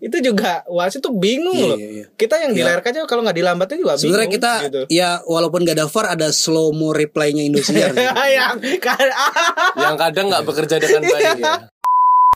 itu 0.00 0.16
juga 0.18 0.64
wasit 0.66 0.98
tuh 0.98 1.12
bingung 1.12 1.52
Iya, 1.52 1.68
loh. 1.68 1.76
iya, 1.76 1.88
iya. 1.94 2.06
Kita 2.10 2.40
yang 2.40 2.52
di 2.52 2.60
layar 2.60 2.80
kaca 2.80 3.04
kalau 3.04 3.20
nggak 3.20 3.36
dilambatin 3.36 3.76
juga 3.76 3.94
bingung. 3.94 4.02
Sebenarnya 4.02 4.30
kita 4.32 4.52
gitu. 4.64 4.80
ya 4.88 5.20
walaupun 5.22 5.60
gak 5.62 5.76
ada 5.76 5.86
VAR 5.86 6.06
ada 6.10 6.28
slow 6.32 6.72
mo 6.72 6.90
replaynya 6.90 7.44
Indosiar. 7.44 7.92
yang 8.32 8.56
yang 9.76 9.96
kadang 9.96 10.26
nggak 10.28 10.44
bekerja 10.44 10.76
dengan 10.76 11.02
baik 11.04 11.38
ya. 11.38 11.54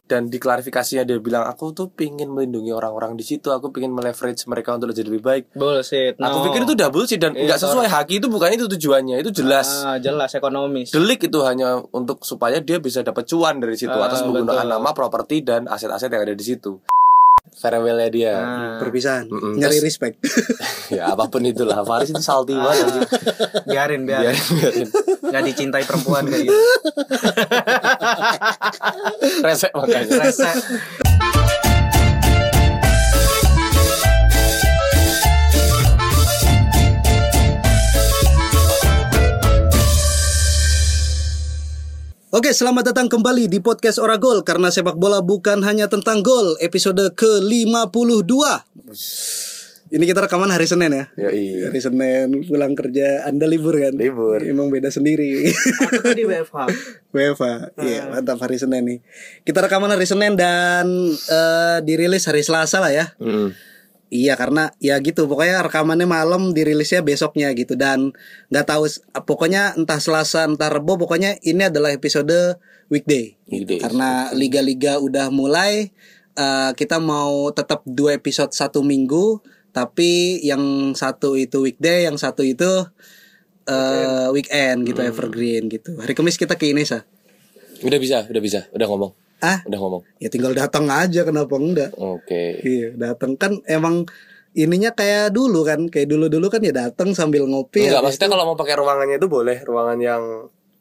Dan 0.05 0.29
di 0.29 0.37
klarifikasinya 0.37 1.01
dia 1.01 1.17
bilang 1.17 1.49
aku 1.49 1.73
tuh 1.73 1.89
pingin 1.89 2.29
melindungi 2.29 2.69
orang-orang 2.69 3.17
di 3.17 3.25
situ, 3.25 3.49
aku 3.49 3.73
pingin 3.73 3.89
meleverage 3.89 4.45
mereka 4.45 4.77
untuk 4.77 4.93
jadi 4.93 5.09
lebih 5.09 5.25
baik. 5.25 5.45
bullshit. 5.57 6.21
Aku 6.21 6.37
no. 6.39 6.45
pikir 6.45 6.69
itu 6.69 6.77
double 6.77 7.09
sih 7.09 7.17
dan 7.17 7.33
Iya, 7.33 7.49
nggak 7.49 7.59
sesuai 7.59 7.89
haki 7.89 8.21
itu 8.21 8.29
bukan 8.29 8.53
itu 8.53 8.69
tujuannya, 8.69 9.25
itu 9.25 9.33
jelas. 9.33 9.81
Ah, 9.81 9.97
jelas 9.97 10.37
ekonomis. 10.37 10.93
Delik 10.93 11.25
itu 11.25 11.41
hanya 11.41 11.81
untuk 11.89 12.21
supaya 12.21 12.61
dia 12.61 12.77
bisa 12.77 13.01
dapat 13.01 13.25
cuan 13.25 13.65
dari 13.65 13.81
situ 13.81 13.97
Ah, 13.97 14.05
atas 14.05 14.21
menggunakan 14.21 14.69
betul. 14.69 14.75
nama, 14.77 14.91
properti 14.93 15.41
dan 15.41 15.65
aset-aset 15.65 16.13
yang 16.13 16.21
ada 16.21 16.37
di 16.37 16.45
situ. 16.45 16.85
Farewellnya 17.53 18.09
dia. 18.09 18.35
Nah, 18.35 18.81
Perpisahan. 18.81 19.29
Mm-mm. 19.29 19.53
Nyari 19.57 19.79
Terus- 19.79 19.87
respect. 19.87 20.17
ya 20.97 21.13
apa 21.13 21.29
pun 21.29 21.45
itulah. 21.45 21.85
Faris 21.85 22.09
itu 22.09 22.19
salty 22.19 22.53
banget. 22.53 22.89
anjing. 22.89 23.05
biarin 23.69 24.03
biarin. 24.05 24.33
Biarin, 24.33 24.45
biarin. 24.57 24.89
Nggak 25.23 25.43
dicintai 25.45 25.85
perempuan 25.85 26.25
kayak 26.25 26.49
gitu. 26.49 26.55
Resek 29.47 29.73
makanya. 29.73 30.17
Rese. 30.25 30.51
Oke, 42.35 42.51
selamat 42.51 42.91
datang 42.91 43.07
kembali 43.07 43.47
di 43.47 43.63
podcast 43.63 44.03
Oragol 44.03 44.43
karena 44.43 44.67
sepak 44.67 44.99
bola 44.99 45.23
bukan 45.23 45.63
hanya 45.63 45.87
tentang 45.87 46.19
gol. 46.19 46.59
Episode 46.59 47.15
ke-52. 47.15 48.35
Ini 49.95 50.03
kita 50.03 50.27
rekaman 50.27 50.51
hari 50.51 50.67
Senin 50.67 50.91
ya. 50.91 51.07
Yoi. 51.15 51.71
Hari 51.71 51.79
Senin 51.79 52.43
pulang 52.43 52.75
kerja, 52.75 53.23
Anda 53.31 53.47
libur 53.47 53.79
kan? 53.79 53.95
Libur. 53.95 54.43
Emang 54.43 54.67
beda 54.67 54.91
sendiri. 54.91 55.47
Aku 55.87 56.03
tadi 56.03 56.27
WFH. 56.27 56.59
WFA. 57.15 57.71
Iya, 57.79 58.11
mantap 58.11 58.43
hari 58.43 58.59
Senin 58.59 58.83
nih. 58.83 58.99
Kita 59.47 59.63
rekaman 59.63 59.95
hari 59.95 60.03
Senin 60.03 60.35
dan 60.35 60.91
eh, 61.15 61.79
dirilis 61.87 62.27
hari 62.27 62.43
Selasa 62.43 62.83
lah 62.83 62.91
ya. 62.91 63.15
Mm. 63.23 63.55
Iya 64.15 64.39
karena 64.39 64.71
ya 64.79 64.95
gitu 65.03 65.27
pokoknya 65.27 65.67
rekamannya 65.67 66.07
malam 66.07 66.55
dirilisnya 66.55 67.03
besoknya 67.03 67.51
gitu 67.59 67.75
dan 67.75 68.15
nggak 68.47 68.67
tahu 68.71 68.87
pokoknya 69.27 69.75
entah 69.75 69.99
Selasa 69.99 70.47
entah 70.47 70.71
Rebo 70.71 70.95
pokoknya 70.95 71.35
ini 71.43 71.67
adalah 71.67 71.91
episode 71.91 72.63
weekday, 72.87 73.35
Weekday. 73.51 73.83
karena 73.83 74.31
liga-liga 74.31 75.03
udah 75.03 75.35
mulai 75.35 75.91
eh, 76.39 76.71
kita 76.79 77.03
mau 77.03 77.51
tetap 77.51 77.83
dua 77.91 78.15
episode 78.15 78.55
satu 78.55 78.87
minggu 78.87 79.43
tapi 79.75 80.39
yang 80.47 80.95
satu 80.95 81.35
itu 81.35 81.67
weekday 81.67 82.07
yang 82.07 82.15
satu 82.15 82.47
itu 82.47 82.71
eh, 83.67 84.31
weekend 84.31 84.87
gitu 84.87 85.03
evergreen 85.03 85.67
gitu. 85.67 85.99
Hari 85.99 86.15
Kamis 86.15 86.39
kita 86.39 86.55
ke 86.55 86.71
Inesa 86.71 87.03
Udah 87.83 87.99
bisa, 87.99 88.23
udah 88.31 88.43
bisa, 88.43 88.71
udah 88.71 88.87
ngomong, 88.87 89.13
ah 89.43 89.59
udah 89.67 89.79
ngomong. 89.81 90.03
ya 90.23 90.29
tinggal 90.31 90.53
datang 90.53 90.87
aja 90.93 91.27
kenapa 91.27 91.55
enggak 91.57 91.91
Oke. 91.97 92.61
Iya, 92.63 92.95
datang 92.95 93.35
kan 93.35 93.59
emang 93.67 94.07
ininya 94.55 94.95
kayak 94.95 95.35
dulu 95.35 95.67
kan, 95.67 95.91
kayak 95.91 96.07
dulu-dulu 96.07 96.47
kan 96.47 96.63
ya 96.63 96.71
datang 96.71 97.11
sambil 97.13 97.43
ngopi. 97.45 97.91
Enggak, 97.91 98.07
habis 98.07 98.15
maksudnya 98.17 98.29
kalau 98.31 98.45
mau 98.53 98.57
pakai 98.57 98.75
ruangannya 98.79 99.17
itu 99.19 99.27
boleh, 99.27 99.57
ruangan 99.67 99.99
yang 99.99 100.23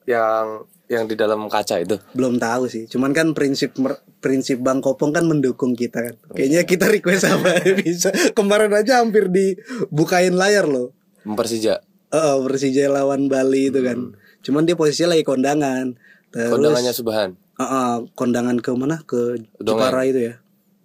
yang 0.06 0.46
yang 0.92 1.09
di 1.09 1.16
dalam 1.18 1.50
kaca 1.50 1.81
itu. 1.81 1.98
belum 2.14 2.38
tahu 2.38 2.70
sih. 2.70 2.86
Cuman 2.86 3.16
kan 3.16 3.34
prinsip 3.34 3.74
prinsip 4.22 4.62
Bang 4.62 4.84
Kopong 4.84 5.09
kan 5.09 5.26
mendukung 5.26 5.74
kita 5.74 6.06
kan. 6.12 6.16
Kayaknya 6.38 6.62
kita 6.70 6.86
request 6.92 7.26
apa 7.26 7.66
bisa. 7.81 8.14
Kemarin 8.38 8.72
aja 8.78 9.02
hampir 9.02 9.31
dibukain 9.34 10.38
layar 10.38 10.70
loh. 10.70 10.94
Mempersija. 11.26 11.81
Eh, 12.14 12.38
Persija 12.46 12.94
lawan 12.94 13.26
Bali 13.26 13.74
itu 13.74 13.81
kan. 13.81 14.13
Cuman 14.46 14.69
dia 14.69 14.78
posisinya 14.78 15.18
lagi 15.18 15.25
kondangan. 15.25 15.97
Terus 16.30 16.52
Kondangannya 16.53 16.94
Subhan. 16.94 17.30
Eh, 17.53 17.64
eh, 17.64 17.96
kondangan 18.18 18.58
ke 18.58 18.74
mana? 18.74 19.02
Ke 19.06 19.38
Jepara 19.62 20.03
itu 20.09 20.34
ya. 20.34 20.34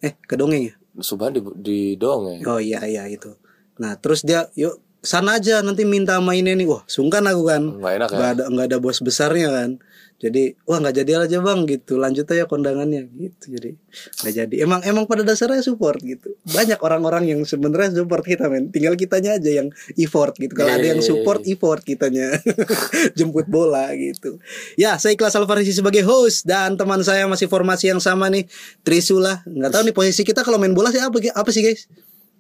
Eh, 0.05 0.13
ke 0.21 0.35
Dongeng 0.37 0.69
ya? 0.69 0.75
Subhan 0.99 1.33
di, 1.33 1.41
di 1.57 1.79
dong 1.95 2.43
ya. 2.43 2.47
Oh 2.51 2.61
iya 2.61 2.83
iya 2.85 3.07
itu. 3.07 3.33
Nah 3.79 3.95
terus 3.97 4.27
dia 4.27 4.51
yuk 4.59 4.83
sana 4.99 5.39
aja 5.39 5.63
nanti 5.63 5.87
minta 5.87 6.19
mainnya 6.19 6.59
nih 6.59 6.67
wah 6.67 6.83
sungkan 6.91 7.23
aku 7.31 7.47
kan 7.47 7.63
Nggak 7.79 7.93
enak 8.03 8.09
ya? 8.11 8.17
nggak 8.19 8.31
ada 8.35 8.45
nggak 8.51 8.67
ada 8.67 8.79
bos 8.83 8.99
besarnya 8.99 9.49
kan 9.55 9.71
jadi 10.19 10.59
wah 10.67 10.83
nggak 10.83 10.99
jadi 10.99 11.13
aja 11.23 11.39
bang 11.39 11.63
gitu. 11.71 11.95
Lanjut 11.95 12.27
aja 12.27 12.51
kondangannya 12.51 13.07
gitu. 13.07 13.55
Jadi 13.55 13.79
nggak 14.19 14.35
jadi. 14.35 14.55
Emang 14.67 14.83
emang 14.83 15.07
pada 15.07 15.23
dasarnya 15.23 15.63
support 15.63 16.03
gitu. 16.03 16.35
Banyak 16.43 16.83
orang-orang 16.83 17.31
yang 17.31 17.41
sebenarnya 17.47 18.03
support 18.03 18.27
kita 18.27 18.51
men. 18.51 18.75
Tinggal 18.75 18.99
kitanya 18.99 19.39
aja 19.39 19.63
yang 19.63 19.71
effort 19.95 20.35
gitu. 20.35 20.59
Kalau 20.59 20.75
ada 20.75 20.83
yang 20.83 20.99
support 20.99 21.47
effort 21.47 21.87
kitanya. 21.87 22.35
Jemput 23.19 23.47
bola 23.47 23.95
gitu. 23.95 24.43
Ya 24.75 24.99
saya 24.99 25.15
Ikhlas 25.15 25.39
Alfarisi 25.39 25.71
sebagai 25.71 26.03
host 26.03 26.43
dan 26.43 26.75
teman 26.75 26.99
saya 27.07 27.31
masih 27.31 27.47
formasi 27.47 27.95
yang 27.95 28.03
sama 28.03 28.27
nih 28.27 28.51
Trisula 28.83 29.47
nggak 29.47 29.71
tahu 29.71 29.83
nih 29.87 29.95
posisi 29.95 30.27
kita 30.27 30.43
kalau 30.43 30.59
main 30.59 30.75
bola 30.75 30.91
sih 30.91 30.99
apa 30.99 31.15
apa 31.15 31.51
sih 31.55 31.63
guys? 31.63 31.87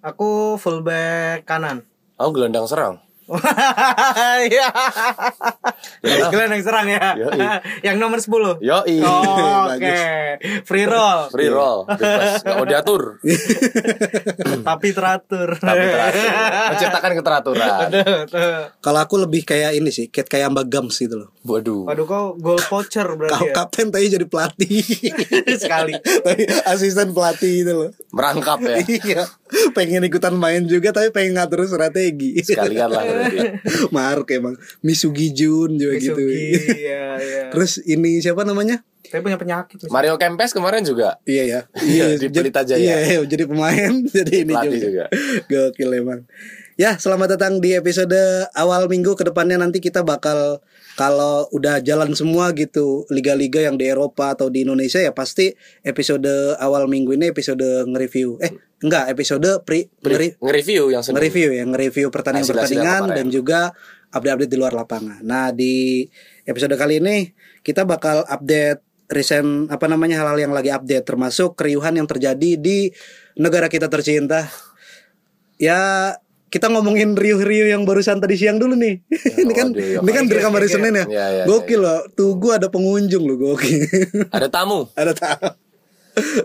Aku 0.03 0.59
fullback 0.59 1.47
kanan. 1.47 1.87
Aku 2.19 2.35
gelandang 2.35 2.67
serang. 2.67 3.08
Iya. 3.29 4.67
Gelandang 6.29 6.63
serang 6.63 6.87
ya. 6.87 7.13
Yoi. 7.15 7.41
Yang 7.83 7.97
nomor 7.97 8.19
10. 8.19 8.59
Yoi. 8.61 8.97
Oh, 9.03 9.69
Oke. 9.69 9.97
Free 10.65 10.87
roll. 10.87 11.21
Free 11.29 11.51
roll, 11.51 11.85
bebas, 11.87 12.41
mau 12.49 12.65
diatur, 12.65 13.21
Tapi 14.61 14.89
teratur. 14.91 15.49
tapi 15.59 15.85
teratur, 15.85 16.27
menciptakan 16.71 17.13
keteraturan. 17.15 17.89
Kalau 18.79 18.99
aku 18.99 19.15
lebih 19.19 19.43
kayak 19.45 19.75
ini 19.75 19.91
sih, 19.91 20.09
kayak 20.09 20.29
kayak 20.29 20.49
Mbak 20.49 20.67
Gams 20.69 20.97
gitu 20.97 21.17
loh. 21.19 21.29
Waduh, 21.43 21.85
Waduh 21.85 22.05
kau 22.05 22.27
goal 22.37 22.61
poacher 22.63 23.05
Kau 23.05 23.17
berarti 23.17 23.45
ya. 23.45 23.55
kapten 23.55 23.89
tadi 23.89 24.07
jadi 24.09 24.27
pelatih. 24.27 24.85
Sekali. 25.63 25.97
tapi 25.97 26.45
asisten 26.65 27.11
pelatih 27.11 27.53
gitu 27.59 27.73
loh. 27.75 27.91
merangkap 28.09 28.59
ya, 28.61 28.77
Iya. 28.81 29.23
Pengen 29.73 30.05
ikutan 30.05 30.33
main 30.33 30.65
juga 30.65 30.93
tapi 30.93 31.09
pengen 31.09 31.37
ngatur 31.37 31.65
strategi. 31.67 32.37
sekalian 32.39 32.89
lah. 32.89 33.05
Maruk 33.95 34.29
emang 34.31 34.55
Misugi 34.81 35.31
Jun 35.31 35.75
juga 35.75 35.95
gitu. 35.97 36.17
Misugi, 36.17 36.47
iya, 36.79 37.17
iya. 37.23 37.43
Terus 37.51 37.83
ini 37.83 38.19
siapa 38.19 38.43
namanya? 38.43 38.83
Tapi 39.03 39.21
punya 39.21 39.37
penyakit. 39.37 39.79
Misugi. 39.79 39.91
Mario 39.91 40.15
Kempes 40.17 40.53
kemarin 40.53 40.83
juga 40.83 41.17
Iya 41.25 41.43
ya. 41.45 41.61
Di 41.73 42.29
jadi- 42.29 42.29
Pelita 42.31 42.63
Jaya. 42.63 42.81
Iya, 42.81 42.97
iya, 43.01 43.19
jadi 43.25 43.45
pemain 43.45 43.93
jadi 44.17 44.35
ini 44.45 44.53
Pelatih 44.53 44.79
juga. 44.79 44.85
juga. 44.85 45.05
Gokil 45.49 45.91
emang. 45.97 46.21
Ya, 46.77 46.95
selamat 46.95 47.35
datang 47.35 47.59
di 47.59 47.75
episode 47.75 48.15
awal 48.53 48.87
minggu 48.87 49.13
ke 49.13 49.27
depannya 49.27 49.59
nanti 49.59 49.83
kita 49.83 50.07
bakal 50.07 50.63
kalau 50.99 51.47
udah 51.55 51.79
jalan 51.79 52.11
semua 52.19 52.51
gitu 52.59 53.07
liga-liga 53.07 53.63
yang 53.63 53.79
di 53.79 53.87
Eropa 53.87 54.35
atau 54.35 54.51
di 54.51 54.67
Indonesia 54.67 54.99
ya 54.99 55.15
pasti 55.15 55.55
episode 55.87 56.59
awal 56.59 56.91
minggu 56.91 57.15
ini 57.15 57.31
episode 57.31 57.63
nge-review. 57.63 58.43
Eh, 58.43 58.59
enggak, 58.83 59.07
episode 59.15 59.63
pre, 59.63 59.87
ngeri- 60.03 60.35
nge-review 60.43 60.91
yang 60.91 61.07
sedang 61.07 61.23
nge-review 61.23 61.55
ya, 61.55 61.63
nge-review 61.71 62.11
pertandingan-pertandingan 62.11 63.15
dan 63.15 63.27
juga 63.31 63.71
update-update 64.11 64.51
di 64.51 64.59
luar 64.59 64.75
lapangan. 64.75 65.23
Nah, 65.23 65.55
di 65.55 66.03
episode 66.43 66.75
kali 66.75 66.99
ini 66.99 67.31
kita 67.63 67.87
bakal 67.87 68.27
update 68.27 68.83
recent 69.07 69.71
apa 69.71 69.87
namanya 69.87 70.19
hal-hal 70.19 70.51
yang 70.51 70.53
lagi 70.53 70.75
update 70.75 71.07
termasuk 71.07 71.55
keriuhan 71.55 71.95
yang 71.95 72.11
terjadi 72.11 72.59
di 72.59 72.91
negara 73.39 73.71
kita 73.71 73.87
tercinta. 73.87 74.51
Ya, 75.63 76.15
kita 76.49 76.73
ngomongin 76.73 77.13
riuh-riuh 77.13 77.69
yang 77.69 77.85
barusan 77.85 78.21
tadi 78.21 78.41
siang 78.41 78.57
dulu 78.57 78.75
nih. 78.77 79.05
ini 79.45 79.53
kan 79.53 79.69
waduh, 79.73 79.85
ya, 79.85 79.99
ini 80.01 80.11
kan 80.13 80.25
direkam 80.29 80.53
hari 80.57 80.69
Senin 80.69 80.93
ya. 80.97 81.05
Iya, 81.09 81.25
gokil 81.45 81.81
loh. 81.81 82.01
Tuh 82.17 82.37
gua 82.41 82.57
ada 82.57 82.73
pengunjung 82.73 83.25
loh, 83.25 83.37
gokil. 83.37 83.85
ada 84.37 84.49
tamu, 84.49 84.89
ada 84.97 85.13
tahu. 85.13 85.47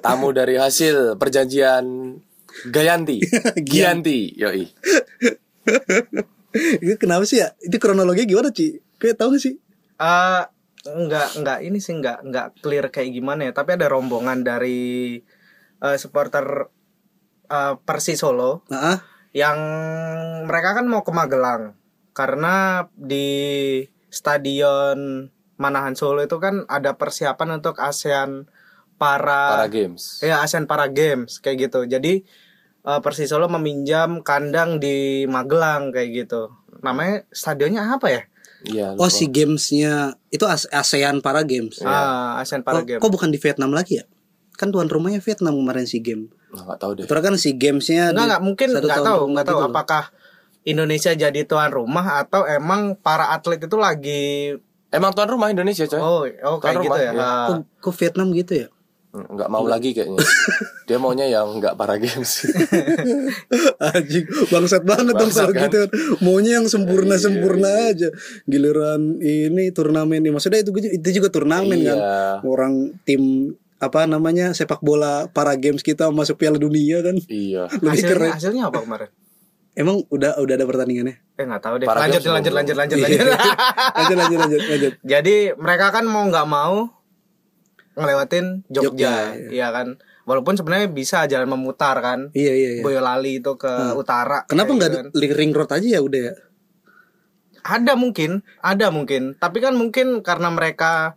tamu 0.06 0.30
dari 0.36 0.59
hasil 0.59 1.18
perjanjian 1.18 2.16
Gayanti, 2.69 3.18
Gianti, 3.69 4.30
yoi. 4.38 4.69
Itu 6.86 6.95
kenapa 7.01 7.25
sih 7.25 7.42
ya? 7.42 7.50
Itu 7.57 7.81
kronologi 7.81 8.30
gimana, 8.30 8.54
Ci? 8.54 8.78
Kayak 9.01 9.18
tahu 9.18 9.33
gak 9.33 9.42
sih? 9.42 9.57
Eh, 9.98 10.44
enggak 10.83 11.28
enggak 11.39 11.60
ini 11.63 11.80
sih 11.80 11.95
enggak 11.95 12.22
enggak 12.22 12.48
clear 12.60 12.92
kayak 12.92 13.16
gimana 13.16 13.48
ya 13.48 13.51
tapi 13.56 13.80
ada 13.80 13.88
rombongan 13.88 14.44
dari 14.44 15.16
eh, 15.80 15.98
supporter 15.98 16.68
eh, 17.48 17.74
Persis 17.88 18.19
Solo 18.19 18.68
Heeh. 18.68 19.12
Yang 19.33 19.57
mereka 20.45 20.77
kan 20.77 20.85
mau 20.85 21.01
ke 21.01 21.09
Magelang 21.09 21.74
karena 22.13 22.85
di 22.94 23.81
stadion 24.07 25.27
Manahan 25.57 25.94
Solo 25.94 26.21
itu 26.21 26.38
kan 26.38 26.65
ada 26.65 26.94
persiapan 26.94 27.57
untuk 27.57 27.77
ASEAN 27.77 28.45
para, 28.95 29.57
Para 29.57 29.68
games. 29.68 30.21
ya 30.21 30.39
ASEAN 30.39 30.65
Para 30.65 30.85
Games 30.88 31.38
kayak 31.38 31.68
gitu 31.68 31.85
jadi 31.85 32.21
eh, 32.83 33.00
Persis 33.01 33.27
Solo 33.27 33.50
meminjam 33.50 34.21
kandang 34.21 34.77
di 34.77 35.25
Magelang 35.25 35.89
kayak 35.89 36.25
gitu 36.25 36.53
namanya 36.80 37.25
stadionnya 37.30 37.83
apa 37.89 38.09
ya 38.09 38.24
Iya. 38.63 38.95
Oh 38.95 39.12
si 39.12 39.27
gamesnya 39.27 40.15
itu 40.31 40.47
As- 40.47 40.71
ASEAN 40.71 41.19
para 41.19 41.44
games. 41.44 41.83
ah 41.83 42.39
ASEAN 42.39 42.63
Para 42.63 42.80
Oh, 42.80 42.88
Games 42.88 43.03
kok 43.03 43.12
bukan 43.12 43.27
di 43.27 43.35
Vietnam 43.35 43.75
lagi 43.75 44.00
ya? 44.00 44.07
Kan 44.54 44.70
tuan 44.70 44.86
rumahnya 44.86 45.20
Vietnam 45.20 45.54
kemarin 45.54 45.86
si 45.86 46.00
game. 46.00 46.30
Nah, 46.54 46.64
nggak 46.70 46.80
tahu 46.80 46.92
deh. 46.98 47.06
Terus 47.10 47.22
kan 47.22 47.36
si 47.36 47.50
gamesnya 47.54 48.10
Enggak 48.10 48.16
di- 48.16 48.26
enggak 48.30 48.42
mungkin 48.42 48.68
nggak 48.72 49.02
tahu 49.02 49.22
nggak 49.34 49.46
tahu 49.46 49.58
gitu 49.58 49.66
loh. 49.66 49.72
apakah 49.74 50.04
Indonesia 50.64 51.12
jadi 51.12 51.42
tuan 51.44 51.70
rumah 51.70 52.22
atau 52.22 52.46
emang 52.46 52.96
para 52.96 53.34
atlet 53.34 53.60
itu 53.60 53.76
lagi 53.76 54.56
Emang 54.94 55.10
tuan 55.12 55.26
rumah 55.26 55.50
Indonesia 55.50 55.84
coy. 55.84 55.98
oh 55.98 56.24
oh 56.46 56.58
Tuan 56.62 56.78
kayak 56.78 56.86
gitu 56.86 56.94
rumah, 56.94 57.00
ya. 57.02 57.12
iya. 57.12 57.26
Ah. 57.26 57.48
Kok, 57.50 57.82
kok 57.82 57.94
Vietnam 57.98 58.30
gitu 58.32 58.54
ya? 58.56 58.68
nggak 59.14 59.46
mau 59.46 59.62
lagi 59.70 59.94
kayaknya. 59.94 60.18
Dia 60.90 60.98
maunya 60.98 61.30
yang 61.30 61.62
nggak 61.62 61.78
para 61.78 62.02
games. 62.02 62.50
Anjing, 63.94 64.26
bangsat 64.50 64.82
banget 64.82 65.14
dong 65.14 65.30
kalau 65.30 65.54
kan? 65.54 65.70
gitu. 65.70 65.80
Maunya 66.18 66.58
yang 66.58 66.66
sempurna-sempurna 66.66 67.94
aja. 67.94 68.10
Giliran 68.46 69.22
ini 69.22 69.70
turnamen 69.70 70.18
ini 70.18 70.34
maksudnya 70.34 70.66
itu 70.66 70.74
itu 70.74 71.10
juga 71.14 71.30
turnamen 71.30 71.78
kan. 71.78 71.98
Iya. 71.98 72.18
Orang 72.42 72.74
tim 73.06 73.54
apa 73.83 74.07
namanya 74.07 74.51
sepak 74.51 74.80
bola 74.80 75.27
para 75.30 75.53
games 75.56 75.83
kita 75.83 76.07
masuk 76.09 76.39
Piala 76.39 76.56
Dunia 76.56 77.03
kan. 77.03 77.15
iya. 77.27 77.68
Lebih 77.68 77.89
hasilnya, 77.91 78.12
keren. 78.15 78.31
hasilnya 78.33 78.63
apa 78.68 78.80
kemarin? 78.80 79.09
Emang 79.74 80.06
udah 80.07 80.38
udah 80.38 80.53
ada 80.53 80.65
pertandingannya? 80.65 81.15
Eh 81.33 81.44
nggak 81.44 81.62
tahu 81.62 81.75
deh. 81.81 81.88
Para 81.89 82.06
lanjut, 82.06 82.21
games 82.21 82.30
lanjut, 82.30 82.53
belum. 82.53 82.59
lanjut, 82.62 82.75
lanjut, 82.77 82.97
Iya. 82.97 83.07
lanjut, 83.09 83.25
lanjut 83.97 84.18
lanjut 84.18 84.39
lanjut 84.39 84.62
lanjut. 84.69 84.94
Jadi 85.18 85.35
mereka 85.57 85.85
kan 85.89 86.06
mau 86.06 86.24
nggak 86.24 86.47
mau 86.47 86.75
ngelewatin 87.94 88.65
Jogja, 88.69 88.89
Jogja, 88.89 89.13
iya 89.53 89.68
kan. 89.69 89.97
Walaupun 90.24 90.56
sebenarnya 90.56 90.88
bisa 90.89 91.27
jalan 91.27 91.51
memutar 91.51 92.00
kan. 92.00 92.31
Iya 92.31 92.53
iya 92.56 92.69
iya. 92.80 92.81
Boyolali 92.81 93.44
itu 93.44 93.53
ke 93.53 93.69
utara. 93.94 94.47
Kenapa 94.47 94.71
kayak 94.71 94.77
nggak 94.80 94.91
gitu 95.12 95.30
kan. 95.30 95.38
ring 95.38 95.51
road 95.51 95.69
aja 95.69 95.88
ya 95.89 96.01
udah 96.01 96.21
ya? 96.21 96.33
Ada 97.63 97.94
mungkin, 97.95 98.44
ada 98.59 98.88
mungkin. 98.91 99.35
Tapi 99.35 99.57
kan 99.57 99.74
mungkin 99.75 100.19
karena 100.19 100.51
mereka 100.51 101.15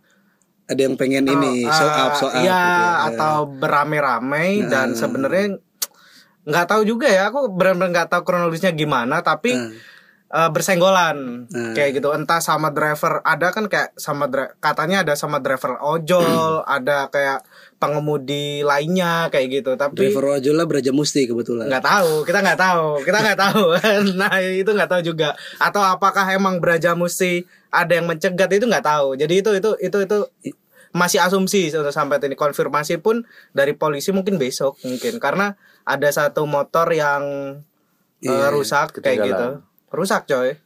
Ada 0.67 0.81
yang 0.81 0.95
pengen 0.95 1.23
ini 1.25 1.63
uh, 1.63 1.71
show 1.71 1.87
up 1.87 2.11
show 2.13 2.27
up 2.27 2.37
Iya, 2.37 2.43
gitu 2.53 2.83
ya. 2.83 2.91
atau 3.09 3.35
berame-rame 3.47 4.67
dan 4.67 4.91
sebenarnya 4.93 5.55
nggak 6.43 6.65
tahu 6.65 6.81
juga 6.83 7.07
ya. 7.07 7.27
Aku 7.27 7.49
benar-benar 7.49 7.89
nggak 7.93 8.09
tahu 8.09 8.21
kronologisnya 8.23 8.71
gimana. 8.71 9.19
Tapi 9.21 9.51
Hmm. 9.51 9.71
eh, 10.27 10.49
bersenggolan 10.49 11.47
Hmm. 11.47 11.71
kayak 11.71 11.95
gitu. 11.95 12.11
Entah 12.11 12.39
sama 12.39 12.67
driver 12.67 13.23
ada 13.23 13.47
kan 13.49 13.65
kayak 13.65 13.95
sama 13.95 14.27
katanya 14.57 15.01
ada 15.01 15.15
sama 15.15 15.39
driver 15.39 15.79
ojol, 15.79 16.27
ada 16.61 17.07
kayak 17.07 17.47
pengemudi 17.77 18.59
lainnya 18.59 19.29
kayak 19.29 19.47
gitu. 19.55 19.71
Tapi 19.73 19.95
Driver 19.95 20.35
Ojola 20.35 20.65
Braja 20.65 20.91
Musti 20.91 21.23
kebetulan. 21.23 21.69
nggak 21.69 21.79
tahu 21.81 22.11
kita 22.23 22.39
nggak 22.41 22.59
tahu 22.59 22.87
kita 23.01 23.17
nggak 23.21 23.39
tahu 23.39 23.63
nah 24.19 24.33
itu 24.41 24.67
nggak 24.67 24.89
tahu 24.89 25.01
juga 25.05 25.31
atau 25.57 25.79
apakah 25.79 26.27
emang 26.27 26.59
Braja 26.59 26.91
Musti 26.91 27.47
ada 27.69 27.91
yang 27.91 28.05
mencegat 28.05 28.49
itu 28.49 28.65
nggak 28.65 28.85
tahu 28.85 29.15
jadi 29.15 29.33
itu 29.39 29.51
itu 29.53 29.71
itu 29.79 29.97
itu 30.01 30.17
masih 30.91 31.19
asumsi 31.19 31.67
untuk 31.69 31.91
sampai 31.91 32.17
ini 32.23 32.33
konfirmasi 32.33 32.97
pun 32.97 33.21
dari 33.51 33.75
polisi 33.75 34.09
mungkin 34.09 34.39
besok 34.39 34.79
mungkin 34.81 35.19
karena 35.19 35.53
ada 35.83 36.09
satu 36.09 36.47
motor 36.47 36.89
yang 36.89 37.23
eh, 38.19 38.27
Iya, 38.27 38.49
rusak 38.49 38.97
kayak 38.97 39.19
gitu 39.21 39.47
rusak 39.87 40.25
coy 40.25 40.57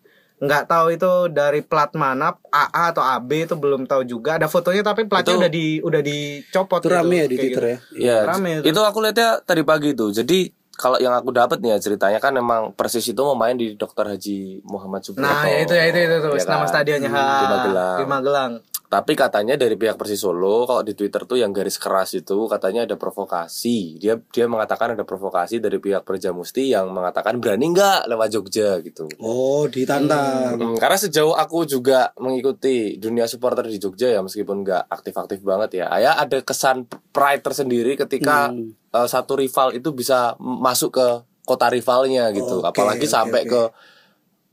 nggak 0.42 0.66
tahu 0.66 0.98
itu 0.98 1.12
dari 1.30 1.62
plat 1.62 1.94
mana 1.94 2.34
AA 2.50 2.90
atau 2.90 3.06
AB 3.06 3.46
itu 3.46 3.54
belum 3.54 3.86
tahu 3.86 4.02
juga 4.10 4.42
ada 4.42 4.50
fotonya 4.50 4.82
tapi 4.82 5.06
platnya 5.06 5.38
Itu- 5.38 5.42
udah 5.46 5.52
di 5.54 5.66
udah 5.78 6.02
dicopot 6.02 6.82
Itu 6.82 6.90
rame 6.90 7.14
ya 7.14 7.26
di 7.30 7.38
Twitter 7.38 7.62
gitu. 7.62 7.62
ya. 7.70 7.78
Iya. 7.94 8.18
Rame 8.26 8.50
itu. 8.58 8.74
itu 8.74 8.80
aku 8.82 8.98
lihatnya 9.06 9.38
tadi 9.46 9.62
pagi 9.62 9.94
itu. 9.94 10.10
Jadi 10.10 10.50
kalau 10.82 10.98
yang 10.98 11.14
aku 11.14 11.30
dapat 11.30 11.62
nih 11.62 11.72
ya 11.72 11.80
ceritanya 11.80 12.18
kan 12.18 12.34
memang 12.34 12.74
Persis 12.74 13.06
itu 13.06 13.22
mau 13.22 13.38
main 13.38 13.54
di 13.54 13.78
Dr. 13.78 14.10
Haji 14.10 14.66
Muhammad 14.66 15.06
Subianto. 15.06 15.30
Nah, 15.30 15.46
ya 15.46 15.62
itu 15.62 15.72
ya 15.72 15.86
itu 15.86 16.00
itu 16.02 16.16
tuh 16.18 16.34
Ya 16.34 16.44
nama 16.50 16.66
kan? 16.66 16.70
stadionnya 16.74 17.10
ha, 17.10 17.22
Di 17.22 17.46
Magelang. 17.48 17.96
Di 17.96 18.06
Magelang. 18.06 18.54
Tapi 18.92 19.16
katanya 19.16 19.56
dari 19.56 19.80
pihak 19.80 19.96
Persis 19.96 20.20
Solo 20.20 20.68
kalau 20.68 20.84
di 20.84 20.92
Twitter 20.92 21.24
tuh 21.24 21.40
yang 21.40 21.56
garis 21.56 21.80
keras 21.80 22.12
itu 22.12 22.36
katanya 22.46 22.84
ada 22.84 23.00
provokasi. 23.00 23.96
Dia 23.96 24.20
dia 24.28 24.46
mengatakan 24.46 24.92
ada 24.92 25.08
provokasi 25.08 25.64
dari 25.64 25.80
pihak 25.80 26.04
Perja 26.04 26.36
Musti 26.36 26.76
yang 26.76 26.92
mengatakan 26.92 27.40
berani 27.40 27.72
nggak 27.72 28.12
lewat 28.12 28.28
Jogja 28.30 28.82
gitu. 28.82 29.08
Oh, 29.18 29.64
ditantang. 29.66 30.60
Hmm, 30.60 30.76
karena 30.76 31.00
sejauh 31.00 31.32
aku 31.32 31.64
juga 31.64 32.12
mengikuti 32.18 32.98
dunia 32.98 33.26
supporter 33.26 33.64
di 33.64 33.80
Jogja 33.80 34.12
ya 34.12 34.20
meskipun 34.20 34.60
nggak 34.60 34.84
aktif-aktif 34.90 35.40
banget 35.40 35.80
ya. 35.80 35.88
Ya 35.96 36.12
ada 36.20 36.44
kesan 36.44 36.84
pride 37.16 37.40
tersendiri 37.40 37.96
ketika 37.96 38.52
Hmm. 38.52 38.76
Eh, 38.92 39.08
satu 39.08 39.36
rival 39.36 39.74
itu 39.74 39.92
bisa 39.92 40.36
masuk 40.40 40.92
ke 40.94 41.08
kota 41.42 41.68
rivalnya 41.68 42.30
gitu. 42.32 42.60
Oke, 42.60 42.70
Apalagi 42.70 43.04
oke, 43.04 43.12
sampai 43.12 43.42
oke. 43.44 43.50
ke 43.50 43.62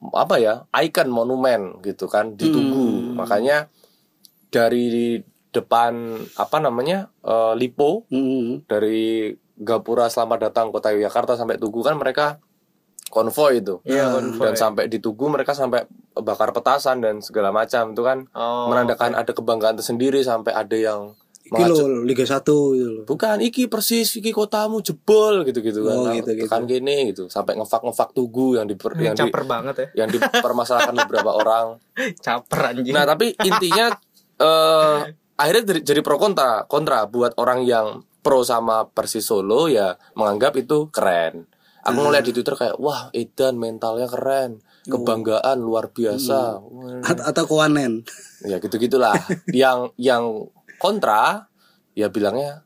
apa 0.08 0.34
ya 0.36 0.54
ikon 0.72 1.08
monumen 1.08 1.82
gitu 1.82 2.06
kan 2.06 2.32
ditunggu. 2.32 2.86
Hmm. 2.86 3.18
Makanya 3.18 3.66
dari 4.48 5.18
depan 5.48 5.92
apa 6.34 6.56
namanya 6.58 7.10
eh, 7.20 7.52
Lipo 7.54 8.06
Hmm. 8.06 8.62
dari 8.64 9.32
Gapura 9.54 10.06
selamat 10.06 10.38
datang 10.44 10.70
kota 10.70 10.94
Yogyakarta 10.94 11.34
sampai 11.34 11.58
Tugu 11.58 11.82
kan 11.82 11.98
mereka 11.98 12.38
konvoy 13.08 13.58
itu 13.58 13.82
Iya, 13.82 14.14
dan 14.14 14.24
konvoy. 14.30 14.54
sampai 14.54 14.84
di 14.86 15.02
Tugu 15.02 15.26
mereka 15.26 15.50
sampai 15.50 15.82
bakar 16.14 16.52
petasan 16.52 17.00
dan 17.00 17.18
segala 17.18 17.50
macam 17.50 17.90
itu 17.90 18.02
kan 18.02 18.22
Oh, 18.30 18.70
menandakan 18.70 19.16
ada 19.16 19.26
kebanggaan 19.28 19.74
tersendiri 19.74 20.22
sampai 20.22 20.52
ada 20.52 20.76
yang 20.76 21.00
Iki 21.48 21.62
loh 21.64 22.04
Liga 22.04 22.24
1 22.24 22.44
gitu 22.44 22.90
loh. 22.92 23.04
bukan 23.04 23.36
iki 23.40 23.66
persis 23.66 24.12
iki 24.14 24.30
kotamu 24.30 24.78
jebol 24.78 25.42
gitu 25.42 25.58
gitu 25.58 25.80
kan 25.82 25.96
Oh, 25.96 26.12
gitu, 26.12 26.30
gitu. 26.34 26.44
tekan 26.44 26.64
gini 26.64 27.08
gitu 27.08 27.26
sampai 27.26 27.56
ngefak 27.56 27.80
ngefak 27.82 28.12
Tugu 28.12 28.54
yang 28.54 28.68
di 28.68 28.76
yang 28.98 29.12
di 29.12 29.22
caper 29.24 29.42
banget 29.44 29.74
ya. 29.74 29.86
yang 30.04 30.08
dipermasalahkan 30.08 30.94
beberapa 31.02 31.32
orang 31.32 31.66
Caper 32.14 32.60
anjing. 32.68 32.92
Nah 32.92 33.02
tapi 33.02 33.32
intinya 33.38 33.90
eh 34.44 34.96
akhirnya 35.34 35.64
jadi, 35.66 35.80
jadi 35.82 36.00
pro 36.00 36.16
kontra 36.16 36.62
kontra 36.64 37.06
buat 37.06 37.32
orang 37.36 37.62
yang 37.62 37.86
pro 38.20 38.42
sama 38.42 38.86
Persis 38.86 39.24
Solo 39.24 39.66
ya 39.66 39.96
menganggap 40.12 40.52
itu 40.54 40.90
keren. 40.90 41.48
Aku 41.80 41.96
ngeliat 41.98 42.22
di 42.22 42.36
Twitter 42.36 42.52
kayak 42.52 42.76
wah 42.76 43.08
Edan 43.10 43.56
mentalnya 43.56 44.04
keren, 44.04 44.60
kebanggaan 44.84 45.56
luar 45.56 45.88
biasa. 45.88 46.60
At- 47.00 47.24
atau 47.24 47.44
Kowanen. 47.46 48.04
Ya 48.44 48.60
gitu 48.60 48.76
gitulah. 48.76 49.16
yang 49.56 49.88
yang 49.96 50.50
kontra 50.78 51.50
ya 51.98 52.06
bilangnya 52.08 52.62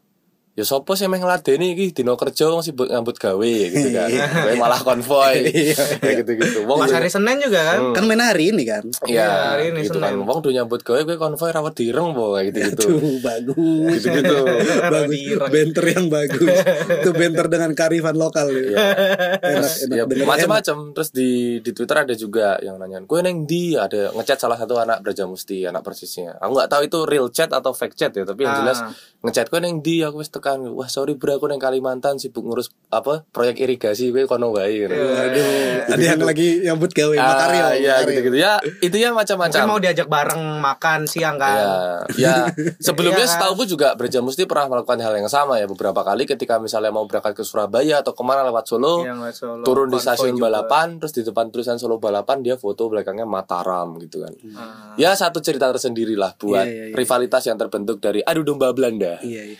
ya 0.53 0.65
sopo 0.65 0.93
sih 0.93 1.09
emang 1.09 1.25
ngeladeni 1.25 1.73
iki 1.73 1.97
dino 1.97 2.13
kerja 2.13 2.45
wong 2.53 2.61
sibuk 2.61 2.93
ngambut 2.93 3.17
gawe 3.17 3.55
gitu 3.73 3.89
kan. 3.89 4.09
Gue 4.13 4.55
malah 4.61 4.81
konvoy. 4.81 5.49
Kayak 5.99 6.15
gitu-gitu. 6.25 6.69
Wong 6.69 6.85
hari 6.85 7.09
Senin 7.09 7.41
juga 7.41 7.61
kan. 7.73 7.97
Kan 7.97 8.05
main 8.05 8.21
hari 8.21 8.53
ini 8.53 8.69
kan. 8.69 8.85
Iya, 9.09 9.25
Iya, 9.25 9.29
hari 9.49 9.65
ini 9.73 9.81
gitu 9.89 9.97
kan. 9.97 10.13
Senin. 10.13 10.29
Wong 10.29 10.39
udah 10.45 10.53
nyambut 10.53 10.81
gawe 10.85 11.01
gue 11.03 11.17
konvoy 11.17 11.51
rawat 11.51 11.73
direng 11.73 12.13
po 12.13 12.37
kayak 12.37 12.53
gitu-gitu. 12.53 12.83
Tuh 12.85 13.17
bagus. 13.25 14.01
Gitu-gitu. 14.05 14.37
bagus. 14.95 15.39
Banter 15.49 15.85
yang 15.89 16.07
bagus. 16.13 16.57
Itu 17.01 17.11
banter 17.17 17.47
dengan 17.49 17.71
karifan 17.73 18.17
lokal 18.21 18.47
ya. 18.53 18.77
Enak, 19.41 19.73
enak 19.89 19.97
ya 19.97 20.25
macam-macam 20.29 20.77
terus 20.93 21.11
di 21.11 21.31
di 21.61 21.71
Twitter 21.73 21.97
ada 22.05 22.15
juga 22.15 22.56
yang 22.61 22.77
nanyain 22.77 23.05
gue 23.05 23.19
neng 23.25 23.44
di 23.49 23.75
ada 23.75 24.13
ngechat 24.13 24.39
salah 24.39 24.56
satu 24.56 24.77
anak 24.79 25.01
Braja 25.01 25.25
Musti 25.25 25.65
anak 25.65 25.81
persisnya 25.82 26.37
aku 26.39 26.53
nggak 26.55 26.71
tahu 26.71 26.82
itu 26.87 26.99
real 27.09 27.29
chat 27.32 27.51
atau 27.51 27.73
fake 27.73 27.97
chat 27.97 28.13
ya 28.13 28.23
tapi 28.25 28.44
yang 28.44 28.55
Ah. 28.63 28.94
Ngechat 29.22 29.48
gue 29.48 29.60
neng 29.62 29.81
di 29.81 30.02
aku 30.02 30.19
wis 30.19 30.29
tekan 30.29 30.67
wah 30.74 30.91
sorry 30.91 31.14
bro 31.14 31.38
aku 31.38 31.46
neng 31.46 31.62
Kalimantan 31.62 32.19
sibuk 32.19 32.43
ngurus 32.43 32.74
apa 32.91 33.22
proyek 33.31 33.62
irigasi 33.62 34.10
gue 34.10 34.26
kono 34.26 34.50
wae 34.50 34.82
gitu. 34.82 34.93
Waduh, 34.93 35.94
ada 35.94 36.02
yang 36.02 36.20
lagi 36.20 36.60
nyambut 36.60 36.91
gawe. 36.91 37.14
Ah, 37.14 37.22
ya 37.22 37.31
Makario. 37.31 38.10
gitu-gitu 38.10 38.36
ya 38.36 38.52
itu 38.82 38.96
ya 38.98 39.08
Mungkin 39.12 39.38
macam-macam 39.38 39.60
mau 39.64 39.79
diajak 39.79 40.08
bareng 40.10 40.43
makan 40.58 41.00
siang 41.06 41.36
kan. 41.38 41.55
Ya, 41.55 41.70
ya 42.19 42.34
sebelumnya 42.86 43.22
Iya 43.22 43.31
setahu 43.31 43.62
juga 43.62 43.94
Braja 43.94 44.19
Musti 44.19 44.43
pernah 44.44 44.67
melakukan 44.67 44.98
hal 44.98 45.14
yang 45.14 45.31
sama 45.31 45.62
ya 45.62 45.70
beberapa 45.70 46.02
kali 46.02 46.26
ketika 46.26 46.58
misalnya 46.58 46.91
mau 46.91 47.06
berangkat 47.06 47.38
ke 47.38 47.44
Surabaya 47.46 48.02
atau 48.02 48.17
ke 48.17 48.22
mana 48.26 48.43
lewat 48.43 48.67
Solo, 48.67 49.06
nggak 49.06 49.31
Solo. 49.31 49.62
turun 49.62 49.86
di 49.86 50.02
stasiun 50.02 50.34
juga. 50.34 50.50
balapan, 50.50 50.98
terus 50.98 51.14
di 51.14 51.22
depan 51.22 51.52
tulisan 51.52 51.79
Solo 51.79 52.02
balapan 52.02 52.43
dia 52.43 52.58
foto 52.58 52.91
belakangnya 52.91 53.22
Mataram 53.22 53.94
gitu 54.02 54.24
kan. 54.26 54.32
Ah. 54.58 54.98
Ya 54.98 55.14
satu 55.14 55.38
cerita 55.38 55.70
tersendiri 55.70 56.19
lah 56.19 56.34
buat 56.34 56.64
Iya, 56.64 56.72
iya, 56.72 56.84
iya. 56.91 56.96
rivalitas 56.96 57.46
yang 57.46 57.55
terbentuk 57.55 58.02
dari 58.02 58.24
adu 58.24 58.43
domba 58.43 58.72
Belanda. 58.72 59.12
Iya, 59.21 59.43
iya. 59.51 59.59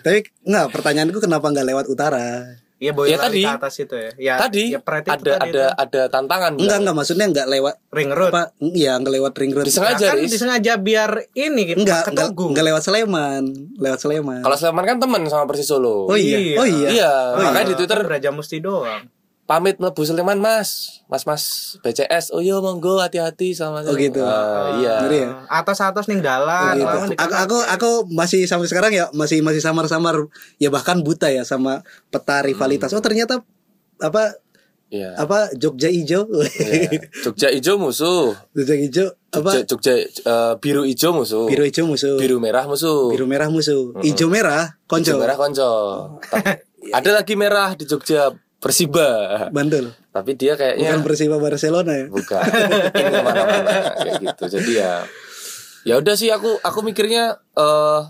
Tapi 0.00 0.18
enggak 0.40 0.66
pertanyaanku 0.70 1.18
kenapa 1.18 1.46
nggak 1.46 1.66
lewat 1.66 1.86
utara? 1.86 2.56
Iya 2.74 2.90
Boyolali 2.90 3.14
Ya, 3.14 3.18
tadi. 3.22 3.42
ke 3.44 3.50
atas 3.54 3.74
itu 3.78 3.94
ya. 3.94 4.10
Ya, 4.18 4.34
tadi 4.36 4.64
ya, 4.68 4.80
ada 4.80 5.00
tadi 5.06 5.30
ada 5.30 5.46
itu. 5.46 5.60
ada 5.78 6.02
tantangan. 6.10 6.52
Enggak 6.54 6.78
enggak 6.80 6.96
maksudnya 6.96 7.26
enggak 7.26 7.46
lewat 7.46 7.74
ring 7.88 8.10
road. 8.10 8.28
apa? 8.28 8.42
Iya, 8.58 8.92
enggak 8.98 9.12
lewat 9.14 9.32
ring 9.36 9.52
road. 9.52 9.64
Disengaja, 9.64 10.04
Ya 10.04 10.10
kan 10.10 10.18
disengaja 10.20 10.72
biar 10.76 11.10
ini 11.32 11.62
Enggak, 11.72 12.02
ke 12.02 12.10
enggak, 12.12 12.28
Tugu. 12.30 12.46
enggak 12.50 12.64
lewat 12.66 12.82
Sleman, 12.82 13.42
lewat 13.78 13.98
Sleman. 14.00 14.42
Kalau 14.42 14.56
Sleman 14.58 14.84
kan 14.84 14.96
temen 14.98 15.22
sama 15.28 15.44
Persis 15.46 15.64
Solo. 15.64 16.08
Oh 16.08 16.18
iya. 16.18 16.58
Oh 16.58 16.66
iya. 16.66 16.88
Iya, 16.90 17.12
Oh, 17.32 17.40
makanya 17.42 17.62
iya. 17.62 17.70
di 17.70 17.76
Twitter 17.78 17.98
Braja 18.02 18.30
Musti 18.32 18.58
doang. 18.58 19.02
Pamit 19.44 19.76
mlebu 19.76 20.00
Sleman 20.00 20.36
Mas. 20.36 21.00
Mas 21.04 21.24
Mas 21.24 21.44
BCS. 21.80 22.30
Oh 22.30 22.40
iya 22.40 22.56
monggo 22.56 22.96
hati-hati 22.96 23.52
sama 23.52 23.80
Oh, 23.80 23.92
gitu. 23.92 24.20
Ah, 24.20 24.76
iya. 24.78 24.94
Ngeri 25.00 25.18
ya? 25.20 25.28
Atas-atas 25.46 26.04
nih 26.06 26.18
dalan. 26.18 26.74
gitu. 26.74 26.86
lawan 26.86 27.08
di 27.08 27.16
Aku, 27.16 27.34
aku 27.34 27.56
aku 27.62 27.90
masih 28.08 28.44
sampai 28.44 28.66
sekarang 28.66 28.90
ya 28.90 29.12
masih 29.12 29.40
masih 29.40 29.60
samar-samar 29.60 30.16
ya 30.56 30.68
bahkan 30.68 30.98
buta 30.98 31.28
ya 31.28 31.42
sama 31.42 31.80
peta 32.08 32.40
rivalitas. 32.40 32.88
Oh 32.90 33.00
ternyata 33.00 33.44
apa 33.98 34.40
Iya. 34.88 35.16
apa 35.18 35.50
Jogja 35.52 35.88
Ijo 35.88 36.28
Iya. 36.30 37.02
Jogja 37.20 37.48
hijau 37.50 37.76
musuh. 37.76 38.30
Jogja 38.52 38.76
Ijo 38.76 39.04
Jogja, 39.26 39.34
apa 39.34 39.50
Jogja 39.66 39.92
eh, 39.98 40.54
biru 40.56 40.86
hijau 40.86 41.10
musuh. 41.10 41.44
biru 41.44 41.62
hijau 41.62 41.82
musuh 41.84 42.14
Biru 42.14 42.38
merah 42.38 42.62
musuh. 42.62 43.10
biru 43.10 43.26
merah 43.26 43.48
musuh 43.48 43.90
ijo 44.00 44.26
merah 44.26 44.78
konco 44.86 45.10
Hijau 45.10 45.18
merah 45.18 45.34
konco. 45.34 45.70
Ta- 46.22 46.62
Ada 46.96 47.10
lagi 47.16 47.34
merah 47.34 47.74
di 47.74 47.84
Jogja 47.84 48.28
Persiba. 48.64 49.08
bandel 49.50 49.92
Tapi 50.08 50.30
dia 50.32 50.56
kayaknya 50.56 50.88
bukan 50.90 51.00
Persiba 51.02 51.36
Barcelona 51.36 51.92
ya 51.94 52.06
bukan 52.08 52.40
ini 52.40 53.12
ke 53.12 53.20
mana-mana 53.20 53.72
kayak 53.98 54.14
gitu 54.22 54.44
jadi 54.50 54.72
ya 54.74 54.94
ya 55.84 55.94
udah 55.96 56.14
sih 56.14 56.28
aku 56.28 56.58
aku 56.58 56.80
mikirnya 56.80 57.24
eh 57.52 58.00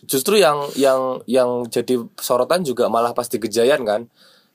justru 0.00 0.38
yang 0.38 0.70
yang 0.72 1.18
yang 1.26 1.66
jadi 1.66 1.98
sorotan 2.14 2.62
juga 2.62 2.86
malah 2.86 3.10
pas 3.10 3.26
di 3.26 3.36
Gejayan 3.36 3.82
kan 3.82 4.06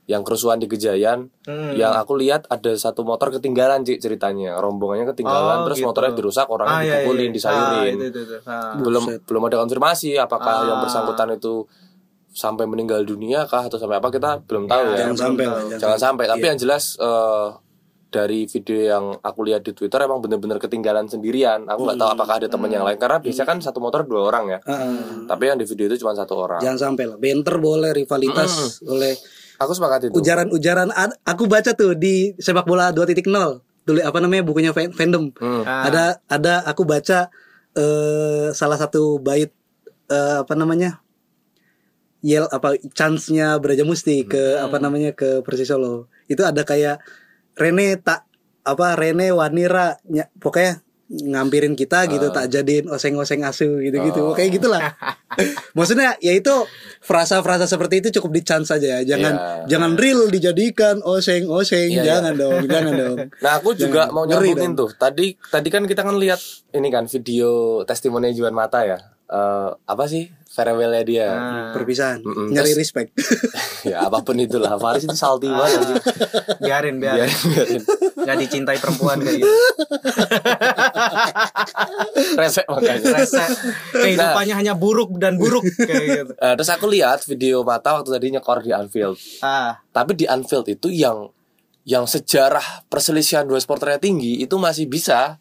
yang 0.03 0.19
kerusuhan 0.21 0.55
di 0.55 0.67
Gejayan 0.67 1.27
Hmm. 1.43 1.75
yang 1.75 1.91
aku 1.91 2.15
lihat 2.15 2.47
ada 2.47 2.71
satu 2.73 3.03
motor 3.03 3.27
ketinggalan 3.29 3.83
Cik, 3.83 3.99
ceritanya 3.99 4.55
rombongannya 4.57 5.07
ketinggalan 5.09 5.59
Oh, 5.59 5.65
terus 5.65 5.79
gitu. 5.79 5.87
motornya 5.89 6.11
dirusak 6.13 6.47
orangnya 6.47 6.71
Ah, 6.73 6.81
iya, 6.81 6.93
dipukulin 6.97 7.23
iya. 7.25 7.35
disayurin 7.35 7.71
Ah, 7.71 7.83
itu, 7.93 8.05
itu, 8.05 8.19
itu. 8.21 8.35
Ah. 8.43 8.75
belum 8.77 9.03
belum 9.21 9.41
ada 9.43 9.57
konfirmasi 9.59 10.15
apakah 10.17 10.55
Ah. 10.57 10.65
yang 10.65 10.79
bersangkutan 10.79 11.29
itu 11.33 11.67
sampai 12.33 12.65
meninggal 12.65 13.05
dunia 13.05 13.45
kah 13.45 13.63
atau 13.63 13.77
sampai 13.77 14.01
apa 14.01 14.09
kita 14.09 14.41
belum 14.43 14.65
tahu 14.65 14.83
ya, 14.91 15.05
jangan 15.05 15.17
sampai. 15.29 15.45
Lah 15.45 15.61
jangan 15.77 15.99
sampai. 16.01 16.25
Tapi 16.27 16.41
Iya. 16.41 16.49
yang 16.49 16.59
jelas 16.59 16.83
eh, 16.97 17.47
dari 18.09 18.45
video 18.45 18.77
yang 18.77 19.05
aku 19.19 19.41
lihat 19.41 19.61
di 19.61 19.73
Twitter 19.73 19.97
emang 19.99 20.17
bener-bener 20.17 20.57
ketinggalan 20.57 21.05
sendirian. 21.05 21.65
Aku 21.65 21.81
nggak 21.83 21.97
tahu 21.97 22.09
apakah 22.11 22.37
ada 22.37 22.47
teman 22.49 22.69
yang 22.69 22.81
lain 22.81 22.97
karena 22.97 23.17
biasanya 23.17 23.47
kan 23.47 23.57
satu 23.57 23.77
motor 23.77 24.01
dua 24.03 24.27
orang 24.27 24.45
ya. 24.49 24.59
Heeh. 24.61 25.25
tapi 25.25 25.49
yang 25.49 25.57
di 25.57 25.65
video 25.65 25.85
itu 25.87 26.01
cuma 26.01 26.13
satu 26.13 26.33
orang. 26.35 26.61
Jangan 26.61 26.93
sampai 26.93 27.09
lah. 27.09 27.17
Banter 27.17 27.55
boleh 27.57 27.93
rivalitas 27.93 28.81
boleh. 28.81 29.13
Aku 29.57 29.71
sepakat 29.71 30.09
itu. 30.09 30.13
Ujaran-ujaran 30.13 30.89
aku 31.21 31.45
baca 31.45 31.71
tuh 31.73 31.93
di 31.93 32.33
sepak 32.35 32.65
bola 32.65 32.89
2.0 32.89 33.21
dulu 33.83 33.99
apa 33.99 34.17
namanya 34.17 34.41
bukunya 34.41 34.71
fan- 34.71 34.95
fandom. 34.95 35.29
Hmm. 35.37 35.61
Ah. 35.61 35.83
ada 35.85 36.03
ada 36.31 36.53
aku 36.65 36.87
baca 36.87 37.27
eh 37.73 38.47
salah 38.51 38.79
satu 38.79 39.19
bait 39.19 39.51
eh, 40.07 40.35
apa 40.39 40.53
namanya 40.55 41.02
yel 42.23 42.47
apa 42.47 42.73
chance-nya 42.89 43.59
Braja 43.59 43.83
Musti 43.83 44.23
ke 44.23 44.39
Hmm. 44.55 44.65
apa 44.65 44.79
namanya 44.79 45.11
ke 45.11 45.43
Persis 45.43 45.67
Solo 45.67 46.07
itu 46.25 46.39
ada 46.39 46.63
kayak 46.63 47.03
Rene 47.53 47.99
tak 47.99 48.23
apa 48.63 48.95
Rene 48.95 49.29
Wanira 49.29 49.99
ny- 50.05 50.31
pokoknya 50.33 50.79
ngampirin 51.05 51.75
kita 51.75 52.07
gitu 52.07 52.25
Ah. 52.25 52.33
tak 52.33 52.49
jadiin 52.49 52.87
oseng-oseng 52.87 53.43
asu 53.43 53.77
gitu-gitu 53.77 54.23
Oh. 54.23 54.33
kayak 54.33 54.55
gitulah 54.55 54.81
maksudnya 55.77 56.15
ya 56.17 56.31
itu 56.31 56.49
frasa-frasa 56.99 57.65
seperti 57.65 57.99
itu 57.99 58.09
cukup 58.13 58.31
di 58.31 58.41
chance 58.41 58.71
saja 58.71 58.97
ya 58.97 58.99
jangan 59.05 59.33
Iya. 59.35 59.67
jangan 59.69 59.91
real 59.93 60.25
dijadikan 60.27 61.03
oseng-oseng 61.03 61.91
Iya, 61.91 61.99
iya. 61.99 62.03
jangan 62.09 62.33
dong 62.33 62.61
jangan 62.71 62.93
dong 62.95 63.17
Nah 63.37 63.51
aku 63.53 63.75
juga 63.75 64.07
Jangan. 64.07 64.15
mau 64.15 64.23
nyambungin 64.23 64.73
tuh 64.73 64.89
Tadi 64.95 65.35
tadi 65.43 65.67
kan 65.67 65.83
kita 65.83 66.01
kan 66.01 66.15
lihat 66.15 66.39
ini 66.71 66.87
kan 66.87 67.05
video 67.05 67.51
testimoni 67.83 68.31
Juan 68.31 68.53
Mata 68.53 68.81
ya 68.81 68.97
Eh, 69.25 69.69
Apa 69.83 70.05
sih 70.05 70.29
farewellnya 70.53 71.01
dia. 71.01 71.27
Ah. 71.27 71.73
perpisahan. 71.73 72.21
Mm-mm. 72.21 72.53
nyari 72.53 72.71
Terus- 72.71 72.79
respect. 72.79 73.09
Ya 73.83 73.99
apa 73.99 74.23
pun 74.23 74.39
itulah 74.39 74.79
Faris 74.79 75.03
itu 75.03 75.11
salty 75.11 75.51
banget 75.51 75.75
anjing. 75.75 75.99
biarin 76.63 76.95
biarin. 76.95 77.27
Biarin, 77.27 77.51
biarin. 77.51 77.81
nggak 78.15 78.37
dicintai 78.39 78.79
perempuan 78.79 79.19
kayak 79.19 79.43
gitu. 79.43 79.51
Resek 82.39 82.65
makanya. 82.67 83.03
Rese 83.13 83.43
kehidupannya 83.91 84.55
hanya 84.55 84.73
buruk 84.73 85.15
dan 85.17 85.35
buruk 85.35 85.63
kayak 85.77 86.23
gitu. 86.23 86.33
Eh, 86.39 86.53
Terus 86.55 86.69
aku 86.69 86.85
lihat 86.87 87.23
video 87.25 87.63
Mata 87.63 87.95
waktu 87.95 88.09
tadi 88.09 88.25
nyekor 88.31 88.61
di 88.61 88.71
Anfield. 88.71 89.17
Ah. 89.39 89.79
Tapi 89.91 90.15
di 90.15 90.25
Anfield 90.25 90.67
itu 90.69 90.87
yang 90.87 91.29
Yang 91.83 92.15
sejarah 92.15 92.87
perselisihan 92.87 93.43
dua 93.43 93.59
supporternya 93.59 93.99
tinggi 93.99 94.39
Itu 94.39 94.55
masih 94.55 94.87
bisa 94.87 95.35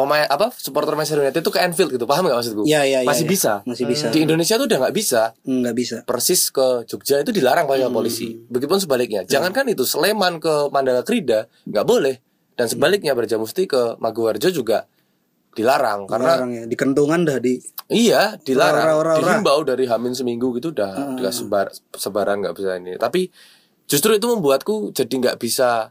Pemain 0.00 0.24
apa 0.24 0.48
supporter 0.56 0.96
Manchester 0.96 1.20
United 1.20 1.44
itu 1.44 1.52
ke 1.52 1.60
Anfield 1.60 1.92
gitu 1.92 2.08
paham 2.08 2.24
gak 2.24 2.40
maksudku? 2.40 2.64
Iya, 2.64 2.88
iya, 2.88 2.98
iya, 3.04 3.08
masih 3.08 3.28
iya. 3.28 3.32
bisa. 3.36 3.52
Masih 3.68 3.84
bisa. 3.84 4.06
Di 4.08 4.24
Indonesia 4.24 4.56
tuh 4.56 4.64
udah 4.64 4.78
nggak 4.80 4.94
bisa. 4.96 5.22
nggak 5.44 5.74
bisa 5.76 5.96
persis 6.08 6.48
ke 6.48 6.88
Jogja 6.88 7.20
itu 7.20 7.30
dilarang 7.30 7.68
Hmm. 7.68 7.76
oleh 7.76 7.92
polisi. 7.92 8.32
Begitupun 8.48 8.80
sebaliknya. 8.80 9.28
Jangankan 9.28 9.68
itu 9.68 9.84
Sleman 9.84 10.40
ke 10.40 10.72
Mandala 10.72 11.04
Krida 11.04 11.44
nggak 11.68 11.84
boleh 11.84 12.16
dan 12.56 12.66
sebaliknya 12.66 13.12
Brajamusti 13.12 13.64
ke 13.64 14.00
Maguwarjo 14.00 14.48
juga 14.48 14.88
dilarang 15.50 16.06
karena 16.06 16.32
Orang 16.38 16.50
ya 16.54 16.64
di 16.64 16.76
kentungan 16.78 17.26
dah 17.26 17.42
di 17.42 17.58
iya 17.90 18.38
dilarang. 18.38 18.86
Ora, 18.86 18.94
ora, 18.94 19.10
ora. 19.12 19.18
Dihimbau 19.18 19.60
dari 19.66 19.82
Hamin 19.84 20.14
seminggu 20.14 20.54
gitu 20.54 20.70
udah 20.70 21.18
dikasih 21.18 21.44
sebar 21.44 21.66
sebaran 21.92 22.38
nggak 22.38 22.54
bisa 22.54 22.78
ini. 22.78 22.94
Tapi 22.94 23.26
justru 23.84 24.14
itu 24.14 24.30
membuatku 24.30 24.94
jadi 24.94 25.10
nggak 25.10 25.36
bisa 25.42 25.90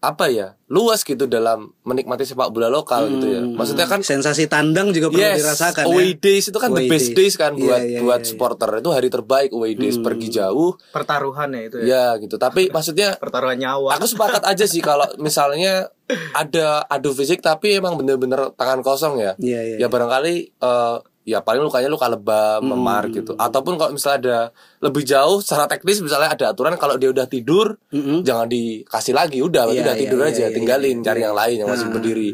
apa 0.00 0.32
ya 0.32 0.56
luas 0.66 1.04
gitu 1.04 1.28
dalam 1.28 1.76
menikmati 1.84 2.24
sepak 2.24 2.48
bola 2.48 2.72
lokal 2.72 3.04
gitu 3.12 3.26
ya. 3.28 3.44
Maksudnya 3.44 3.84
kan 3.84 4.00
sensasi 4.00 4.48
tandang 4.48 4.96
juga 4.96 5.12
perlu 5.12 5.20
Yes, 5.20 5.44
dirasakan 5.44 5.84
away 5.84 6.16
ya. 6.16 6.16
days 6.16 6.48
itu 6.48 6.56
kan 6.56 6.72
the 6.72 6.80
Away 6.80 6.88
best 6.88 7.08
days 7.12 7.34
kan 7.36 7.52
Iya, 7.52 7.60
buat 7.60 7.80
iya, 7.84 7.98
buat 8.00 8.12
iya, 8.16 8.24
iya. 8.24 8.30
supporter 8.32 8.70
itu 8.74 8.88
hari 8.88 9.08
terbaik 9.08 9.50
away 9.52 9.76
days 9.76 10.00
pergi 10.00 10.32
jauh 10.32 10.80
pertaruhan 10.88 11.52
ya 11.52 11.60
itu 11.62 11.76
ya 11.78 11.84
Ya 11.84 12.04
gitu. 12.16 12.34
Tapi 12.34 12.72
maksudnya 12.72 13.12
pertaruhan 13.14 13.60
nyawa 13.60 13.92
aku 13.94 14.08
sepakat 14.08 14.40
aja 14.42 14.64
sih 14.64 14.80
kalau 14.80 15.04
misalnya 15.20 15.92
ada 16.32 16.88
adu 16.88 17.12
fisik 17.12 17.38
tapi 17.38 17.76
emang 17.76 17.94
bener-bener 17.94 18.56
tangan 18.56 18.80
kosong 18.80 19.20
ya. 19.20 19.36
Iya, 19.36 19.76
iya, 19.76 19.76
Ya 19.78 19.86
barangkali 19.86 20.34
eh, 20.56 20.96
ya 21.30 21.40
paling 21.40 21.62
lukanya 21.62 21.86
luka 21.86 22.06
lebam, 22.06 22.60
memar 22.60 23.06
gitu. 23.08 23.32
Ataupun 23.34 23.74
kalau 23.74 23.94
misalnya 23.94 24.18
ada 24.18 24.38
lebih 24.80 25.02
jauh 25.02 25.38
secara 25.38 25.64
teknis 25.64 26.02
misalnya 26.02 26.34
ada 26.34 26.50
aturan 26.50 26.74
kalau 26.74 26.98
dia 26.98 27.08
udah 27.08 27.24
tidur 27.24 27.78
Mm-mm. 27.88 28.20
jangan 28.20 28.44
dikasih 28.44 29.14
lagi 29.14 29.38
udah 29.38 29.70
Iya, 29.70 29.80
udah 29.80 29.94
iya, 29.94 30.00
tidur 30.00 30.20
iya, 30.20 30.28
aja, 30.28 30.44
iya, 30.44 30.48
tinggalin 30.50 30.96
iya, 30.98 31.04
cari 31.04 31.18
iya. 31.18 31.26
yang 31.30 31.36
lain 31.36 31.56
yang 31.56 31.68
masih 31.68 31.86
Ah, 31.86 31.92
berdiri. 31.92 32.30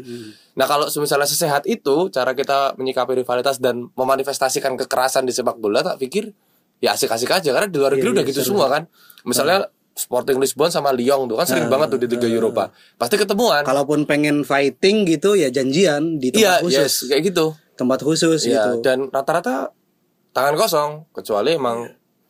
Nah 0.53 0.65
kalau 0.65 0.85
misalnya 0.89 1.25
sesehat 1.25 1.63
itu 1.63 2.09
cara 2.09 2.33
kita 2.33 2.73
menyikapi 2.73 3.13
rivalitas 3.15 3.57
dan 3.57 3.93
memanifestasikan 3.93 4.73
kekerasan 4.75 5.23
di 5.23 5.31
sepak 5.31 5.55
bola 5.55 5.85
tak 5.85 6.01
pikir 6.01 6.33
ya 6.77 6.91
asik-asik 6.91 7.29
aja 7.31 7.49
karena 7.51 7.65
di 7.65 7.77
luar 7.77 7.93
negeri 7.93 8.09
Iya, 8.09 8.15
udah 8.15 8.23
iya, 8.23 8.31
gitu 8.33 8.41
seru. 8.41 8.49
semua 8.57 8.67
kan. 8.67 8.83
Misalnya 9.21 9.69
Sporting 9.93 10.37
Lisbon 10.37 10.69
sama 10.69 10.93
Lyon 10.93 11.25
tuh 11.25 11.33
kan 11.35 11.45
sering 11.45 11.65
banget 11.67 11.89
tuh 11.89 11.97
di 11.97 12.05
Liga 12.07 12.25
Eropa. 12.27 12.69
Pasti 12.95 13.17
ketemuan. 13.17 13.65
kalaupun 13.65 14.05
pengen 14.05 14.41
fighting 14.41 15.05
gitu 15.05 15.33
ya 15.33 15.49
janjian 15.49 16.17
di 16.17 16.29
Iya, 16.29 16.61
tempat 16.61 16.69
khusus 16.69 16.77
yes, 16.77 17.09
kayak 17.09 17.23
gitu. 17.27 17.45
Tempat 17.77 18.01
khusus 18.01 18.41
Iya, 18.43 18.73
gitu. 18.73 18.81
dan 18.81 19.07
rata-rata 19.07 19.69
tangan 20.33 20.55
kosong 20.57 20.89
kecuali 21.13 21.53
emang 21.55 21.85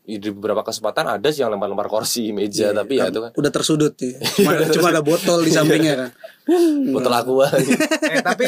Iya. 0.07 0.19
di 0.23 0.29
beberapa 0.31 0.63
kesempatan 0.63 1.03
ada 1.19 1.27
sih 1.27 1.43
yang 1.43 1.51
lempar-lempar 1.51 1.91
kursi, 1.91 2.31
meja, 2.31 2.71
tapi 2.71 2.95
ya 2.95 3.11
itu 3.11 3.19
kan. 3.19 3.31
Udah 3.35 3.51
tersudut 3.51 3.91
ya. 4.03 4.15
cuma, 4.23 4.51
cuma 4.71 4.87
ada 4.95 5.03
botol 5.03 5.43
di 5.43 5.51
sampingnya 5.51 5.95
kan. 5.99 6.09
Botol 6.95 7.11
aqua. 7.11 7.51
eh 8.15 8.23
tapi 8.23 8.47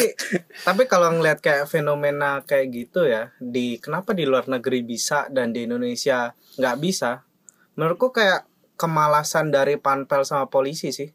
tapi 0.63 0.87
kalau 0.87 1.11
ngeliat 1.19 1.43
kayak 1.43 1.67
fenomena 1.67 2.39
kayak 2.47 2.71
gitu 2.71 3.03
ya 3.03 3.35
di 3.43 3.75
kenapa 3.75 4.15
di 4.15 4.23
luar 4.23 4.47
negeri 4.47 4.87
bisa 4.87 5.27
dan 5.27 5.51
di 5.51 5.67
Indonesia 5.67 6.31
nggak 6.55 6.77
bisa? 6.79 7.27
Menurutku 7.75 8.15
kayak 8.15 8.47
kemalasan 8.79 9.51
dari 9.51 9.75
panpel 9.75 10.23
sama 10.23 10.47
polisi 10.47 10.95
sih. 10.95 11.11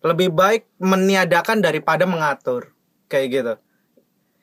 Lebih 0.00 0.32
baik 0.32 0.80
meniadakan 0.80 1.60
daripada 1.60 2.08
mengatur. 2.08 2.72
Kayak 3.12 3.26
gitu 3.28 3.54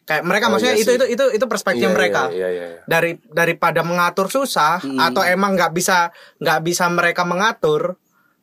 kayak 0.10 0.26
mereka 0.26 0.50
Oh, 0.50 0.58
maksudnya 0.58 0.74
iya 0.74 0.82
itu 0.82 0.92
itu 0.92 1.06
itu 1.08 1.26
itu 1.38 1.46
perspektif 1.46 1.86
Iya, 1.86 1.94
mereka 1.94 2.22
Iya, 2.34 2.48
iya, 2.50 2.66
iya. 2.74 2.80
dari 2.84 3.22
daripada 3.30 3.86
mengatur 3.86 4.26
susah 4.26 4.82
atau 4.82 5.22
emang 5.22 5.54
nggak 5.54 5.70
bisa 5.70 6.10
nggak 6.42 6.60
bisa 6.66 6.90
mereka 6.90 7.22
mengatur 7.22 7.94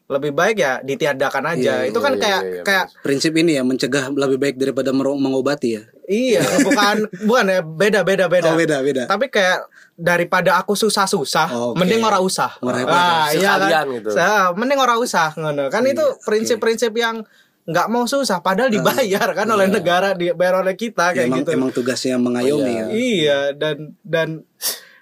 lebih 0.07 0.31
baik 0.31 0.57
ya 0.57 0.79
ditiadakan 0.81 1.59
aja 1.59 1.83
Iya, 1.83 1.91
itu 1.91 1.99
kan 1.99 2.15
iya, 2.15 2.23
kayak 2.23 2.41
iya, 2.41 2.53
iya, 2.55 2.63
kayak 2.63 2.85
prinsip 3.03 3.35
ini 3.35 3.59
ya 3.59 3.67
mencegah 3.67 4.07
lebih 4.09 4.39
baik 4.39 4.55
daripada 4.55 4.95
mengobati 4.95 5.75
ya 5.75 5.83
Iya, 6.07 6.47
bukan 6.63 7.11
bukan 7.29 7.45
ya 7.51 7.61
beda 7.67 8.07
beda 8.07 8.31
beda. 8.31 8.47
oh 8.47 8.57
beda 8.57 8.79
beda 8.79 9.03
Tapi 9.11 9.27
kayak 9.27 9.67
daripada 9.99 10.55
aku 10.55 10.79
susah-susah, 10.79 11.51
Oke. 11.73 11.83
mending 11.83 12.05
ora 12.05 12.23
usah. 12.23 12.53
Ah, 12.63 13.33
iya 13.35 13.59
kan. 13.59 13.89
Gitu. 13.91 14.15
Sa- 14.15 14.55
mending 14.55 14.79
ora 14.79 15.01
usah 15.03 15.35
ngono. 15.35 15.67
Kan 15.67 15.83
itu 15.83 16.05
prinsip-prinsip 16.23 16.95
yang 16.95 17.27
nggak 17.67 17.91
mau 17.91 18.07
susah 18.07 18.39
padahal 18.39 18.71
dibayar 18.71 19.35
kan 19.35 19.47
oleh 19.51 19.67
negara 19.67 20.15
dibayar 20.15 20.63
oleh 20.63 20.79
kita 20.79 21.11
Ya, 21.11 21.23
kayak 21.23 21.27
emang 21.27 21.43
gitu. 21.43 21.51
emang 21.59 21.71
tugasnya 21.75 22.15
mengayomi 22.15 22.71
iya. 22.71 22.79
ya 22.79 22.87
Iya, 22.95 23.39
dan 23.59 23.77
dan 24.07 24.29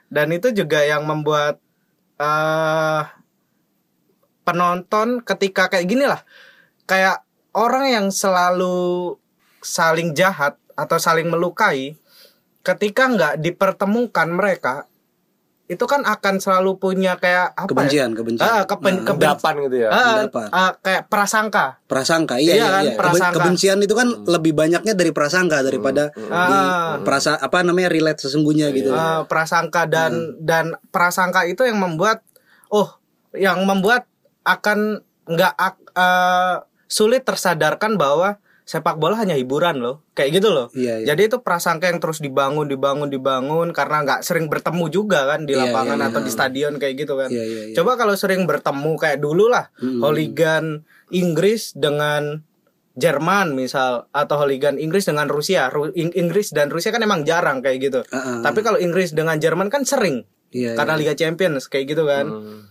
dan 0.09 0.27
itu 0.33 0.49
juga 0.57 0.81
yang 0.81 1.05
membuat 1.05 1.61
eh 2.17 3.03
penonton 4.45 5.25
ketika 5.25 5.73
kayak 5.73 5.89
gini 5.89 6.05
lah. 6.05 6.21
Kayak 6.85 7.25
orang 7.57 7.89
yang 7.89 8.07
selalu 8.13 9.17
saling 9.65 10.13
jahat 10.13 10.61
atau 10.77 11.01
saling 11.01 11.29
melukai 11.33 11.97
ketika 12.61 13.09
nggak 13.09 13.35
dipertemukan 13.41 14.29
mereka 14.29 14.85
itu 15.75 15.85
kan 15.85 16.01
akan 16.01 16.39
selalu 16.39 16.79
punya 16.79 17.15
kayak 17.15 17.53
apa 17.53 17.67
kebencian 17.67 18.09
ya? 18.09 18.17
kebencian 18.17 18.47
Ah, 18.49 18.63
keben- 18.65 18.95
Nah, 18.95 19.05
keben- 19.05 19.27
Endapan 19.27 19.55
gitu 19.61 19.77
ya. 19.77 19.89
Ah, 19.91 20.15
ah, 20.49 20.71
kayak 20.77 21.03
prasangka. 21.07 21.67
prasangka 21.85 22.39
iya 22.39 22.53
Iya 22.53 22.57
iya, 22.57 22.69
kan, 22.71 22.83
iya. 22.85 22.95
Prasangka. 22.95 23.35
kebencian 23.37 23.79
itu 23.79 23.93
kan 23.93 24.09
lebih 24.25 24.53
banyaknya 24.53 24.93
dari 24.93 25.11
prasangka 25.11 25.59
daripada 25.61 26.15
di 26.15 26.31
Ah. 26.31 27.03
perasa 27.03 27.35
apa 27.37 27.61
namanya 27.61 27.89
relate 27.89 28.23
sesungguhnya 28.23 28.71
gitu 28.71 28.89
Eh, 28.89 29.21
prasangka 29.27 29.85
dan 29.85 30.39
dan 30.39 30.73
prasangka 30.89 31.43
itu 31.43 31.61
yang 31.61 31.77
membuat 31.77 32.23
oh 32.69 32.95
yang 33.33 33.63
membuat 33.63 34.07
akan 34.43 35.03
nggak 35.25 35.55
ak- 35.55 35.91
eh, 35.93 36.57
sulit 36.87 37.23
tersadarkan 37.23 37.97
bahwa 37.97 38.39
sepak 38.65 38.97
bola 38.97 39.15
hanya 39.15 39.35
hiburan 39.35 39.77
loh 39.77 40.01
kayak 40.11 40.41
gitu 40.41 40.49
loh 40.49 40.73
Iya, 40.73 41.01
iya. 41.01 41.07
jadi 41.07 41.29
itu 41.29 41.39
prasangka 41.39 41.85
yang 41.85 42.01
terus 42.01 42.19
dibangun 42.19 42.65
dibangun 42.65 43.07
dibangun 43.07 43.71
karena 43.71 44.01
nggak 44.03 44.21
sering 44.21 44.49
bertemu 44.49 44.89
juga 44.89 45.25
kan 45.27 45.45
di 45.45 45.53
Iya, 45.53 45.69
lapangan 45.69 45.99
iya, 45.99 46.07
atau 46.09 46.19
iya. 46.19 46.27
di 46.27 46.31
stadion 46.31 46.75
kayak 46.75 46.95
gitu 46.97 47.15
kan 47.15 47.29
Iya, 47.29 47.45
iya, 47.45 47.63
iya. 47.67 47.75
coba 47.75 47.95
kalau 47.95 48.15
sering 48.15 48.43
bertemu 48.43 48.93
kayak 48.97 49.19
dulu 49.19 49.47
lah 49.47 49.69
Mm-mm. 49.77 50.01
hooligan 50.01 50.81
Inggris 51.11 51.73
dengan 51.73 52.41
Jerman 52.95 53.53
misal 53.53 54.07
atau 54.09 54.37
hooligan 54.39 54.79
Inggris 54.79 55.05
dengan 55.05 55.27
Rusia 55.27 55.67
Ru- 55.67 55.91
Ing- 55.93 56.15
Inggris 56.15 56.49
dan 56.49 56.71
Rusia 56.71 56.89
kan 56.89 57.03
emang 57.03 57.21
jarang 57.23 57.59
kayak 57.59 57.79
gitu 57.83 58.01
Heeh. 58.03 58.39
tapi 58.41 58.63
kalau 58.63 58.79
Inggris 58.79 59.11
dengan 59.11 59.37
Jerman 59.37 59.67
kan 59.67 59.83
sering 59.83 60.25
Iya, 60.49 60.73
karena 60.73 60.95
Liga 60.95 61.13
Champions 61.13 61.67
kayak 61.67 61.85
gitu 61.91 62.07
kan 62.07 62.25
Hmm. 62.25 62.71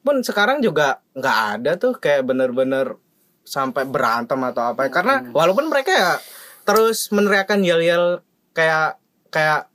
pun 0.00 0.20
sekarang 0.20 0.60
juga 0.60 1.02
nggak 1.12 1.38
ada 1.52 1.72
tuh 1.74 1.92
kayak 1.94 2.22
bener-bener 2.22 2.96
sampai 3.44 3.84
berantem 3.84 4.40
atau 4.42 4.72
apa 4.72 4.88
karena 4.88 5.20
Hmm. 5.20 5.30
walaupun 5.30 5.68
mereka 5.68 5.92
ya 5.92 6.12
terus 6.64 7.08
meneriakan 7.08 7.60
yel-yel 7.60 8.24
kayak 8.50 8.96
kayak 9.28 9.68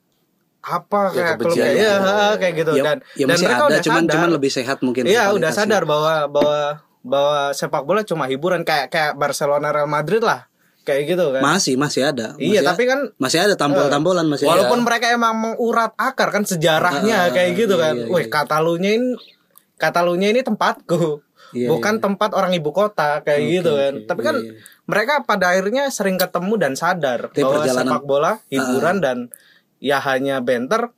apa 0.59 1.01
Ya, 1.07 1.15
kayak 1.15 1.35
kebencian. 1.37 1.63
kayak 1.63 1.77
ya, 1.79 1.95
kayak 2.35 2.53
gitu 2.57 2.71
ya, 2.73 2.83
dan 2.83 2.97
ya 3.15 3.25
dan 3.25 3.37
mereka 3.37 3.55
ada 3.55 3.65
udah 3.65 3.81
cuman 3.81 4.03
sadar 4.03 4.13
cuman 4.13 4.29
lebih 4.33 4.51
sehat 4.51 4.77
mungkin 4.81 5.03
iya 5.05 5.23
udah 5.29 5.51
sadar 5.51 5.83
bahwa 5.83 6.27
bahwa 6.27 6.59
bahwa 6.99 7.39
sepak 7.53 7.83
bola 7.83 8.03
cuma 8.03 8.25
hiburan 8.25 8.61
kayak 8.61 8.89
kayak 8.89 9.13
Barcelona 9.15 9.71
Real 9.71 9.87
Madrid 9.87 10.19
lah 10.19 10.51
kayak 10.81 11.01
gitu 11.07 11.29
kan 11.29 11.39
masih 11.39 11.77
masih 11.77 12.01
ada 12.03 12.33
iya 12.35 12.59
Masih 12.59 12.67
tapi 12.67 12.83
kan 12.85 12.99
masih 13.15 13.39
ada 13.39 13.55
tampol-tampolan 13.55 14.25
masih 14.25 14.45
ada. 14.45 14.57
Walaupun 14.57 14.81
mereka 14.81 15.07
emang 15.07 15.31
mengurat 15.31 15.93
akar 15.95 16.27
kan 16.29 16.43
sejarahnya 16.43 17.17
Ah, 17.19 17.31
kayak 17.31 17.51
gitu 17.55 17.77
iya, 17.77 17.83
kan. 17.85 17.95
iya, 17.95 18.05
Wih, 18.09 18.25
iya. 18.25 18.27
Katalunya 18.27 18.91
ini 18.93 19.15
Katalunya 19.77 20.27
ini 20.27 20.41
tempatku. 20.41 21.23
Iya, 21.51 21.67
bukan 21.67 21.97
iya. 21.97 22.01
tempat 22.01 22.29
orang 22.33 22.51
ibu 22.53 22.69
kota 22.69 23.19
kayak 23.21 23.41
Oke, 23.41 23.51
gitu 23.55 23.71
kan. 23.73 23.93
oke, 23.95 24.05
Tapi 24.05 24.21
kan 24.21 24.35
iya, 24.37 24.45
iya. 24.49 24.53
mereka 24.85 25.13
pada 25.23 25.45
akhirnya 25.51 25.83
sering 25.89 26.17
ketemu 26.17 26.53
dan 26.55 26.73
sadar 26.73 27.29
Tapi 27.29 27.41
bahwa 27.41 27.53
perjalanan- 27.61 27.89
sepak 27.89 28.03
bola 28.05 28.31
hiburan 28.47 28.97
dan 29.01 29.17
ya 29.79 29.97
hanya 29.99 30.39
banter 30.39 30.91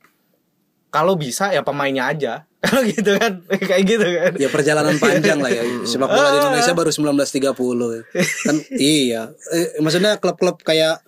kalau 0.88 1.16
bisa 1.16 1.48
ya 1.50 1.64
pemainnya 1.64 2.04
aja. 2.06 2.34
Kalau 2.62 2.86
gitu 2.86 3.18
kan. 3.18 3.42
kayak 3.70 3.84
gitu 3.90 4.06
kan. 4.06 4.32
ya 4.38 4.46
perjalanan 4.46 4.94
panjang 4.94 5.42
lah 5.42 5.50
ya 5.50 5.66
sepak 5.90 6.06
bola 6.06 6.30
di 6.30 6.38
Indonesia 6.38 6.72
baru 6.72 6.90
1930 6.94 7.42
ya. 7.90 8.02
kan 8.46 8.56
iya 8.70 9.22
eh, 9.50 9.82
maksudnya 9.82 10.22
klub-klub 10.22 10.62
kayak 10.62 11.02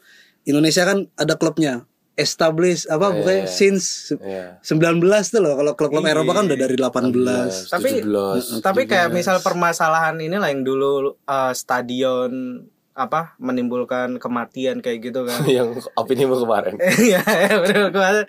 Indonesia 0.44 0.82
kan 0.82 1.06
ada 1.14 1.38
klubnya 1.38 1.86
established 2.14 2.86
apa 2.86 3.10
Iya, 3.10 3.16
bukannya 3.16 3.42
iya. 3.42 3.50
since 3.50 4.14
Iya. 4.14 4.62
19 4.62 5.02
tuh 5.02 5.40
loh 5.42 5.54
kalau 5.54 5.72
klub-klub 5.74 6.04
Eropa 6.04 6.32
kan 6.32 6.46
udah 6.46 6.58
dari 6.58 6.76
18 6.78 7.70
Tapi 7.70 7.88
17. 8.00 8.62
tapi 8.62 8.86
kayak 8.86 9.10
misal 9.10 9.38
permasalahan 9.38 10.14
inilah 10.16 10.48
yang 10.48 10.62
dulu 10.62 11.18
uh, 11.22 11.52
stadion 11.52 12.62
apa 12.94 13.34
menimbulkan 13.42 14.22
kematian 14.22 14.78
kayak 14.78 15.10
gitu 15.10 15.26
kan. 15.26 15.42
yang 15.50 15.74
opini 15.98 16.30
mu 16.30 16.38
kemarin. 16.38 16.78
Iya, 17.02 17.18
kemarin. 17.90 18.22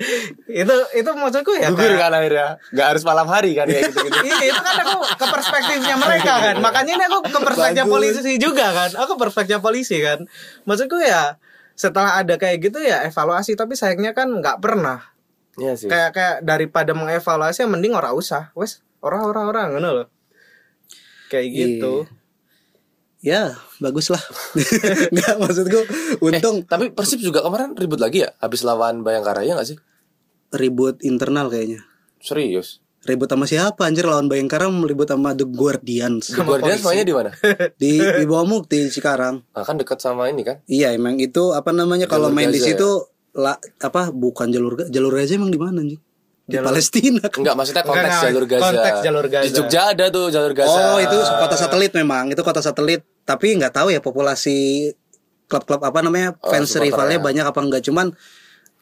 Itu 0.50 0.74
itu 0.89 1.10
maksudku 1.13 1.54
ya. 1.54 1.70
Gugur 1.70 1.94
kan 1.94 2.10
akhirnya. 2.10 2.58
Gak 2.74 2.98
harus 2.98 3.06
malam 3.06 3.30
hari 3.30 3.54
kan 3.54 3.70
kayak 3.70 3.94
gitu-gitu. 3.94 4.18
Iya, 4.25 4.50
itu 4.50 4.62
kan 4.65 4.75
aku 4.82 4.98
ke 5.06 5.25
perspektifnya 5.30 5.96
mereka 6.01 6.34
kan. 6.42 6.56
Makanya 6.65 6.98
ini 6.98 7.06
aku 7.06 7.18
ke 7.30 7.39
perspektif 7.46 7.84
Bagus. 7.86 7.94
polisi 7.94 8.34
juga 8.42 8.65
kan. 8.74 8.89
Aku 9.06 9.13
perspektif 9.22 9.62
polisi 9.62 10.01
kan. 10.01 10.25
Maksudku 10.65 10.98
ya 10.98 11.38
setelah 11.75 12.17
ada 12.17 12.39
kayak 12.39 12.58
gitu 12.63 12.79
ya 12.79 13.03
evaluasi 13.03 13.53
tapi 13.53 13.75
sayangnya 13.75 14.15
kan 14.15 14.32
nggak 14.32 14.63
pernah. 14.63 15.03
Iya 15.55 15.75
sih. 15.75 15.88
Kayak 15.88 16.12
kayak 16.12 16.36
daripada 16.41 16.91
mengevaluasi 16.91 17.63
mending 17.63 17.94
ora 17.94 18.12
usah. 18.12 18.51
Wes, 18.55 18.79
ora 19.00 19.24
ora 19.24 19.44
ora 19.44 19.67
ngono 19.67 19.89
loh. 19.91 20.08
Kayak 21.27 21.46
Iya. 21.46 21.58
gitu. 21.67 21.94
ya 23.20 23.58
bagus 23.82 24.13
lah 24.13 24.22
nggak 25.17 25.36
maksudku 25.41 25.82
untung 26.22 26.62
Tapi 26.62 26.94
Persib 26.94 27.17
juga 27.17 27.41
kemarin 27.41 27.74
ribut 27.74 27.98
lagi 27.98 28.22
ya 28.22 28.29
habis 28.38 28.62
lawan 28.62 29.01
Bayangkara 29.01 29.41
ya 29.41 29.58
gak 29.58 29.65
sih? 29.65 29.82
ribut 30.53 31.01
internal 31.01 31.50
kayaknya 31.50 31.82
Serius. 32.22 32.85
Ribut 33.06 33.26
sama 33.26 33.46
siapa 33.46 33.86
anjir 33.86 34.04
lawan 34.04 34.26
Bayangkara 34.26 34.66
ribut 34.68 35.06
sama 35.06 35.32
The 35.32 35.46
Guardians 35.46 36.28
Di 36.28 36.38
Guardian 36.38 36.76
semuanya 36.76 37.04
di 37.04 37.14
mana? 37.14 37.30
di 37.82 37.92
di 37.98 38.24
bawah 38.24 38.44
Mukti 38.44 38.89
Cikarang 38.89 39.46
Nah, 39.48 39.62
kan 39.62 39.76
dekat 39.76 39.98
sama 39.98 40.26
ini 40.26 40.41
kan? 40.41 40.65
Iya 40.65 40.91
emang 40.91 41.18
itu 41.18 41.52
apa 41.52 41.70
namanya 41.70 42.06
kalau 42.06 42.28
main 42.28 42.50
di 42.50 42.58
Gaza 42.58 42.65
ya? 42.65 42.70
situ 42.74 42.89
la, 43.32 43.54
apa 43.80 44.10
bukan 44.10 44.50
jalur 44.50 44.74
jalur 44.86 45.13
Gaza 45.13 45.36
emang 45.36 45.48
di 45.48 45.58
mana 45.58 45.80
anjing? 45.80 46.02
Di 46.44 46.56
Jalur- 46.56 46.65
Palestina. 46.68 47.22
kan? 47.24 47.41
Enggak, 47.41 47.56
maksudnya 47.56 47.82
konteks 47.82 48.06
Enggak, 48.06 48.22
jalur 48.24 48.46
Gaza. 48.46 48.63
konteks 48.63 48.98
jalur 49.02 49.26
Gaza. 49.28 49.44
Di 49.44 49.52
Jogja 49.52 49.82
ada 49.88 50.06
tuh 50.08 50.26
jalur 50.30 50.54
Gaza. 50.54 50.78
Oh 50.88 50.98
itu 50.98 51.18
kota 51.18 51.56
satelit 51.56 51.91
memang 51.94 52.24
itu 52.28 52.41
kota 52.41 52.60
satelit 52.60 53.02
tapi 53.22 53.54
nggak 53.54 53.72
tahu 53.72 53.89
ya 53.89 54.00
populasi 54.00 54.89
klub-klub 55.46 55.78
apa 55.80 56.00
namanya 56.00 56.34
Oh, 56.36 56.50
fans 56.50 56.74
rivalnya 56.76 57.18
banyak 57.20 57.41
apa 57.44 57.60
enggak 57.60 57.82
cuman 57.82 58.13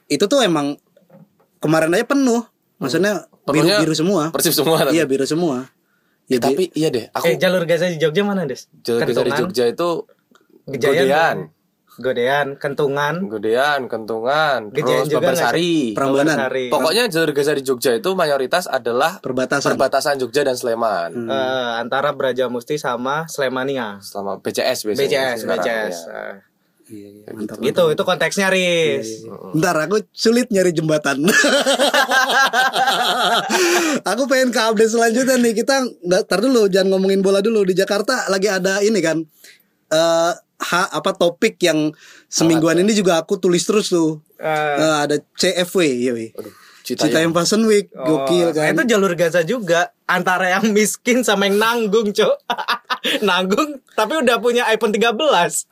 itu 0.06 0.24
tuh 0.24 0.40
emang 0.40 0.80
kemarin 1.60 1.92
aja 1.92 2.04
penuh 2.06 2.44
maksudnya 2.84 3.14
biru 3.46 3.68
biru 3.80 3.94
semua 3.94 4.24
Persib 4.30 4.52
semua. 4.54 4.78
tapi. 4.84 4.94
iya 4.94 5.04
biru 5.04 5.24
semua 5.24 5.72
Jadi- 6.24 6.40
tapi 6.40 6.64
iya 6.72 6.88
deh, 6.88 7.06
aku 7.10 7.24
Eh 7.26 7.36
jalur 7.36 7.64
Gaza 7.64 7.88
di 7.88 7.98
Jogja 7.98 8.24
mana, 8.24 8.44
Des? 8.44 8.68
jalur 8.80 9.04
Gaza 9.04 9.22
di? 9.22 9.32
Jogja 9.34 9.66
itu 9.68 9.90
Gejayan. 10.64 11.04
Godean, 11.04 11.38
Godean, 11.94 12.48
Kentungan, 12.58 13.16
Godean, 13.28 13.86
Kentungan, 13.86 14.72
Gejayan 14.72 15.06
terus 15.06 15.14
Babarsari. 15.14 15.94
Prambanan. 15.94 16.50
Pokoknya 16.72 17.06
jalur 17.06 17.32
Gaza 17.32 17.54
di 17.54 17.62
Jogja 17.62 17.94
itu 17.94 18.16
mayoritas 18.16 18.66
adalah 18.66 19.20
perbatasan 19.20 19.76
perbatasan 19.76 20.16
Jogja 20.18 20.42
dan 20.42 20.56
Sleman. 20.56 21.28
Eh, 21.28 21.72
antara 21.78 22.10
Braja 22.12 22.48
Musti 22.48 22.76
sama 22.78 23.28
Slemania. 23.28 24.00
Selama 24.00 24.40
BCS 24.40 24.88
biasanya. 24.88 25.06
BCS, 25.06 25.38
sekarang, 25.38 25.60
BCS. 25.60 25.98
ya. 26.02 26.10
Eh, 26.10 26.34
Iya, 26.92 27.08
iya, 27.16 27.32
mantap. 27.32 27.64
Gitu, 27.64 27.84
itu 27.96 28.04
konteksnya, 28.04 28.48
Riz. 28.52 29.24
Bentar 29.56 29.88
aku 29.88 30.04
sulit 30.12 30.52
nyari 30.52 30.76
jembatan. 30.76 31.24
aku 34.12 34.24
pengen 34.28 34.52
ke 34.52 34.60
update 34.60 34.92
selanjutnya 34.92 35.40
nih. 35.40 35.54
Kita 35.56 35.80
nggak 36.04 36.24
tar 36.28 36.44
dulu, 36.44 36.68
jangan 36.68 36.96
ngomongin 36.96 37.24
bola 37.24 37.40
dulu 37.40 37.64
di 37.64 37.72
Jakarta 37.72 38.28
lagi 38.28 38.52
ada 38.52 38.84
ini 38.84 39.00
kan. 39.00 39.24
Eh 39.94 40.34
ha, 40.64 40.82
apa 40.92 41.12
topik 41.16 41.60
yang 41.64 41.92
semingguan 42.32 42.80
ini 42.80 42.96
juga 42.96 43.20
aku 43.20 43.40
tulis 43.40 43.64
terus 43.64 43.92
tuh. 43.92 44.20
Eh, 44.44 44.96
ada 45.08 45.16
CFW, 45.40 45.80
iya 45.88 46.12
weh. 46.12 46.32
Aduh, 46.36 46.52
Cita, 46.84 47.08
Cita 47.08 47.24
yang 47.24 47.32
Fashion 47.32 47.64
Week, 47.64 47.88
oh, 47.96 48.28
gokil 48.28 48.52
kan. 48.52 48.76
itu 48.76 48.84
jalur 48.86 49.16
Gaza 49.16 49.40
juga 49.42 49.96
antara 50.04 50.52
yang 50.52 50.76
miskin 50.76 51.24
sama 51.24 51.48
yang 51.48 51.56
nanggung, 51.56 52.12
Cok. 52.12 52.36
nanggung 53.24 53.80
tapi 53.96 54.20
udah 54.20 54.40
punya 54.40 54.68
iPhone 54.68 54.92
13. 54.92 55.16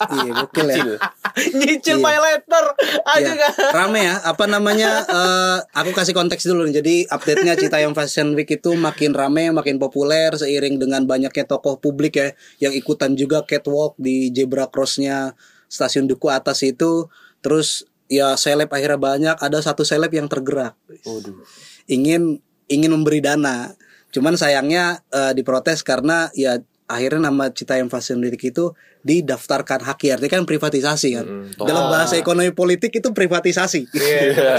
Iya, 0.07 0.31
gokil 0.39 0.67
ya. 0.67 0.83
Nyicil 1.59 1.99
Iya. 1.99 2.19
letter 2.19 2.65
aja 3.03 3.19
Iya, 3.21 3.33
kan. 3.35 3.51
rame 3.71 3.99
ya 4.03 4.15
apa 4.21 4.45
namanya 4.45 4.91
eh, 5.19 5.57
aku 5.75 5.91
kasih 5.91 6.15
konteks 6.15 6.43
dulu 6.43 6.63
nih 6.67 6.79
jadi 6.79 6.95
update-nya 7.11 7.53
Citayam 7.55 7.91
Fashion 7.91 8.31
Week 8.31 8.47
itu 8.47 8.71
makin 8.75 9.11
rame 9.11 9.51
makin 9.51 9.79
populer 9.79 10.31
seiring 10.31 10.79
dengan 10.79 11.03
banyaknya 11.03 11.43
tokoh 11.43 11.75
publik 11.75 12.15
ya 12.15 12.27
yang 12.59 12.71
ikutan 12.71 13.15
juga 13.15 13.43
catwalk 13.43 13.95
di 13.95 14.31
zebra 14.31 14.67
crossnya 14.67 15.35
stasiun 15.67 16.07
Duku 16.07 16.27
atas 16.27 16.63
itu 16.63 17.07
terus 17.39 17.87
ya 18.11 18.35
seleb 18.35 18.67
akhirnya 18.67 18.99
banyak 18.99 19.35
ada 19.39 19.57
satu 19.57 19.81
seleb 19.81 20.11
yang 20.11 20.27
tergerak 20.27 20.75
Waduh. 21.07 21.39
ingin 21.87 22.43
ingin 22.67 22.91
memberi 22.91 23.23
dana 23.23 23.71
cuman 24.11 24.35
sayangnya 24.35 24.99
eh, 25.07 25.31
diprotes 25.31 25.79
karena 25.81 26.27
ya 26.35 26.59
akhirnya 26.85 27.31
nama 27.31 27.47
Citayam 27.47 27.87
Fashion 27.87 28.19
Week 28.19 28.35
itu 28.35 28.75
didaftarkan 29.01 29.79
haki 29.81 30.11
artinya 30.11 30.37
kan 30.37 30.43
privatisasi 30.43 31.09
kan 31.15 31.23
Mm, 31.23 31.55
dalam 31.57 31.87
bahasa 31.87 32.19
ekonomi 32.19 32.51
politik 32.51 32.91
itu 32.91 33.09
privatisasi 33.09 33.87
Iya. 33.89 34.19
Iya, 34.27 34.53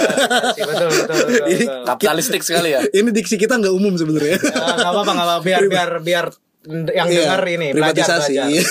betul, 0.73 0.89
betul, 0.89 1.17
betul. 1.29 1.85
Kapitalistik 1.85 2.41
sekali 2.41 2.73
ya. 2.73 2.81
ini 2.89 3.13
diksi 3.13 3.37
kita 3.37 3.61
nggak 3.61 3.71
umum 3.71 3.93
sebenarnya 3.95 4.41
Ya, 4.41 4.49
nggak 4.49 4.81
apa-apa, 4.89 5.11
nggak 5.13 5.29
apa-apa. 5.29 5.45
Biar 5.45 5.63
biar 5.69 5.91
biar 6.01 6.27
yang 6.65 7.07
Iya, 7.07 7.27
dengar 7.27 7.43
ini 7.45 7.67
belajar 7.71 8.07
privatisasi 8.07 8.35
belajar. 8.35 8.63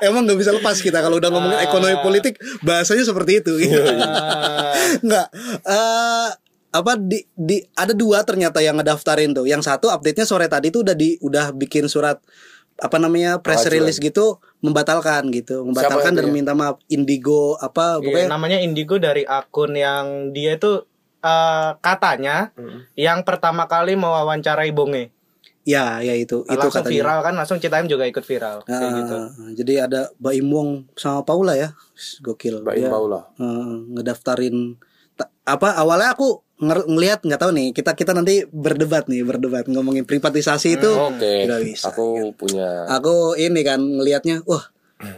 emang 0.06 0.24
nggak 0.24 0.38
bisa 0.38 0.52
lepas 0.52 0.76
kita 0.78 0.98
kalau 0.98 1.16
udah 1.16 1.28
ngomongin 1.28 1.58
Ah. 1.58 1.64
ekonomi 1.64 1.96
politik 2.00 2.34
bahasanya 2.60 3.02
seperti 3.02 3.40
itu 3.40 3.52
Ah, 4.00 4.72
nggak 5.06 5.26
eh 5.62 6.28
apa 6.68 6.92
di, 6.94 7.24
di 7.30 7.56
ada 7.72 7.92
dua 7.92 8.20
ternyata 8.22 8.60
yang 8.60 8.76
ngedaftarin 8.76 9.32
tuh 9.32 9.44
yang 9.44 9.60
satu 9.60 9.88
update 9.88 10.16
nya 10.16 10.26
sore 10.26 10.44
tadi 10.46 10.68
tuh 10.68 10.80
udah 10.82 10.92
di 10.92 11.16
udah 11.18 11.52
bikin 11.52 11.84
surat 11.86 12.20
apa 12.76 12.96
namanya 12.96 13.40
press 13.40 13.64
Pengajuan. 13.64 13.76
release 13.82 13.98
gitu 13.98 14.36
membatalkan 14.60 15.24
gitu 15.30 15.64
membatalkan 15.64 16.12
dan 16.12 16.28
minta 16.28 16.52
maaf 16.52 16.76
Indigo 16.86 17.56
apa 17.56 17.96
Iya, 17.96 18.04
pokoknya 18.04 18.28
namanya 18.28 18.58
Indigo 18.60 18.96
dari 18.96 19.24
akun 19.24 19.72
yang 19.72 20.04
dia 20.30 20.56
itu 20.56 20.84
eh, 21.18 21.70
katanya 21.78 22.52
yang 22.94 23.24
pertama 23.24 23.64
kali 23.64 23.96
mewawancarai 23.96 24.68
Bonge. 24.70 25.15
Ya 25.66 25.98
ya 25.98 26.14
itu 26.14 26.46
itu 26.46 26.54
langsung 26.54 26.70
katanya 26.80 26.94
viral 26.94 27.18
kan, 27.20 27.34
langsung 27.34 27.58
Citaim 27.58 27.84
juga 27.84 28.06
ikut 28.06 28.22
viral 28.22 28.62
kayak 28.62 28.78
Ah, 28.80 28.94
gitu. 28.96 29.16
jadi 29.58 29.74
ada 29.84 30.00
Mbak 30.16 30.34
Imwong 30.38 30.70
sama 30.94 31.26
Paula 31.26 31.58
ya 31.58 31.74
gokil 32.22 32.62
Mbak 32.62 32.74
Dia, 32.76 32.88
Paula. 32.88 33.20
eh, 33.34 33.74
ngedaftarin 33.92 34.78
ta- 35.12 35.34
apa 35.42 35.74
awalnya 35.74 36.14
aku 36.14 36.38
nger- 36.56 36.86
ngelihat 36.86 37.20
nggak 37.20 37.40
tahu 37.40 37.50
nih 37.50 37.74
kita 37.74 37.92
kita 37.92 38.14
nanti 38.14 38.46
berdebat 38.46 39.10
nih 39.10 39.26
berdebat 39.26 39.66
ngomongin 39.66 40.06
privatisasi 40.06 40.78
itu 40.78 40.86
Oke. 40.88 41.50
nggak 41.50 41.62
bisa. 41.66 41.90
Aku 41.90 42.30
punya 42.32 42.86
Aku 42.86 43.34
ini 43.34 43.60
kan 43.60 43.82
ngelihatnya, 43.82 44.46
wah 44.46 44.70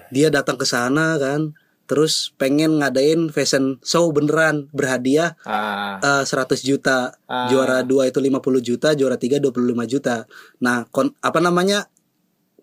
dia 0.09 0.33
datang 0.33 0.57
ke 0.57 0.65
sana 0.65 1.21
kan, 1.21 1.53
terus 1.89 2.37
pengen 2.37 2.85
ngadain 2.85 3.33
fashion 3.33 3.81
show 3.81 4.13
beneran 4.13 4.69
berhadiah 4.77 5.35
Ah. 5.43 5.97
eh, 6.05 6.25
100 6.29 6.61
juta, 6.61 7.17
Ah. 7.25 7.49
juara 7.49 7.81
2 7.83 8.13
itu 8.13 8.21
50 8.21 8.61
juta, 8.61 8.93
juara 8.93 9.17
3 9.17 9.41
25 9.41 9.89
juta. 9.89 10.29
Nah, 10.61 10.85
kon, 10.93 11.17
apa 11.25 11.41
namanya? 11.41 11.89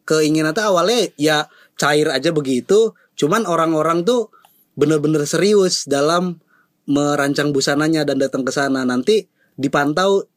keinginan 0.05 0.53
tuh 0.53 0.61
awalnya 0.69 1.09
ya 1.17 1.49
cair 1.81 2.05
aja 2.13 2.29
begitu, 2.29 2.93
cuman 3.17 3.49
orang-orang 3.49 4.05
tuh 4.05 4.29
bener-bener 4.77 5.25
serius 5.25 5.89
dalam 5.89 6.37
merancang 6.85 7.49
busananya 7.49 8.05
dan 8.05 8.21
datang 8.21 8.45
ke 8.45 8.53
sana. 8.53 8.85
Nanti 8.85 9.25
dipantau 9.57 10.29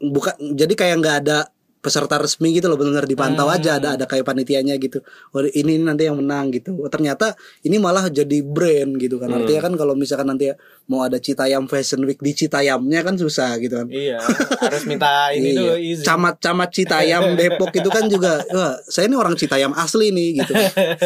bukan 0.00 0.56
jadi 0.56 0.72
kayak 0.72 0.96
nggak 1.04 1.16
ada 1.28 1.52
peserta 1.84 2.16
resmi 2.16 2.56
gitu 2.56 2.72
loh 2.72 2.80
benar 2.80 3.04
dipantau 3.04 3.52
aja 3.52 3.76
ada 3.76 4.00
ada 4.00 4.08
kayak 4.08 4.24
panitianya 4.24 4.80
gitu 4.80 5.04
oh 5.36 5.44
ini 5.44 5.76
nanti 5.76 6.08
yang 6.08 6.16
menang 6.16 6.48
gitu 6.48 6.72
oh, 6.80 6.88
ternyata 6.88 7.36
ini 7.60 7.76
malah 7.76 8.08
jadi 8.08 8.40
brand 8.40 8.96
gitu 8.96 9.20
kan 9.20 9.28
artinya 9.28 9.68
kan 9.68 9.76
kalau 9.76 9.92
misalkan 9.92 10.32
nanti 10.32 10.48
mau 10.88 11.04
ada 11.04 11.16
Citayam 11.20 11.64
Fashion 11.68 12.04
Week 12.04 12.20
di 12.20 12.32
Citayamnya 12.32 13.00
kan 13.04 13.16
susah 13.16 13.56
gitu 13.60 13.84
kan 13.84 13.88
Iya, 13.88 14.20
harus 14.64 14.84
minta 14.84 15.32
ini 15.32 15.52
Iya. 15.52 15.60
dulu 15.60 15.74
izin. 15.80 16.04
Camat-camat 16.04 16.68
Citayam 16.72 17.24
Depok 17.36 17.72
itu 17.72 17.88
kan 17.88 18.04
juga 18.08 18.44
wah 18.52 18.76
saya 18.88 19.08
ini 19.08 19.16
orang 19.16 19.32
Citayam 19.36 19.72
asli 19.76 20.12
nih 20.12 20.44
gitu 20.44 20.52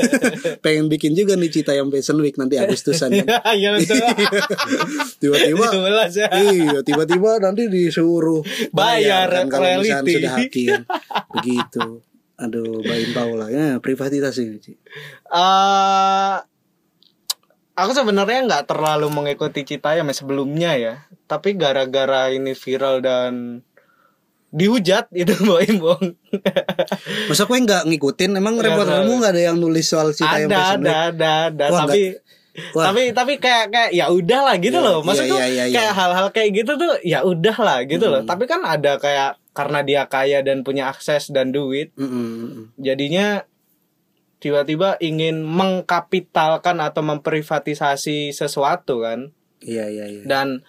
pengen 0.64 0.86
bikin 0.90 1.14
juga 1.14 1.34
nih 1.38 1.50
Citayam 1.50 1.90
Fashion 1.90 2.18
Week 2.22 2.34
nanti 2.38 2.58
Agustusan 2.58 3.10
kan. 3.22 3.26
Iya 3.58 3.74
betul. 3.74 3.98
tiba-tiba 5.22 5.66
ya. 6.10 6.26
iya 6.38 6.78
tiba-tiba 6.84 7.30
nanti 7.42 7.66
disuruh 7.66 8.42
Bayar, 8.70 9.26
kan 9.30 9.46
kalau 9.50 9.82
misalnya 9.82 10.10
sudah 10.10 10.32
hakim 10.38 10.67
begitu. 11.34 12.02
Aduh 12.38 12.80
Baim 12.86 13.10
Paula 13.10 13.50
ya 13.50 13.82
privatisasi 13.82 14.40
ini 14.46 14.58
Ci. 14.62 14.72
Eh, 15.34 16.36
aku 17.74 17.90
sebenarnya 17.94 18.46
nggak 18.46 18.64
terlalu 18.70 19.10
mengikuti 19.10 19.66
Citayam 19.66 20.06
ya 20.06 20.14
sebelumnya 20.14 20.72
ya, 20.78 20.94
tapi 21.26 21.58
gara-gara 21.58 22.30
ini 22.30 22.54
viral 22.54 23.02
dan 23.02 23.62
dihujat 24.48 25.12
itu 25.20 25.34
Boim 25.44 25.76
Bong. 25.82 26.14
masa 27.28 27.44
gue 27.44 27.58
nggak 27.58 27.84
ngikutin 27.84 28.38
emang 28.38 28.56
Nggak 28.56 28.72
reportermu 28.72 29.12
nggak 29.20 29.32
ada 29.36 29.42
yang 29.52 29.56
nulis 29.60 29.86
soal 29.90 30.14
Citayam 30.16 30.48
ada, 30.48 30.78
ada, 30.78 30.96
ada, 31.12 31.32
ada, 31.52 31.64
Wah, 31.68 31.84
tapi 31.84 32.16
Wah. 32.74 32.90
tapi 32.90 33.10
tapi 33.12 33.36
kayak 33.36 33.70
kayak 33.70 33.90
ya 33.92 34.06
udah 34.08 34.40
lah 34.44 34.56
gitu 34.58 34.78
Iya, 34.78 34.86
loh. 34.86 34.98
Maksudnya 35.02 35.38
iya, 35.40 35.46
iya, 35.48 35.64
iya. 35.70 35.76
kayak 35.76 35.94
hal-hal 35.94 36.26
kayak 36.30 36.50
gitu 36.52 36.72
tuh 36.76 36.92
ya 37.02 37.22
udah 37.22 37.56
lah 37.58 37.78
gitu 37.84 38.06
loh. 38.06 38.22
Tapi 38.22 38.44
kan 38.44 38.62
ada 38.62 38.96
kayak 38.96 39.38
karena 39.52 39.82
dia 39.82 40.02
kaya 40.06 40.38
dan 40.46 40.62
punya 40.62 40.86
akses 40.86 41.34
dan 41.34 41.50
duit, 41.50 41.90
Mm-mm. 41.98 42.70
jadinya 42.78 43.42
tiba-tiba 44.38 44.94
ingin 45.02 45.42
mengkapitalkan 45.42 46.78
atau 46.78 47.02
memprivatisasi 47.02 48.30
sesuatu 48.30 49.02
kan 49.02 49.34
iya 49.58 49.90
iya 49.90 50.06
iya 50.06 50.22
dan 50.22 50.62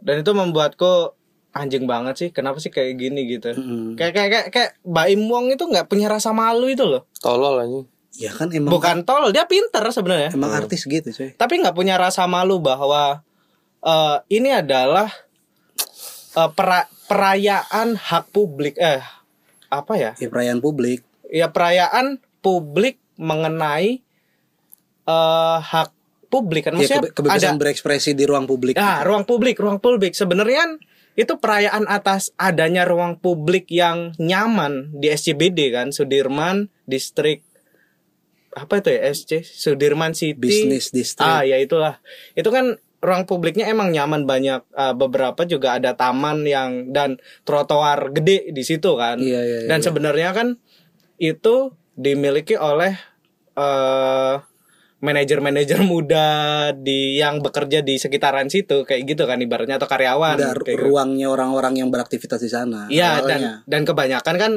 dan 0.00 0.24
itu 0.24 0.32
membuatku 0.32 1.12
anjing 1.52 1.84
banget 1.84 2.14
sih 2.16 2.28
kenapa 2.32 2.58
sih 2.58 2.72
kayak 2.72 2.96
gini 2.96 3.28
gitu 3.28 3.52
Mm-mm. 3.52 4.00
kayak 4.00 4.12
kayak 4.16 4.30
kayak, 4.32 4.46
kayak 4.48 4.70
Baim 4.82 5.28
Wong 5.28 5.52
itu 5.52 5.68
nggak 5.68 5.86
punya 5.86 6.08
rasa 6.08 6.32
malu 6.32 6.64
itu 6.64 6.80
loh 6.82 7.04
tolol 7.20 7.60
anjing. 7.60 7.84
Ya 8.14 8.30
kan 8.30 8.48
emang 8.50 8.70
bukan 8.70 9.02
tolol 9.02 9.30
dia 9.30 9.44
pinter 9.44 9.82
sebenarnya. 9.88 10.30
Emang 10.30 10.54
artis 10.54 10.82
gitu 10.82 11.10
coy 11.10 11.34
tapi 11.34 11.58
nggak 11.58 11.74
punya 11.74 11.98
rasa 11.98 12.24
malu 12.24 12.58
bahwa 12.58 13.22
eh, 13.80 14.16
ini 14.30 14.50
adalah 14.50 15.10
eh, 16.34 16.50
pera- 16.52 16.90
perayaan 17.04 17.94
hak 17.94 18.30
publik 18.30 18.74
eh 18.76 19.02
apa 19.68 19.92
ya? 19.94 20.12
Ya 20.16 20.28
perayaan 20.28 20.58
publik. 20.58 21.02
Ya 21.26 21.50
perayaan 21.50 22.22
publik 22.38 23.02
mengenai 23.16 23.98
eh 25.04 25.58
hak 25.60 25.90
publik 26.30 26.70
kan. 26.70 26.74
Ya 26.74 26.78
maksudnya 26.80 27.00
kebe- 27.02 27.12
kebebasan 27.14 27.54
ada 27.54 27.60
berekspresi 27.60 28.10
di 28.14 28.24
ruang 28.24 28.46
publik. 28.46 28.74
Ah 28.74 29.02
ruang 29.02 29.22
publik 29.22 29.58
ruang 29.58 29.78
publik. 29.78 30.14
Sebenarnya 30.14 30.64
kan 30.64 30.70
itu 31.14 31.38
perayaan 31.38 31.86
atas 31.86 32.34
adanya 32.34 32.82
ruang 32.82 33.14
publik 33.14 33.70
yang 33.70 34.14
nyaman 34.18 34.90
di 34.92 35.10
SCBD 35.10 35.70
kan 35.70 35.94
Sudirman 35.94 36.66
distrik 36.86 37.46
apa 38.54 38.78
itu 38.78 38.88
ya 38.94 39.00
SC 39.10 39.42
Sudirman 39.42 40.14
City 40.14 40.38
Business 40.38 40.94
district. 40.94 41.26
ah 41.26 41.42
ya 41.42 41.58
itulah 41.58 41.98
itu 42.38 42.46
kan 42.48 42.78
ruang 43.04 43.28
publiknya 43.28 43.68
emang 43.68 43.92
nyaman 43.92 44.24
banyak 44.24 44.64
eh, 44.72 44.94
beberapa 44.96 45.44
juga 45.44 45.76
ada 45.76 45.92
taman 45.92 46.46
yang 46.48 46.94
dan 46.94 47.20
trotoar 47.44 48.14
gede 48.14 48.48
di 48.54 48.62
situ 48.64 48.96
kan 48.96 49.20
Iya, 49.20 49.40
iya, 49.44 49.58
iya, 49.66 49.68
dan 49.68 49.82
iya. 49.82 49.84
sebenarnya 49.84 50.30
kan 50.32 50.48
itu 51.20 51.74
dimiliki 51.94 52.56
oleh 52.56 52.96
eh 53.54 54.34
manajer-manajer 55.04 55.84
muda 55.84 56.28
di 56.72 57.20
yang 57.20 57.44
bekerja 57.44 57.84
di 57.84 58.00
sekitaran 58.00 58.48
situ 58.48 58.88
kayak 58.88 59.04
gitu 59.04 59.28
kan 59.28 59.36
ibaratnya 59.36 59.76
atau 59.76 59.84
karyawan 59.84 60.40
ada 60.40 60.56
kayak 60.56 60.80
gitu. 60.80 60.80
ruangnya 60.80 61.28
orang-orang 61.28 61.76
yang 61.76 61.92
beraktivitas 61.92 62.40
di 62.40 62.48
sana 62.48 62.88
Iya 62.88 63.20
dan 63.20 63.40
dan 63.68 63.84
kebanyakan 63.84 64.34
kan 64.40 64.52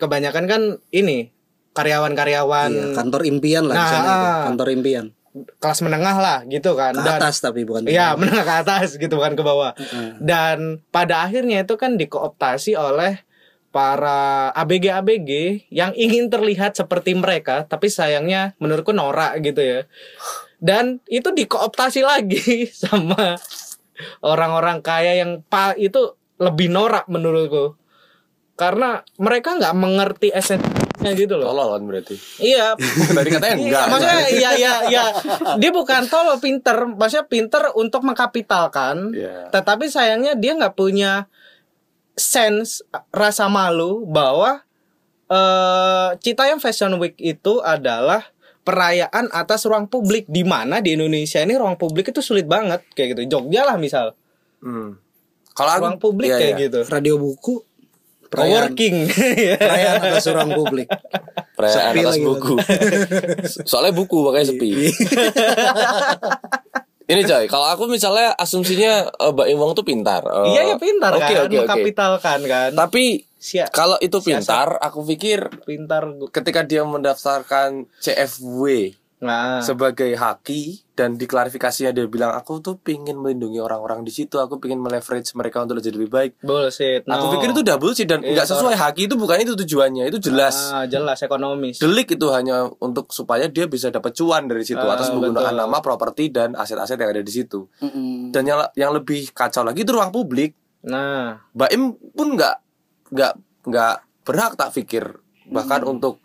kebanyakan 0.00 0.44
kan 0.48 0.62
ini 0.96 1.28
karyawan-karyawan 1.72 2.70
Iya, 2.70 2.86
kantor 2.94 3.22
impian 3.24 3.64
lah 3.66 3.74
Nah, 3.76 3.86
itu. 3.86 3.98
ah. 4.04 4.42
kantor 4.48 4.68
impian 4.72 5.06
kelas 5.30 5.78
menengah 5.80 6.16
lah 6.18 6.38
gitu 6.44 6.74
kan 6.74 6.90
ke 6.90 7.06
dan 7.06 7.22
atas 7.22 7.38
tapi 7.38 7.62
bukan 7.62 7.86
Iya 7.86 8.12
bawah. 8.12 8.18
menengah 8.18 8.42
ke 8.42 8.54
atas 8.60 8.88
gitu 8.94 9.16
kan 9.16 9.32
ke 9.32 9.42
bawah 9.42 9.70
Heeh. 9.74 10.18
dan 10.18 10.58
pada 10.90 11.22
akhirnya 11.22 11.62
itu 11.62 11.78
kan 11.78 11.94
dikooptasi 11.94 12.74
oleh 12.74 13.22
para 13.70 14.50
ABG 14.52 14.90
ABG 14.90 15.30
yang 15.70 15.94
ingin 15.94 16.26
terlihat 16.26 16.74
seperti 16.74 17.14
mereka 17.14 17.62
tapi 17.62 17.86
sayangnya 17.86 18.58
menurutku 18.58 18.90
norak 18.90 19.38
gitu 19.38 19.62
ya 19.62 19.80
dan 20.58 20.98
itu 21.06 21.30
dikooptasi 21.30 22.02
lagi 22.02 22.66
sama 22.82 23.38
orang-orang 24.20 24.82
kaya 24.82 25.14
yang 25.14 25.44
pa 25.44 25.78
itu 25.78 26.18
lebih 26.36 26.66
norak 26.66 27.06
menurutku 27.06 27.78
karena 28.56 29.06
mereka 29.14 29.54
nggak 29.54 29.76
mengerti 29.78 30.28
esensinya 31.00 31.12
gitu 31.16 31.34
loh 31.34 31.46
Tolol 31.48 31.68
kan 31.70 31.82
berarti. 31.82 32.14
iya 32.38 32.66
Tadi 33.16 33.28
katanya 33.28 33.54
Iya, 33.54 33.64
enggak. 33.64 33.84
maksudnya 33.88 34.18
iya 34.30 34.50
iya 34.54 34.72
iya 34.86 35.04
dia 35.56 35.70
bukan 35.70 36.02
tolol 36.06 36.36
pinter 36.38 36.76
maksudnya 36.86 37.24
pinter 37.24 37.62
untuk 37.74 38.04
mengkapitalkan 38.04 39.12
Iya. 39.12 39.48
tetapi 39.48 39.88
sayangnya 39.88 40.34
dia 40.34 40.52
nggak 40.54 40.74
punya 40.74 41.24
sense 42.12 42.84
rasa 43.10 43.48
malu 43.48 44.04
bahwa 44.04 44.60
eh 45.26 46.08
Citayam 46.18 46.58
Fashion 46.58 46.92
Week 46.96 47.16
itu 47.16 47.58
adalah 47.58 48.28
perayaan 48.60 49.30
atas 49.30 49.64
ruang 49.64 49.86
publik 49.86 50.28
di 50.28 50.44
mana 50.44 50.78
di 50.78 50.92
Indonesia 50.92 51.40
ini 51.40 51.56
ruang 51.56 51.74
publik 51.74 52.10
itu 52.10 52.20
sulit 52.20 52.44
banget 52.44 52.84
kayak 52.92 53.16
gitu 53.16 53.38
Jogja 53.38 53.64
lah 53.64 53.76
misal 53.76 54.12
Hmm. 54.60 55.00
Kalau 55.50 55.72
ruang 55.80 55.96
publik 55.96 56.28
iya, 56.28 56.36
kayak 56.36 56.52
iya. 56.52 56.62
gitu 56.62 56.80
radio 56.86 57.16
buku 57.16 57.64
perayaan 58.30 58.70
coworking 58.72 58.96
perayaan 59.60 60.00
atas 60.06 60.26
ruang 60.30 60.50
publik 60.54 60.86
Perayaan 61.60 61.92
Sepi 61.92 62.00
atas 62.00 62.16
buku. 62.24 62.54
Soalnya 63.68 63.92
buku 63.92 64.16
makanya 64.24 64.48
sepi. 64.48 64.70
Ini 67.10 67.26
coy, 67.26 67.44
kalau 67.50 67.66
aku 67.66 67.90
misalnya 67.90 68.30
asumsinya 68.38 69.10
eh, 69.10 69.30
Mbak 69.34 69.46
Imwong 69.50 69.72
tuh 69.74 69.82
pintar. 69.82 70.22
Eh, 70.22 70.54
iya 70.54 70.62
ya 70.72 70.76
pintar 70.78 71.10
oke, 71.10 71.20
kan 71.20 71.28
oke, 71.28 71.42
oke. 71.42 71.56
mengkapitalkan 71.58 72.38
kan 72.46 72.70
Tapi 72.72 73.26
Sia- 73.34 73.68
kalau 73.68 73.98
itu 73.98 74.14
pintar, 74.22 74.78
aku 74.78 75.02
pikir 75.02 75.50
pintar 75.66 76.06
ketika 76.30 76.62
dia 76.62 76.86
mendaftarkan 76.86 77.90
CFW 77.98 78.94
nah 79.20 79.60
sebagai 79.60 80.16
haki 80.16 80.80
dan 81.00 81.16
diklarifikasinya 81.16 81.96
dia 81.96 82.04
bilang 82.04 82.36
aku 82.36 82.60
tuh 82.60 82.76
pingin 82.76 83.16
melindungi 83.16 83.56
orang-orang 83.56 84.04
di 84.04 84.12
situ, 84.12 84.36
aku 84.36 84.60
pingin 84.60 84.76
meleverage 84.76 85.32
mereka 85.32 85.64
untuk 85.64 85.80
jadi 85.80 85.96
lebih 85.96 86.12
baik. 86.12 86.32
bullshit 86.44 87.08
Aku 87.08 87.24
no. 87.24 87.32
pikir 87.32 87.56
itu 87.56 87.62
double 87.64 87.96
sih 87.96 88.04
dan 88.04 88.20
nggak 88.20 88.44
sesuai 88.44 88.76
haki 88.76 89.08
itu 89.08 89.16
bukan 89.16 89.40
itu 89.40 89.56
tujuannya, 89.56 90.12
itu 90.12 90.20
jelas. 90.20 90.68
ah, 90.68 90.84
jelas 90.84 91.16
ekonomis 91.24 91.80
Delik 91.80 92.20
itu 92.20 92.28
hanya 92.28 92.68
untuk 92.84 93.08
supaya 93.16 93.48
dia 93.48 93.64
bisa 93.64 93.88
dapat 93.88 94.12
cuan 94.12 94.44
dari 94.44 94.60
situ 94.60 94.76
Ah, 94.76 94.92
atas 94.92 95.08
menggunakan 95.08 95.56
betul. 95.56 95.62
nama, 95.64 95.76
properti 95.80 96.28
dan 96.28 96.52
aset-aset 96.52 97.00
yang 97.00 97.16
ada 97.16 97.24
di 97.24 97.32
situ. 97.32 97.64
Mm-mm. 97.80 98.28
Dan 98.28 98.44
yang 98.44 98.60
yang 98.76 98.92
lebih 98.92 99.32
kacau 99.32 99.64
lagi 99.64 99.80
itu 99.80 99.96
ruang 99.96 100.12
publik. 100.12 100.52
nah 100.80 101.40
Baim 101.52 101.96
pun 102.12 102.36
nggak 102.36 102.56
nggak 103.08 103.32
nggak 103.68 103.94
berhak 104.24 104.52
tak 104.54 104.72
pikir 104.72 105.04
bahkan 105.48 105.80
untuk 105.82 106.20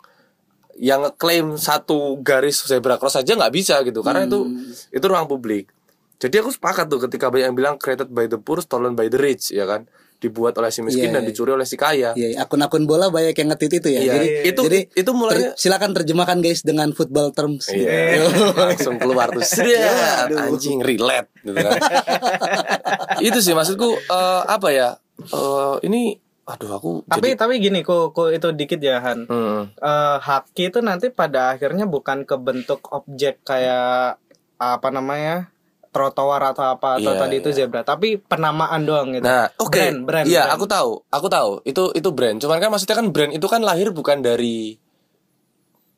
yang 0.76 1.00
ngeklaim 1.02 1.56
satu 1.56 2.20
garis 2.20 2.60
zebra 2.62 2.96
cross 2.96 3.16
saja 3.16 3.32
nggak 3.32 3.50
bisa 3.50 3.80
gitu 3.80 4.00
karena 4.00 4.24
itu 4.24 4.44
itu 4.90 5.04
ruang 5.04 5.24
publik. 5.24 5.72
Jadi 6.16 6.40
aku 6.40 6.48
sepakat 6.48 6.88
tuh 6.88 7.00
ketika 7.02 7.28
banyak 7.28 7.46
yang 7.46 7.56
bilang 7.56 7.74
created 7.76 8.08
by 8.08 8.24
the 8.24 8.36
poor, 8.36 8.56
stolen 8.58 8.92
by 8.92 9.06
the 9.06 9.16
rich 9.16 9.50
ya 9.50 9.64
kan. 9.64 9.84
dibuat 10.16 10.56
oleh 10.56 10.72
si 10.72 10.80
miskin 10.80 11.12
Iya, 11.12 11.20
dan 11.20 11.22
iya. 11.22 11.28
dicuri 11.28 11.52
oleh 11.52 11.68
si 11.68 11.76
kaya. 11.76 12.16
Iya, 12.16 12.40
akun-akun 12.40 12.88
bola 12.88 13.12
banyak 13.12 13.36
yang 13.36 13.52
ngetit 13.52 13.84
itu 13.84 13.88
ya. 13.92 14.00
Iya, 14.00 14.12
Jadi 14.16 14.26
itu 14.48 14.60
jadi 14.64 14.80
itu 14.96 15.10
mulainya 15.12 15.52
ter- 15.52 15.60
silakan 15.60 15.92
terjemahkan 15.92 16.40
guys 16.40 16.64
dengan 16.64 16.88
football 16.96 17.36
terms. 17.36 17.68
Iya, 17.68 18.24
langsung 18.56 18.96
keluar 18.96 19.28
tuh. 19.28 19.44
Sret, 19.52 20.32
anjing 20.32 20.80
relate 20.80 21.28
gitu 21.44 21.60
kan. 21.60 21.76
itu 23.28 23.38
sih 23.40 23.52
maksudku 23.52 23.92
eh, 23.92 24.42
apa 24.48 24.68
ya? 24.72 24.88
Eh, 25.20 25.74
ini 25.84 26.16
aduh 26.46 26.70
aku 26.72 26.90
Tapi 27.04 27.34
jadi 27.34 27.36
tapi 27.36 27.54
gini, 27.58 27.82
ku, 27.82 28.10
ku 28.10 28.30
itu 28.30 28.48
dikit 28.50 28.78
ya 28.78 29.02
Han. 29.02 29.26
Hmm. 29.26 29.74
Eh, 29.74 30.16
haki 30.18 30.70
itu 30.70 30.78
nanti 30.78 31.10
pada 31.10 31.52
akhirnya 31.52 31.84
bukan 31.84 32.22
ke 32.22 32.34
bentuk 32.36 32.86
objek 32.88 33.42
kayak 33.42 34.22
apa 34.56 34.88
namanya 34.88 35.50
trotoar 35.90 36.52
atau 36.52 36.70
apa 36.70 37.00
atau 37.00 37.12
Iya, 37.12 37.18
tadi 37.18 37.34
itu 37.40 37.50
iya. 37.50 37.56
zebra 37.58 37.80
tapi 37.80 38.16
penamaan 38.16 38.84
doang 38.84 39.10
gitu 39.10 39.24
Nah, 39.24 39.48
oke. 39.56 39.72
brand 39.72 39.98
brand 40.04 40.26
Iya, 40.28 40.44
brand. 40.44 40.54
aku 40.54 40.64
tahu. 40.66 40.90
Aku 41.08 41.26
tahu. 41.26 41.50
Itu 41.64 41.82
itu 41.90 42.08
brand. 42.12 42.36
Cuman 42.36 42.60
kan 42.60 42.68
maksudnya 42.68 42.96
kan 42.96 43.08
brand 43.08 43.32
itu 43.32 43.46
kan 43.48 43.60
lahir 43.60 43.88
bukan 43.90 44.20
dari 44.20 44.76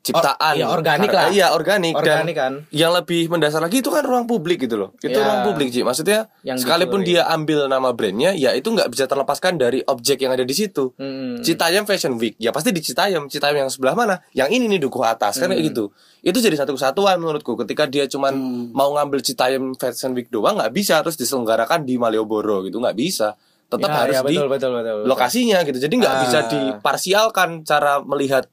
ciptaan. 0.01 0.55
iya, 0.55 0.65
organik 0.65 1.07
Karena- 1.07 1.27
lah. 1.27 1.29
Iya, 1.29 1.47
organik. 1.51 1.93
Organik 1.93 2.33
Dan 2.33 2.39
kan. 2.39 2.53
Yang 2.71 2.91
lebih 2.97 3.21
mendasar 3.27 3.59
lagi 3.59 3.77
itu 3.77 3.87
kan 3.87 4.01
ruang 4.01 4.25
publik 4.25 4.57
gitu 4.59 4.75
loh. 4.75 4.89
Itu 4.97 5.11
Iya. 5.11 5.21
ruang 5.21 5.41
publik, 5.45 5.69
Ji. 5.69 5.81
Maksudnya 5.81 6.31
Yang 6.41 6.63
sekalipun 6.63 7.01
dicuri. 7.01 7.19
dia 7.19 7.27
ambil 7.27 7.59
nama 7.65 7.91
brandnya, 7.91 8.31
ya 8.31 8.51
itu 8.51 8.67
nggak 8.67 8.87
bisa 8.87 9.05
terlepaskan 9.05 9.55
dari 9.55 9.83
objek 9.83 10.17
yang 10.19 10.31
ada 10.31 10.41
di 10.41 10.51
situ. 10.51 10.95
Hmm. 10.95 11.39
Citayam 11.39 11.83
Fashion 11.83 12.15
Week 12.15 12.35
ya 12.37 12.49
pasti 12.49 12.69
di 12.69 12.79
Citayam 12.79 13.27
Citayam 13.27 13.55
yang 13.57 13.69
sebelah 13.69 13.93
mana 13.93 14.15
yang 14.31 14.47
ini 14.47 14.67
nih 14.67 14.79
dukuh 14.79 15.03
atas 15.03 15.35
kan 15.35 15.45
Hmm. 15.45 15.55
kayak 15.55 15.67
gitu 15.67 15.85
itu 16.21 16.37
jadi 16.37 16.55
satu 16.57 16.73
kesatuan 16.73 17.15
menurutku 17.15 17.55
ketika 17.57 17.85
dia 17.85 18.03
cuman 18.05 18.35
mau 18.69 18.91
ngambil 18.91 19.19
Citayam 19.19 19.71
Fashion 19.73 20.11
Week 20.11 20.27
doang 20.27 20.55
nggak 20.55 20.69
bisa 20.69 20.99
terus 20.99 21.15
diselenggarakan 21.15 21.81
di 21.81 21.95
Malioboro 21.95 22.59
gitu 22.61 22.77
nggak 22.77 22.91
bisa 22.93 23.39
tetap 23.65 23.87
Ya, 23.87 23.95
harus 23.97 24.15
ya, 24.15 24.21
di 24.21 24.27
betul, 24.33 24.47
betul, 24.47 24.71
betul, 24.73 24.93
betul. 24.97 25.07
lokasinya 25.07 25.57
gitu 25.61 25.77
jadi 25.77 25.93
nggak 25.95 26.11
Ah. 26.11 26.21
bisa 26.21 26.39
diparsialkan 26.49 27.49
cara 27.61 28.01
melihat 28.01 28.47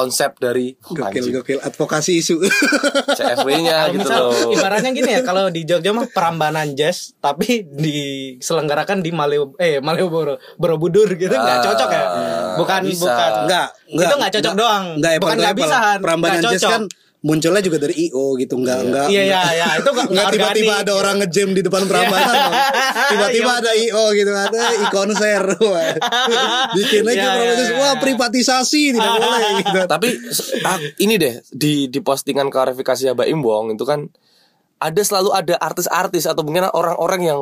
konsep 0.00 0.32
dari 0.34 0.72
Gokil 0.74 1.04
anjing, 1.04 1.34
gokil 1.34 1.58
advokasi 1.60 2.16
isu. 2.16 2.40
CFW-nya 3.18 3.90
gitu 3.90 4.00
misal 4.00 4.20
loh 4.26 4.48
ibaratnya 4.50 4.90
gini 4.90 5.10
ya 5.10 5.20
kalau 5.20 5.46
di 5.46 5.62
Jogja 5.62 5.92
mah 5.92 6.08
perambanan 6.08 6.72
jazz 6.72 7.12
tapi 7.18 7.68
diselenggarakan 7.68 9.00
di 9.00 9.10
Maleo 9.10 9.52
eh 9.56 9.78
Malioboro 9.78 10.40
Borobudur 10.56 11.12
gitu 11.12 11.28
nggak 11.28 11.48
Ah, 11.52 11.62
cocok 11.62 11.90
ya 11.90 12.04
bukan 12.56 12.80
bisa. 12.82 13.04
bukan 13.04 13.30
Enggak, 13.42 13.68
itu 13.90 14.14
nggak 14.16 14.32
cocok 14.32 14.54
doang 14.54 14.84
Enggak, 14.96 15.12
bukan 15.18 15.36
nggak 15.36 15.54
bisa. 15.54 15.78
Perambanan 15.98 16.40
jazz 16.40 16.52
cocok. 16.56 16.70
kan 16.70 16.82
munculnya 17.20 17.60
juga 17.60 17.76
dari 17.76 18.08
IO 18.08 18.32
gitu, 18.34 18.56
enggak 18.56 18.80
enggak. 18.80 19.06
iya 19.08 19.22
iya 19.28 19.40
iya 19.52 19.66
itu 19.76 19.86
nggak 19.86 20.08
Enggak 20.08 20.24
nggak 20.24 20.32
tiba-tiba 20.32 20.72
ada 20.80 20.92
orang 20.96 21.14
ngejam 21.20 21.48
di 21.52 21.60
depan 21.60 21.82
perambanan. 21.90 22.50
Tiba-tiba 23.12 23.50
Iya. 23.50 23.60
ada 23.60 23.70
IO 23.76 24.04
gitu 24.14 24.30
ada 24.32 24.60
i 24.82 24.86
konser. 24.88 25.42
Wah. 25.60 25.92
Bikin 26.80 27.04
aja 27.04 27.12
Iya, 27.12 27.20
perambanan 27.20 27.44
iya, 27.44 27.54
jazz. 27.60 27.68
iya. 27.68 27.76
Wah, 27.76 27.94
privatisasi 27.96 28.82
tidak 28.96 29.12
boleh 29.16 29.50
gitu. 29.60 29.78
tapi 29.84 30.08
ah, 30.62 30.78
ini 30.96 31.14
deh 31.16 31.34
di 31.50 31.72
di 31.86 32.00
postingan 32.00 32.48
klarifikasi 32.48 33.12
Mbak 33.12 33.28
Imbong 33.28 33.76
itu 33.76 33.84
kan 33.84 34.08
ada 34.80 35.02
selalu 35.04 35.36
ada 35.36 35.60
artis-artis 35.60 36.24
atau 36.24 36.40
mungkin 36.40 36.64
orang-orang 36.66 37.20
yang 37.22 37.40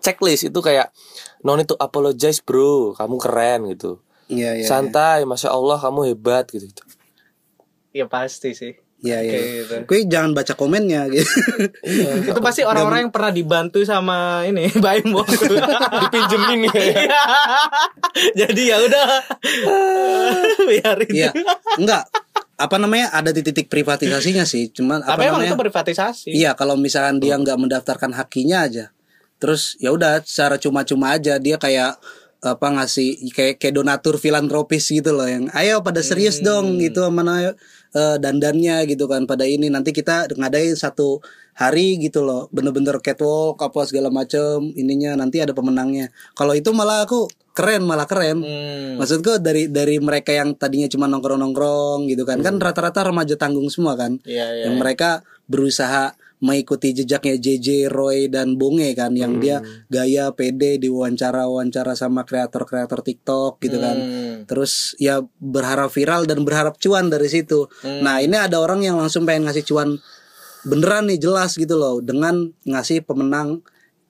checklist 0.00 0.46
itu 0.46 0.58
kayak 0.58 0.88
no 1.42 1.52
need 1.52 1.66
to 1.66 1.76
apologize 1.76 2.40
bro 2.40 2.96
kamu 2.96 3.16
keren 3.18 3.60
gitu 3.68 4.00
Iya, 4.26 4.56
iya. 4.56 4.64
santai 4.64 5.24
masya 5.24 5.48
Allah 5.48 5.76
kamu 5.76 6.08
hebat 6.08 6.48
gitu, 6.48 6.64
gitu. 6.64 6.82
ya 7.90 8.04
pasti 8.04 8.52
sih 8.52 8.72
Iya, 8.98 9.18
iya. 9.22 9.30
Kayak 9.30 9.46
gitu. 9.46 9.74
Gue 9.86 9.98
jangan 10.10 10.30
baca 10.34 10.52
komennya 10.58 11.06
gitu. 11.06 11.30
Iya. 11.86 12.34
itu 12.34 12.40
pasti 12.42 12.66
orang-orang 12.66 13.06
yang 13.06 13.12
pernah 13.14 13.30
dibantu 13.30 13.78
sama 13.86 14.42
ini 14.42 14.66
Baim 14.84 15.14
dipinjemin 16.02 16.66
ya 16.66 16.72
jadi 18.34 18.62
ya 18.74 18.76
udah 18.82 19.06
biarin 20.68 21.10
Iya. 21.14 21.30
Enggak. 21.78 22.10
Apa 22.58 22.74
namanya? 22.74 23.14
Ada 23.14 23.30
di 23.30 23.46
titik 23.46 23.70
privatisasinya 23.70 24.42
sih. 24.42 24.74
Cuman 24.74 25.06
apa 25.06 25.14
tapi 25.14 25.30
emang 25.30 25.46
namanya? 25.46 25.54
itu 25.54 25.62
privatisasi 25.62 26.28
Iya, 26.34 26.58
kalau 26.58 26.74
misalkan 26.74 27.22
dia 27.22 27.38
nggak 27.38 27.54
mendaftarkan 27.54 28.18
hakinya 28.18 28.66
aja, 28.66 28.90
terus 29.38 29.78
ya 29.78 29.94
udah 29.94 30.26
secara 30.26 30.58
cuma-cuma 30.58 31.14
aja 31.14 31.38
dia 31.38 31.54
kayak 31.54 32.02
apa 32.38 32.66
ngasih 32.70 33.34
kayak 33.34 33.58
kayak 33.58 33.74
donatur 33.74 34.14
filantropis 34.14 34.94
gitu 34.94 35.10
loh 35.10 35.26
yang 35.26 35.50
ayo 35.58 35.82
pada 35.82 35.98
serius 36.06 36.38
dong 36.38 36.78
gitu 36.78 37.02
mana 37.10 37.50
eh, 37.94 38.16
dandannya 38.20 38.84
gitu 38.90 39.06
kan 39.06 39.24
pada 39.24 39.44
ini. 39.46 39.68
Nanti 39.72 39.94
kita 39.94 40.28
ngadain 40.34 40.74
satu 40.74 41.22
hari 41.56 41.98
gitu 41.98 42.22
loh. 42.22 42.46
Bener-bener 42.54 42.98
catwalk 43.02 43.58
apa 43.60 43.80
segala 43.88 44.08
macem 44.08 44.72
ininya. 44.74 45.16
Nanti 45.18 45.40
ada 45.40 45.52
pemenangnya. 45.52 46.08
Kalau 46.32 46.52
itu 46.54 46.70
malah 46.70 47.04
aku 47.04 47.28
keren 47.58 47.82
malah 47.82 48.06
keren. 48.06 48.38
Hmm. 48.38 49.02
maksudku 49.02 49.42
dari 49.42 49.66
dari 49.66 49.98
mereka 49.98 50.30
yang 50.30 50.54
tadinya 50.54 50.86
cuma 50.86 51.10
nongkrong-nongkrong 51.10 52.06
gitu 52.06 52.22
kan. 52.22 52.38
Kan 52.38 52.62
rata-rata 52.62 53.02
remaja 53.02 53.34
tanggung 53.34 53.66
semua 53.66 53.98
kan. 53.98 54.22
Iya, 54.22 54.46
iya, 54.54 54.62
yang 54.70 54.78
mereka 54.78 55.26
berusaha 55.50 56.14
mengikuti 56.38 56.94
jejaknya 56.94 57.34
JJ 57.34 57.90
Roy 57.90 58.30
dan 58.30 58.54
Bonge 58.54 58.94
kan 58.94 59.10
yang 59.14 59.42
dia 59.42 59.58
gaya 59.90 60.30
pede 60.30 60.78
di 60.78 60.86
wawancara 60.86 61.50
wawancara 61.50 61.98
sama 61.98 62.22
kreator-kreator 62.22 63.02
TikTok 63.02 63.58
gitu 63.58 63.78
kan. 63.82 63.96
Hmm. 63.98 64.36
terus 64.48 64.94
ya 65.02 65.20
berharap 65.42 65.90
viral 65.92 66.24
dan 66.24 66.46
berharap 66.46 66.78
cuan 66.78 67.10
dari 67.10 67.28
situ. 67.28 67.66
Nah 67.84 68.22
ini 68.22 68.38
ada 68.38 68.62
orang 68.62 68.80
yang 68.86 68.96
langsung 68.96 69.26
pengen 69.26 69.50
ngasih 69.50 69.66
cuan 69.66 69.98
beneran 70.66 71.10
nih 71.10 71.18
jelas 71.20 71.54
gitu 71.58 71.78
loh 71.78 71.98
dengan 72.02 72.50
ngasih 72.66 73.02
pemenang 73.06 73.62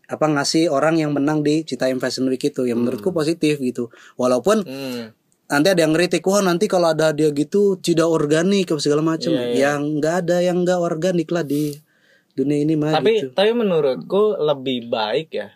apa 0.09 0.25
ngasih 0.25 0.73
orang 0.73 0.97
yang 0.97 1.12
menang 1.12 1.45
di 1.45 1.64
Citayam 1.69 2.01
Fashion 2.01 2.25
Week 2.33 2.41
itu 2.41 2.64
yang 2.64 2.81
menurutku 2.81 3.12
positif 3.12 3.61
gitu. 3.61 3.93
Walaupun 4.17 4.64
Hmm. 4.64 5.12
nanti 5.49 5.69
ada 5.73 5.81
yang 5.81 5.93
ngeritik 5.97 6.25
wah 6.29 6.45
nanti 6.45 6.69
kalau 6.69 6.93
ada 6.93 7.12
dia 7.12 7.33
gitu 7.33 7.77
tidak 7.81 8.09
organik 8.09 8.69
segala 8.81 9.01
macam. 9.05 9.33
Iya, 9.33 9.73
yang 9.73 10.01
nggak 10.01 10.14
ada 10.25 10.37
yang 10.45 10.64
nggak 10.64 10.81
organik 10.81 11.29
lah 11.33 11.45
di 11.45 11.77
dunia 12.38 12.59
ini 12.59 12.74
mah 12.74 12.94
tapi 12.94 13.18
gitu 13.18 13.29
tapi 13.33 13.51
menurutku 13.51 14.38
lebih 14.38 14.87
baik 14.87 15.29
ya 15.31 15.48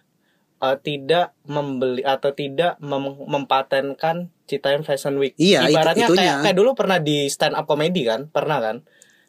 eh, 0.59 0.77
tidak 0.79 1.35
membeli 1.45 2.03
atau 2.03 2.31
tidak 2.31 2.79
mem- 2.79 3.23
mempatenkan 3.25 4.31
Citayam 4.45 4.83
Fashion 4.83 5.17
Week. 5.17 5.33
Iya, 5.35 5.65
itu- 5.65 5.73
Ibaratnya 5.73 6.07
itunya. 6.07 6.21
kayak 6.21 6.37
kayak 6.45 6.57
dulu 6.57 6.71
pernah 6.73 6.99
di 6.99 7.25
stand 7.27 7.55
up 7.55 7.65
comedy 7.65 8.05
kan, 8.05 8.29
pernah 8.29 8.61
kan? 8.61 8.77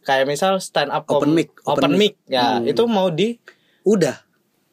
Kayak 0.03 0.27
misal 0.27 0.59
stand 0.59 0.91
up 0.91 1.07
Open 1.07 1.31
mic, 1.31 1.55
open 1.63 1.79
open 1.79 1.91
mic. 1.95 2.19
mic. 2.19 2.27
Ya, 2.27 2.59
Hmm. 2.59 2.67
itu 2.67 2.83
mau 2.85 3.07
di 3.07 3.39
udah 3.81 4.19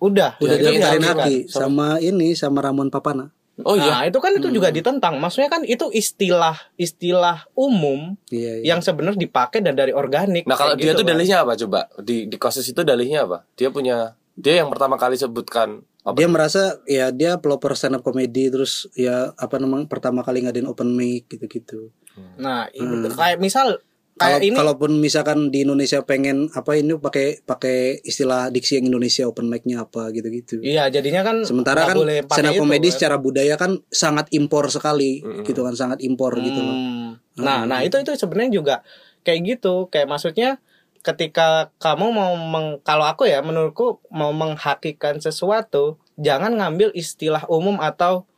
udah 0.00 0.36
udah 0.36 0.56
itu 0.56 0.64
didaftarin 0.66 1.00
diajukan. 1.00 1.16
haki 1.22 1.36
sama 1.46 1.86
ini 2.00 2.32
sama 2.32 2.60
Ramon 2.60 2.88
Papana 2.88 3.30
oh 3.62 3.76
iya 3.76 3.92
Nah, 3.92 4.02
itu 4.06 4.18
kan 4.18 4.32
itu 4.32 4.48
Hmm. 4.48 4.56
juga 4.56 4.68
ditentang. 4.68 5.18
Maksudnya 5.18 5.48
kan 5.48 5.62
itu 5.62 5.90
istilah 5.90 6.56
istilah 6.74 7.44
umum 7.52 8.16
iya, 8.28 8.60
iya. 8.60 8.74
yang 8.74 8.80
sebenarnya 8.80 9.20
dipakai 9.20 9.60
dan 9.60 9.74
dari 9.74 9.90
organik. 9.90 10.44
nah 10.44 10.54
kalau 10.54 10.74
dia 10.74 10.92
gitu 10.92 11.00
tuh 11.00 11.04
kan. 11.04 11.10
dalihnya 11.14 11.36
apa 11.42 11.52
coba 11.56 11.80
di 12.00 12.24
di 12.24 12.36
kasus 12.36 12.64
itu 12.66 12.80
dalihnya 12.80 13.24
apa 13.24 13.44
dia 13.54 13.68
punya 13.68 14.14
dia 14.34 14.60
yang 14.60 14.68
pertama 14.68 14.96
kali 14.96 15.14
sebutkan 15.14 15.82
apa 16.00 16.16
dia 16.16 16.28
merasa 16.28 16.80
ya 16.84 17.12
dia 17.12 17.36
pelopor 17.36 17.76
stand 17.76 17.96
up 17.96 18.02
comedy 18.02 18.48
terus 18.48 18.88
ya 18.94 19.36
apa 19.36 19.60
namanya 19.60 19.84
pertama 19.84 20.24
kali 20.24 20.40
ngadain 20.42 20.64
open 20.64 20.92
mic 20.92 21.28
gitu-gitu 21.28 21.92
Nah, 22.36 22.68
itu 22.68 22.84
kayak 23.14 23.38
misal 23.38 23.80
kalau 24.20 24.38
ini 24.44 24.52
kalaupun 24.52 24.90
misalkan 25.00 25.48
di 25.48 25.64
Indonesia 25.64 26.04
pengen 26.04 26.52
apa 26.52 26.76
ini 26.76 26.92
pakai 27.00 27.40
pakai 27.40 28.04
istilah 28.04 28.52
diksi 28.52 28.76
yang 28.76 28.92
Indonesia 28.92 29.24
open 29.24 29.48
mic-nya 29.48 29.88
apa 29.88 30.12
gitu-gitu. 30.12 30.60
Iya, 30.60 30.92
jadinya 30.92 31.24
kan 31.24 31.48
sementara 31.48 31.88
kan 31.88 31.96
stand 32.28 32.52
up 32.52 32.60
comedy 32.60 32.92
kan. 32.92 32.94
secara 33.00 33.16
budaya 33.16 33.56
kan 33.56 33.80
sangat 33.88 34.28
impor 34.36 34.68
sekali 34.68 35.24
gitu 35.48 35.64
kan 35.64 35.72
sangat 35.72 36.04
impor 36.04 36.36
gitu 36.36 36.60
loh. 36.60 36.76
Hmm. 36.76 37.10
Nah, 37.40 37.64
nah 37.64 37.80
itu 37.80 37.96
itu 37.96 38.12
sebenarnya 38.12 38.52
juga 38.52 38.76
kayak 39.24 39.40
gitu, 39.56 39.88
kayak 39.88 40.08
maksudnya 40.12 40.60
ketika 41.00 41.72
kamu 41.80 42.12
mau 42.12 42.32
meng, 42.36 42.66
kalau 42.84 43.08
aku 43.08 43.24
ya 43.24 43.40
menurutku 43.40 44.04
mau 44.12 44.36
menghakikan 44.36 45.16
sesuatu, 45.16 45.96
jangan 46.20 46.52
ngambil 46.60 46.92
istilah 46.92 47.48
umum 47.48 47.80
atau 47.80 48.28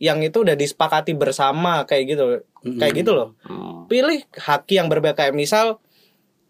yang 0.00 0.18
itu 0.18 0.40
udah 0.40 0.56
disepakati 0.56 1.12
bersama 1.12 1.84
kayak 1.84 2.04
gitu. 2.08 2.24
Kayak 2.74 2.94
gitu 2.96 3.12
loh. 3.12 3.28
Hmm. 3.44 3.84
Pilih 3.84 4.24
haki 4.32 4.80
yang 4.80 4.88
berbeda 4.88 5.12
kayak 5.14 5.36
misal 5.36 5.78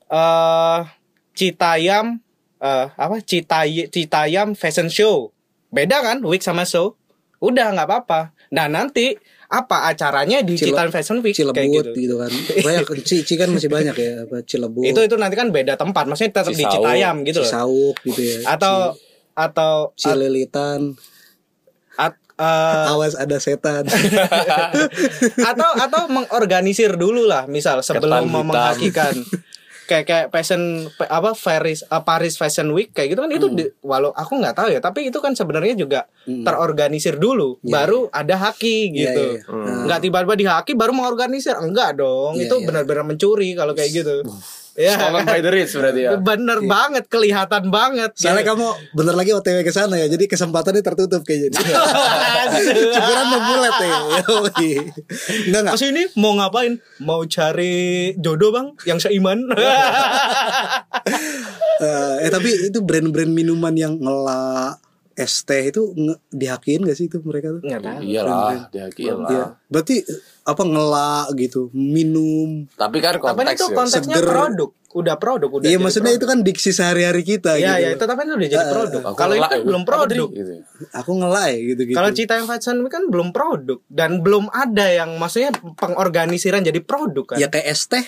eh 0.06 0.80
Citayam 1.30 2.18
eh 2.58 2.86
apa 2.88 3.16
Citay 3.20 3.88
Citayam 3.88 4.54
Fashion 4.54 4.86
Show. 4.86 5.34
Beda 5.68 5.98
kan 5.98 6.18
week 6.22 6.42
sama 6.42 6.62
show? 6.62 6.98
Udah 7.38 7.70
nggak 7.70 7.86
apa-apa. 7.86 8.20
Nah, 8.50 8.66
nanti 8.66 9.14
apa 9.46 9.86
acaranya 9.86 10.42
di 10.42 10.54
Cile- 10.54 10.74
Citayam 10.74 10.90
Fashion 10.90 11.18
Week 11.20 11.30
Cilebut 11.32 11.56
kayak 11.56 11.70
gitu. 11.70 11.90
gitu. 11.96 12.14
kan 12.18 12.30
banyak 12.60 12.84
Cici 13.02 13.34
kan 13.34 13.50
masih 13.50 13.66
banyak 13.66 13.94
ya 13.94 14.12
apa 14.22 14.42
Cilebut 14.42 14.82
Itu 14.82 15.00
itu 15.00 15.14
nanti 15.14 15.34
kan 15.34 15.50
beda 15.50 15.74
tempat, 15.74 16.06
maksudnya 16.06 16.38
tetap 16.38 16.50
di 16.50 16.58
Cisauk, 16.58 16.74
Citayam 16.82 17.16
gitu 17.22 17.38
loh. 17.38 17.46
Cisauk 17.46 17.96
gitu 18.04 18.20
ya 18.20 18.36
Atau 18.46 18.94
atau 19.32 19.74
Ci- 19.94 20.10
Cililitan 20.10 20.94
eh, 22.40 22.90
awas 22.90 23.12
ada 23.14 23.36
setan. 23.36 23.84
Atau 25.50 25.70
atau 25.76 26.02
mengorganisir 26.08 26.96
dulu 26.96 27.24
lah 27.24 27.44
misal 27.46 27.80
sebelum 27.80 28.24
mau 28.24 28.42
menghakikan. 28.42 29.12
Kayak 29.84 30.06
kayak 30.06 30.26
fashion 30.30 30.86
apa 31.02 31.34
Paris 31.34 31.82
uh, 31.84 31.98
Paris 32.00 32.38
Fashion 32.38 32.70
Week 32.70 32.94
kayak 32.94 33.10
gitu 33.10 33.20
kan 33.20 33.30
itu 33.34 33.46
di- 33.50 33.74
walau 33.82 34.14
aku 34.14 34.38
nggak 34.38 34.54
tahu 34.54 34.68
ya 34.70 34.78
tapi 34.78 35.10
itu 35.10 35.18
kan 35.18 35.34
sebenarnya 35.34 35.74
juga 35.74 36.06
terorganisir 36.22 37.18
dulu 37.18 37.58
baru 37.60 38.06
ada 38.08 38.38
haki 38.38 38.86
Iya, 38.86 39.10
gitu. 39.10 39.24
iya, 39.34 39.42
iya. 39.42 39.74
nggak 39.90 40.00
tiba-tiba 40.00 40.34
di 40.38 40.46
haki 40.46 40.72
baru 40.78 40.94
mengorganisir. 40.94 41.58
Enggak 41.58 41.98
dong 41.98 42.38
Iya, 42.38 42.46
itu 42.46 42.54
iya. 42.54 42.66
benar-benar 42.70 43.02
mencuri 43.02 43.50
kalau 43.58 43.74
kayak 43.74 43.90
gitu 43.90 44.22
ya 44.80 44.96
Stolen 44.96 45.28
by 45.28 45.40
the 45.44 45.50
rich 45.52 45.72
berarti 45.76 46.00
ya. 46.08 46.10
bener 46.16 46.58
banget 46.64 47.04
kelihatan 47.12 47.68
banget 47.68 48.10
Soalnya 48.16 48.44
kamu 48.52 48.66
bener 48.96 49.14
lagi 49.16 49.30
OTW 49.36 49.60
ke 49.64 49.72
sana 49.72 49.96
ya, 49.96 50.06
jadi 50.08 50.24
kesempatannya 50.28 50.82
tertutup 50.84 51.22
kayaknya. 51.24 51.56
Cukuran 52.96 53.26
membulat 53.32 53.74
ya. 53.80 53.98
Enggak 55.48 55.60
enggak. 55.64 55.74
Ke 55.74 55.80
sini 55.80 56.02
mau 56.16 56.36
ngapain? 56.36 56.78
Mau 57.02 57.24
cari 57.26 58.12
jodoh 58.20 58.50
bang 58.54 58.66
yang 58.86 58.98
seiman? 59.00 59.38
Eh, 61.80 62.28
eh 62.28 62.30
tapi 62.30 62.52
itu 62.68 62.84
brand-brand 62.84 63.32
minuman 63.32 63.72
yang 63.72 63.96
ngelak 63.96 64.76
teh 65.22 65.62
itu 65.66 65.82
nge- 65.90 66.20
dihakiin 66.28 66.80
gak 66.82 66.94
sih 66.94 67.06
itu 67.06 67.20
mereka 67.20 67.50
tuh? 67.50 67.60
Nggak 67.60 67.80
tahu. 67.80 68.00
Iyalah, 68.02 68.68
dihakiin 68.68 69.06
Iya. 69.10 69.14
lah. 69.18 69.50
Berarti 69.66 69.96
apa 70.42 70.62
ngelak 70.62 71.26
gitu, 71.36 71.60
minum. 71.70 72.64
Tapi 72.72 72.96
kan 72.98 73.14
Tapi 73.14 73.22
konteks 73.22 73.54
itu 73.54 73.64
ya. 73.64 73.76
konteksnya 73.76 74.16
Seger. 74.16 74.26
produk, 74.26 74.70
udah 74.90 75.16
produk, 75.16 75.50
udah. 75.52 75.66
Iya 75.66 75.78
maksudnya 75.78 76.10
itu 76.10 76.18
produk. 76.20 76.30
kan 76.32 76.38
diksi 76.42 76.70
sehari-hari 76.70 77.22
kita 77.22 77.52
Iya, 77.54 77.72
gitu. 77.72 77.82
ya 77.82 77.88
itu 77.92 78.04
tapi 78.04 78.20
itu 78.20 78.34
udah 78.34 78.48
jadi 78.48 78.66
produk. 78.66 79.00
Aku 79.04 79.16
Kalau 79.16 79.34
kan 79.36 79.50
ya. 79.50 79.62
belum 79.62 79.82
produk. 79.84 80.28
Gitu 80.28 80.50
ya. 80.50 80.62
Aku 80.96 81.10
ngelak 81.14 81.46
ya 81.46 81.58
gitu-gitu. 81.68 81.96
Kalau 81.96 82.10
Cita 82.10 82.32
yang 82.34 82.46
Fashion 82.46 82.76
kan 82.86 83.02
belum 83.06 83.28
produk 83.30 83.78
dan 83.86 84.10
belum 84.20 84.48
ada 84.48 84.86
yang 84.88 85.10
maksudnya 85.16 85.50
pengorganisiran 85.76 86.60
jadi 86.60 86.80
produk 86.80 87.24
kan. 87.26 87.36
ya 87.36 87.46
kayak 87.46 87.66
teh. 87.86 88.06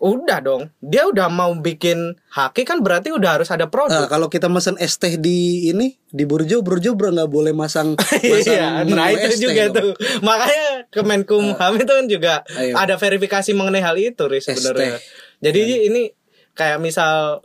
Udah 0.00 0.40
dong. 0.40 0.72
Dia 0.80 1.04
udah 1.04 1.28
mau 1.28 1.52
bikin 1.52 2.16
haki 2.32 2.64
kan 2.64 2.80
berarti 2.80 3.12
udah 3.12 3.36
harus 3.36 3.52
ada 3.52 3.68
Nah, 3.68 3.70
produk. 3.70 4.08
kalau 4.08 4.26
kita 4.26 4.48
mesen 4.48 4.80
es 4.80 4.96
teh 4.96 5.14
di 5.14 5.68
ini 5.68 6.00
di 6.08 6.24
Burjo, 6.24 6.64
Burjo 6.64 6.96
bro 6.96 7.12
nggak 7.12 7.28
boleh 7.28 7.52
masang 7.52 8.00
Iya, 8.24 8.80
masang 8.80 8.96
nah 8.96 9.12
menu 9.12 9.20
itu 9.20 9.44
juga 9.44 9.62
dong. 9.68 9.76
tuh. 9.76 9.92
Makanya 10.20 10.88
Kemenkumham 10.88 11.72
itu 11.76 11.92
kan 11.92 12.06
juga 12.08 12.34
Ayo. 12.50 12.74
ada 12.74 12.96
verifikasi 12.96 13.52
mengenai 13.52 13.78
hal 13.78 13.94
itu, 13.94 14.24
Riz, 14.24 14.48
sebenarnya. 14.48 14.96
Jadi 15.38 15.60
ini 15.86 16.08
kayak 16.52 16.80
misal 16.80 17.44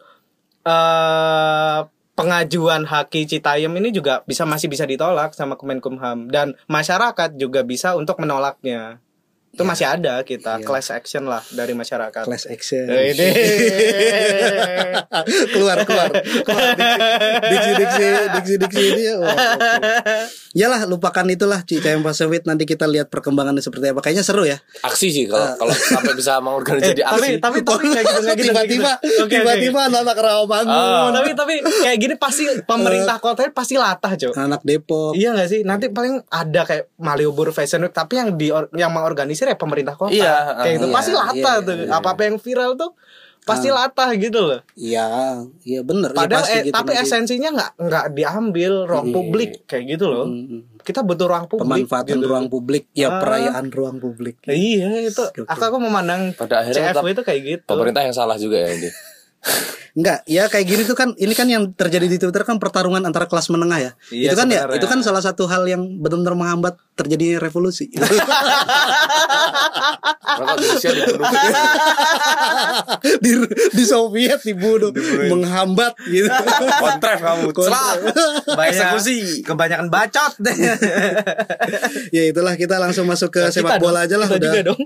eh 0.63 1.80
pengajuan 2.15 2.88
haki 2.88 3.28
Citayam 3.28 3.76
ini 3.76 3.91
juga 3.91 4.24
bisa 4.24 4.48
masih 4.48 4.65
bisa 4.65 4.88
ditolak 4.88 5.36
sama 5.36 5.60
Kemenkumham 5.60 6.32
dan 6.32 6.56
masyarakat 6.65 7.36
juga 7.36 7.62
bisa 7.62 7.94
untuk 7.94 8.15
menolaknya. 8.18 9.04
Itu 9.56 9.63
masih 9.63 9.88
ada 9.88 10.20
kita 10.22 10.60
class 10.62 10.91
action 10.91 11.24
lah 11.24 11.39
dari 11.50 11.72
masyarakat. 11.72 12.22
class 12.22 12.44
action. 12.46 12.84
Eh, 12.86 13.15
Ini. 13.15 13.28
keluar 15.54 15.78
keluar 15.84 16.12
keluar 16.44 16.70
diksi 17.41 17.72
diksi 17.74 18.06
diksi 18.30 18.54
diksi 18.60 18.84
ini 18.86 19.02
ya 19.02 19.15
oh, 19.15 19.24
oke. 19.24 19.38
Yalah 20.56 20.88
lupakan 20.88 21.28
itulah 21.28 21.60
Cica 21.62 21.88
yang 21.89 22.00
pas 22.00 22.15
Week 22.22 22.44
nanti 22.44 22.63
kita 22.63 22.84
lihat 22.86 23.08
perkembangannya 23.08 23.60
seperti 23.60 23.91
apa 23.91 24.00
kayaknya 24.00 24.24
seru 24.24 24.44
ya 24.44 24.56
Aksi 24.82 25.08
sih 25.10 25.26
kalau 25.26 25.52
kalau 25.54 25.72
sampai 25.72 26.15
bisa 26.15 26.39
mengorganisasi 26.39 26.84
Eh, 26.86 26.91
jadi 26.94 27.04
aksi. 27.06 27.15
tapi 27.38 27.60
tapi 27.60 27.60
tapi 27.62 27.84
nggak 27.86 28.04
gitu 28.04 28.12
gitu, 28.12 28.24
nggak 28.24 28.36
gitu. 28.36 28.46
tiba-tiba 28.52 28.91
tiba-tiba 29.28 29.80
anak-anak 29.86 30.18
Rawamangun 30.18 30.74
Oh, 30.76 31.08
tapi 31.12 31.30
tapi 31.34 31.54
kayak 31.60 31.98
gini 31.98 32.15
pasti 32.15 32.44
pemerintah 32.62 33.20
kota 33.20 33.48
pasti 33.50 33.76
latah, 33.76 34.15
Cok. 34.15 34.34
anak 34.34 34.62
Depok 34.63 35.12
Iya 35.13 35.32
gak 35.34 35.48
sih? 35.48 35.62
Nanti 35.62 35.88
paling 35.89 36.24
ada 36.26 36.62
kayak 36.63 36.91
Malioboro 36.98 37.52
Fashion 37.52 37.80
Week 37.82 37.91
tapi 37.91 38.15
yang 38.15 38.34
di 38.34 38.48
yang 38.74 38.91
mengorganisir 38.91 39.44
ya 39.47 39.58
pemerintah 39.58 39.93
kota. 39.93 40.12
Iya, 40.12 40.36
kayak 40.58 40.73
gitu 40.75 40.88
iya, 40.88 40.95
pasti 40.95 41.12
latah 41.12 41.55
iya, 41.60 41.65
tuh. 41.65 41.75
Apa-apa 41.88 42.21
yang 42.23 42.38
viral 42.38 42.73
tuh 42.75 42.91
pasti 43.45 43.69
latah 43.69 44.10
gitu 44.17 44.41
loh. 44.41 44.60
iya 44.73 45.38
iya 45.62 45.86
bener 45.86 46.10
ya, 46.10 46.17
Padahal 46.17 46.41
pasti 46.41 46.58
eh, 46.58 46.62
gitu 46.65 46.73
tapi 46.73 46.91
nanti. 46.91 47.05
esensinya 47.05 47.49
nggak 47.53 47.71
nggak 47.77 48.05
diambil 48.12 48.73
ruang 48.89 49.08
publik 49.13 49.51
kayak 49.69 49.86
gitu 49.86 50.05
loh. 50.10 50.25
Kita 50.81 51.05
butuh 51.05 51.29
ruang 51.29 51.45
publik. 51.45 51.62
pemanfaatan 51.86 52.17
gitu. 52.17 52.25
ruang 52.25 52.47
publik 52.49 52.89
ya 52.91 53.13
Ah. 53.13 53.21
perayaan 53.21 53.69
ruang 53.69 54.01
publik 54.01 54.41
Iya 54.49 54.97
itu. 55.05 55.21
Aku 55.45 55.62
aku 55.62 55.77
memandang 55.77 56.34
Pada 56.34 56.65
akhirnya 56.65 56.89
CFW 56.89 57.05
tetap 57.05 57.05
itu 57.05 57.21
kayak 57.21 57.41
gitu. 57.45 57.69
Pemerintah 57.69 58.01
yang 58.01 58.15
salah 58.17 58.34
juga 58.34 58.58
ya 58.58 58.73
ini. 58.73 58.89
Enggak, 59.95 60.27
ya 60.27 60.51
kayak 60.51 60.67
gini 60.67 60.84
tuh 60.84 60.91
kan 60.91 61.15
ini 61.15 61.31
kan 61.31 61.47
yang 61.47 61.71
terjadi 61.71 62.03
di 62.05 62.17
Twitter 62.19 62.43
kan 62.43 62.60
pertarungan 62.60 62.99
antara 62.99 63.25
kelas 63.25 63.47
menengah 63.47 63.79
ya. 63.79 63.91
Iya, 64.12 64.27
itu 64.27 64.36
kan 64.36 64.47
ya, 64.49 64.67
sebenarnya. 64.67 64.75
itu 64.75 64.86
kan 64.91 64.99
salah 64.99 65.23
satu 65.23 65.47
hal 65.47 65.63
yang 65.65 65.81
benar-benar 66.03 66.36
menghambat 66.36 66.75
terjadinya 66.93 67.39
revolusi. 67.39 67.88
Dibunuh. 67.88 68.19
di 73.23 73.31
di 73.71 73.84
Soviet 73.86 74.39
dibunuh, 74.43 74.91
menghambat 75.29 75.93
gitu. 76.03 76.27
Kontraf 76.79 77.19
kamu. 77.21 77.49
Banyak- 77.55 78.71
Eksekusi. 78.71 79.41
Kebanyakan 79.43 79.88
bacot 79.88 80.34
deh. 80.39 80.55
ya 82.12 82.23
itulah 82.27 82.53
kita 82.55 82.77
langsung 82.77 83.05
masuk 83.05 83.31
ke 83.31 83.41
sepak 83.47 83.77
Kita 83.77 83.79
bola 83.79 84.03
dong, 84.03 84.03
aja 84.03 84.15
lah 84.19 84.27
kita 84.27 84.36
udah. 84.36 84.51
juga 84.51 84.62
dong. 84.65 84.81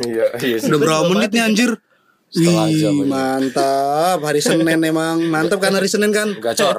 Iya, 0.00 0.26
iya. 0.40 0.56
Udah 0.64 0.78
berapa 0.80 1.02
menit 1.10 1.30
nih 1.30 1.42
anjir? 1.44 1.70
Setengah 2.30 2.66
Wih, 2.70 2.78
jam 2.78 2.94
aja. 2.94 3.06
mantap. 3.10 4.18
Hari 4.22 4.38
Senin 4.38 4.78
emang 4.86 5.18
mantap 5.26 5.58
kan 5.58 5.74
hari 5.74 5.90
Senin 5.90 6.14
kan? 6.14 6.30
Gacor. 6.38 6.78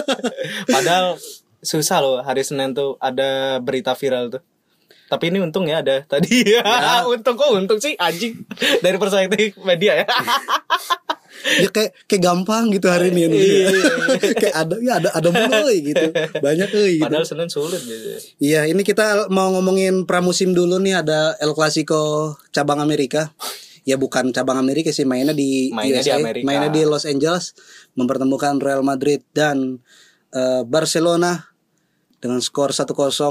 Padahal 0.74 1.16
susah 1.64 1.98
loh 2.04 2.20
hari 2.20 2.44
Senin 2.44 2.76
tuh 2.76 3.00
ada 3.00 3.56
berita 3.64 3.96
viral 3.96 4.28
tuh. 4.28 4.44
Tapi 5.06 5.32
ini 5.32 5.40
untung 5.40 5.64
ya 5.64 5.80
ada 5.80 6.04
tadi. 6.04 6.44
untung 7.14 7.40
kok 7.40 7.56
untung 7.56 7.80
sih 7.80 7.96
anjing 7.96 8.36
dari 8.84 9.00
perspektif 9.00 9.56
media 9.64 10.04
ya. 10.04 10.06
Ya 11.46 11.68
kayak 11.70 11.94
kayak 12.10 12.22
gampang 12.26 12.74
gitu 12.74 12.90
hari 12.90 13.12
ini 13.12 13.28
Iya, 13.28 13.68
kayak 14.34 14.56
ada 14.56 14.74
ya 14.82 14.92
ada 14.98 15.08
ada 15.14 15.28
euy 15.62 15.92
gitu. 15.92 16.08
Banyak 16.42 16.68
euy 16.74 16.98
gitu. 16.98 17.06
Padahal 17.06 17.28
Senin 17.28 17.46
sulit 17.52 17.78
gitu. 17.86 18.18
Iya, 18.40 18.66
ini 18.66 18.82
kita 18.82 19.28
mau 19.30 19.52
ngomongin 19.54 20.08
pramusim 20.08 20.56
dulu 20.56 20.80
nih 20.82 21.04
ada 21.04 21.36
El 21.38 21.52
Clasico 21.54 22.34
cabang 22.50 22.82
Amerika. 22.82 23.30
Ya 23.86 23.94
bukan 23.94 24.34
cabang 24.34 24.58
Amerika 24.58 24.90
sih 24.90 25.06
mainnya 25.06 25.30
di 25.30 25.70
Mainnya 25.70 26.02
di 26.02 26.10
USA, 26.10 26.18
Amerika. 26.18 26.42
mainnya 26.42 26.68
di 26.68 26.82
Los 26.82 27.06
Angeles 27.06 27.54
mempertemukan 27.94 28.58
Real 28.58 28.82
Madrid 28.82 29.22
dan 29.30 29.78
eh, 30.30 30.62
Barcelona 30.66 31.54
dengan 32.16 32.40
skor 32.40 32.74
1-0 32.74 32.90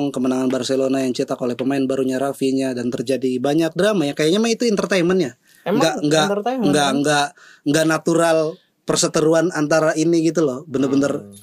kemenangan 0.09 0.47
Barcelona 0.47 1.03
yang 1.03 1.11
cetak 1.11 1.35
oleh 1.37 1.53
pemain 1.53 1.83
barunya 1.83 2.15
Rafinha 2.15 2.71
dan 2.71 2.87
terjadi 2.87 3.35
banyak 3.37 3.75
drama 3.75 4.05
ya 4.05 4.13
kayaknya 4.13 4.39
mah 4.39 4.47
itu 4.47 4.63
entertainment 4.63 5.19
ya. 5.19 5.31
Emang 5.63 5.81
Enggak 5.81 5.95
enggak 5.99 6.25
entertainment, 6.31 6.65
enggak 6.65 6.85
kan? 6.85 6.95
enggak 6.95 7.27
enggak 7.65 7.85
natural 7.85 8.37
perseteruan 8.85 9.49
antara 9.51 9.91
ini 9.93 10.23
gitu 10.23 10.39
loh. 10.39 10.63
Bener-bener 10.63 11.11
Hmm. 11.19 11.35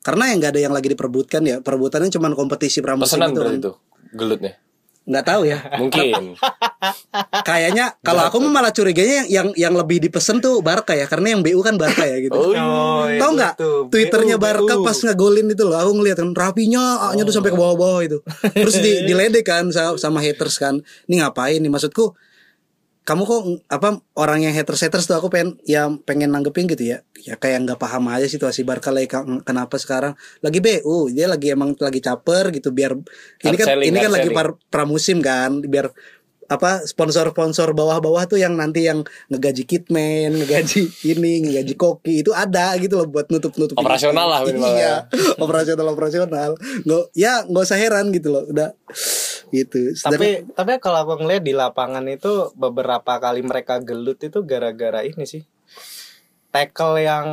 karena 0.00 0.30
yang 0.30 0.38
nggak 0.38 0.52
ada 0.54 0.60
yang 0.62 0.72
lagi 0.72 0.88
diperbutkan 0.88 1.42
ya 1.42 1.56
perebutannya 1.58 2.08
cuma 2.08 2.30
kompetisi 2.30 2.78
pramusim 2.80 3.18
Pesanan 3.18 3.32
itu 3.32 3.40
kan. 3.42 3.52
itu. 3.58 3.72
Gelutnya. 4.14 4.52
Nggak 5.10 5.26
tahu 5.26 5.42
ya. 5.50 5.58
Mungkin. 5.82 6.38
kayaknya 7.42 7.98
kalau 8.00 8.22
aku 8.22 8.38
mah 8.38 8.62
malah 8.62 8.72
curiganya 8.72 9.26
yang 9.26 9.28
yang 9.28 9.48
yang 9.58 9.74
lebih 9.74 9.98
dipesen 9.98 10.38
tuh 10.38 10.62
Barca 10.62 10.94
ya 10.94 11.10
karena 11.10 11.34
yang 11.34 11.42
BU 11.42 11.60
kan 11.60 11.74
Barca 11.74 12.06
ya 12.06 12.22
gitu. 12.22 12.38
Oh, 12.38 12.54
Oh, 12.54 13.04
iya, 13.10 13.18
Tahu 13.18 13.30
nggak. 13.34 13.54
Twitternya 13.90 14.36
BU. 14.38 14.44
Barca 14.46 14.74
pas 14.80 14.94
ngegolin 14.96 15.50
itu 15.50 15.62
loh 15.66 15.76
aku 15.76 15.92
ngeliat 15.98 16.22
kan 16.22 16.30
rapinya 16.32 17.10
A-nya 17.10 17.26
tuh 17.26 17.34
sampai 17.34 17.50
ke 17.50 17.58
bawah-bawah 17.58 18.00
itu 18.06 18.18
terus 18.62 18.78
di 18.78 19.04
diledek 19.10 19.42
kan 19.42 19.68
sama, 19.74 19.98
sama 19.98 20.18
haters 20.22 20.56
kan. 20.56 20.78
Ini 21.10 21.26
ngapain 21.26 21.58
nih? 21.58 21.70
Maksudku 21.72 22.14
kamu 23.00 23.22
kok 23.24 23.42
apa 23.72 23.88
orang 24.14 24.44
yang 24.44 24.52
haters 24.52 24.84
haters 24.84 25.08
tuh 25.08 25.16
aku 25.16 25.32
pengen 25.32 25.56
yang 25.64 25.98
pengen 25.98 26.30
nanggepin 26.30 26.68
gitu 26.68 26.84
ya. 26.84 26.98
Ya 27.24 27.34
kayak 27.34 27.64
nggak 27.66 27.78
paham 27.80 28.06
aja 28.06 28.28
situasi 28.28 28.62
Barca 28.62 28.92
lagi 28.92 29.08
ka- 29.08 29.26
kenapa 29.42 29.80
sekarang? 29.80 30.14
Lagi 30.44 30.60
BU 30.60 31.10
dia 31.10 31.26
lagi 31.26 31.50
emang 31.50 31.72
lagi 31.80 31.98
caper 31.98 32.52
gitu 32.52 32.70
biar 32.70 32.94
ini 33.42 33.56
kan 33.56 33.66
selling, 33.66 33.88
ini 33.88 33.98
kan 33.98 34.10
lagi 34.12 34.28
par- 34.30 34.58
pramusim 34.68 35.18
kan 35.18 35.64
biar 35.64 35.90
apa 36.50 36.82
sponsor-sponsor 36.82 37.70
bawah-bawah 37.78 38.26
tuh 38.26 38.34
yang 38.34 38.58
nanti 38.58 38.82
yang 38.82 39.06
ngegaji 39.30 39.62
kitman, 39.64 40.34
ngegaji 40.34 40.90
ini, 41.14 41.46
ngegaji 41.46 41.74
koki 41.78 42.26
itu 42.26 42.34
ada 42.34 42.74
gitu 42.74 42.98
loh 42.98 43.06
buat 43.06 43.30
nutup-nutup 43.30 43.78
Operasional 43.78 44.26
lah 44.26 44.40
minimal 44.42 44.66
Iya, 44.74 44.94
operasional 45.46 45.86
operasional. 45.94 46.50
Nggak 46.82 47.04
ya 47.14 47.46
nggak 47.46 47.64
usah 47.64 47.78
heran 47.78 48.10
gitu 48.10 48.34
loh. 48.34 48.44
Udah 48.50 48.74
gitu. 49.52 49.92
Tapi 49.94 50.48
tapi 50.54 50.72
kalau 50.78 51.04
aku 51.04 51.22
ngeliat 51.22 51.44
di 51.44 51.54
lapangan 51.54 52.06
itu 52.08 52.50
beberapa 52.56 53.18
kali 53.18 53.44
mereka 53.44 53.82
gelut 53.82 54.22
itu 54.22 54.42
gara-gara 54.46 55.04
ini 55.04 55.26
sih. 55.26 55.44
Tackle 56.50 57.02
yang 57.02 57.26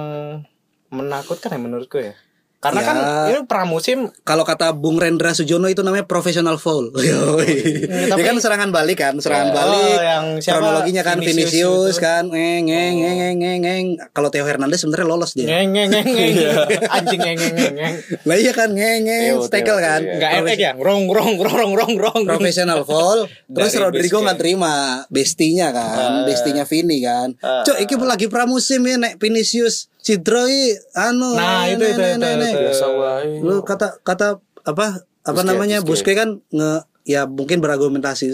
menakutkan 0.94 1.56
ya 1.56 1.60
menurutku 1.62 1.98
ya. 1.98 2.14
Karena 2.58 2.82
Ya. 2.82 2.88
kan 2.90 2.98
ini 3.30 3.40
pramusim 3.46 4.10
Kalau 4.26 4.42
kata 4.42 4.74
Bung 4.74 4.98
Rendra 4.98 5.30
Sujono 5.32 5.70
itu 5.70 5.86
namanya 5.86 6.10
professional 6.10 6.58
foul. 6.58 6.90
Yoi. 6.98 7.86
ya 8.10 8.18
kan 8.18 8.42
serangan 8.42 8.74
balik 8.74 8.98
kan, 8.98 9.14
serangan 9.22 9.50
Oh, 9.50 9.56
balik. 9.56 9.98
yang 10.02 10.26
siapa? 10.42 10.58
kronologinya 10.58 11.04
kan 11.06 11.22
Vinicius 11.22 11.54
Vinicius, 11.54 11.96
itu. 11.96 12.02
kan, 12.02 12.24
ngeng 12.28 12.66
ngeng 12.66 12.96
ngeng 12.98 13.18
ngeng 13.18 13.38
ngeng 13.38 13.60
ngeng. 13.62 13.86
Kalau 14.10 14.30
Theo 14.30 14.44
Hernandez 14.44 14.82
sebenarnya 14.82 15.06
lolos 15.06 15.38
dia. 15.38 15.46
ngeng 15.46 15.70
ngeng 15.70 15.90
ngeng 15.94 16.08
ngeng. 16.10 16.34
anjing 16.98 17.20
ngeng 17.22 17.38
ngeng 17.38 17.74
ngeng. 17.78 17.96
Lah 18.26 18.36
iya 18.36 18.52
kan 18.52 18.70
ngeng 18.74 19.02
ngeng, 19.06 19.34
tackle 19.48 19.78
Theo, 19.78 19.86
kan. 19.86 20.02
iya. 20.02 20.14
Enggak 20.18 20.32
efek 20.42 20.58
ya? 20.58 20.72
Rong 20.74 21.04
rong 21.08 21.34
rong 21.38 21.72
rong 21.78 21.94
rong. 21.96 22.22
Professional 22.26 22.82
foul, 22.90 23.30
terus 23.48 23.70
Dari 23.70 23.82
Rodrigo 23.86 24.18
nggak 24.20 24.40
terima 24.42 24.74
bestinya 25.08 25.70
kan, 25.70 26.26
bestinya 26.26 26.66
Vini 26.66 26.98
kan. 27.00 27.38
Ah. 27.40 27.62
Cok, 27.62 27.78
iki 27.80 27.94
lagi 28.02 28.26
pramusim 28.28 28.82
ya 28.82 28.98
nek 28.98 29.22
Vinicius 29.22 29.94
Cidroi 30.08 30.72
anu. 30.96 31.36
Nah, 31.36 31.68
itu, 31.68 31.84
nek, 31.84 31.92
itu, 31.92 32.04
itu, 32.16 32.18
nek. 32.40 32.54
itu. 32.56 33.44
Lu 33.44 33.60
kata 33.68 34.00
kata 34.08 34.40
apa 34.64 35.04
apa 35.04 35.36
Busquets, 35.36 35.44
namanya 35.44 35.78
Busquets. 35.84 36.16
Busquets 36.16 36.20
kan 36.24 36.30
nge 36.48 36.72
ya 37.04 37.28
mungkin 37.28 37.60
berargumentasi 37.60 38.32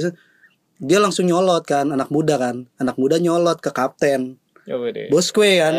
dia 0.84 0.99
langsung 1.01 1.26
nyolot 1.26 1.65
kan 1.65 1.89
anak 1.89 2.13
muda 2.13 2.38
kan 2.38 2.69
anak 2.78 2.97
muda 3.01 3.17
nyolot 3.17 3.57
ke 3.57 3.74
kapten 3.74 4.38
Coba 4.63 4.95
deh. 4.95 5.11
Bosque 5.11 5.59
kan 5.59 5.74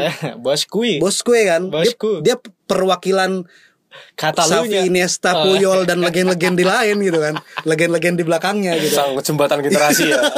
Boskui. 0.44 1.00
Bosque 1.00 1.48
kan 1.48 1.72
dia, 1.72 1.76
Bosku. 1.88 2.10
dia 2.20 2.36
perwakilan 2.68 3.48
Katalunya. 4.18 4.82
Xavi, 4.82 4.90
Iniesta, 4.90 5.30
Oh. 5.38 5.54
Puyol 5.54 5.86
dan 5.86 6.02
legend-legend 6.02 6.58
di 6.58 6.66
lain 6.66 6.98
gitu 6.98 7.22
kan 7.22 7.38
legend-legend 7.62 8.18
di 8.18 8.24
belakangnya 8.26 8.74
gitu 8.82 8.90
Sang 8.90 9.14
jembatan 9.22 9.62
generasi 9.62 10.10
ya. 10.10 10.18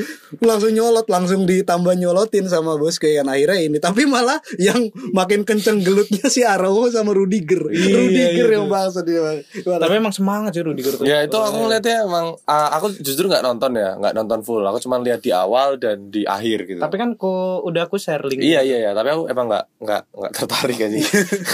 langsung 0.48 0.72
nyolot 0.72 1.06
langsung 1.08 1.44
ditambah 1.48 1.94
nyolotin 1.96 2.46
sama 2.48 2.76
Bosque 2.76 3.16
kan 3.16 3.26
akhirnya 3.28 3.58
ini 3.64 3.78
tapi 3.80 4.04
malah 4.04 4.38
yang 4.60 4.92
makin 5.16 5.42
kenceng 5.42 5.80
gelutnya 5.80 6.28
si 6.28 6.44
Araujo 6.44 6.92
sama 6.92 7.12
Rudiger 7.12 7.68
Iya, 7.72 7.96
Rudiger 8.04 8.48
iya, 8.48 8.56
yang 8.58 8.66
bahasa 8.68 9.00
dia 9.04 9.42
Tapi 9.64 9.94
emang 9.96 10.14
semangat 10.14 10.56
sih 10.56 10.62
Rudiger 10.64 11.00
tuh. 11.00 11.04
ya 11.08 11.24
itu 11.24 11.36
aku 11.36 11.56
ngeliatnya 11.66 12.04
emang 12.04 12.36
ah, 12.44 12.74
aku 12.76 12.92
justru 13.00 13.28
nggak 13.28 13.44
nonton 13.44 13.72
ya, 13.76 13.96
nggak 13.96 14.14
nonton 14.16 14.40
full. 14.44 14.62
Aku 14.64 14.78
cuma 14.82 15.00
lihat 15.00 15.20
di 15.24 15.30
awal 15.32 15.78
dan 15.80 16.10
di 16.12 16.26
akhir 16.26 16.68
gitu. 16.68 16.80
Tapi 16.82 16.96
kan 16.98 17.14
ku 17.16 17.62
udah 17.64 17.86
aku 17.88 17.96
share 17.96 18.22
link. 18.26 18.42
Iya 18.42 18.60
iya 18.64 18.76
iya, 18.88 18.90
tapi 18.92 19.08
aku 19.12 19.30
emang 19.30 19.48
nggak 19.48 19.64
nggak 19.80 20.02
nggak 20.12 20.32
tertarik 20.34 20.78
aja. 20.80 20.98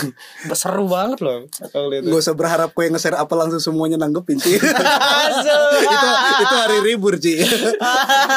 Seru 0.58 0.90
banget 0.90 1.18
loh. 1.22 1.46
Gak 1.48 2.18
usah 2.18 2.34
berharap 2.34 2.74
kue 2.74 2.88
nge-share 2.88 3.18
apa 3.18 3.34
langsung 3.38 3.60
semuanya 3.62 3.98
nanggepin 4.00 4.38
sih 4.40 4.56
itu 4.58 6.08
itu 6.42 6.54
hari 6.56 6.78
libur 6.82 7.14
Ci 7.20 7.42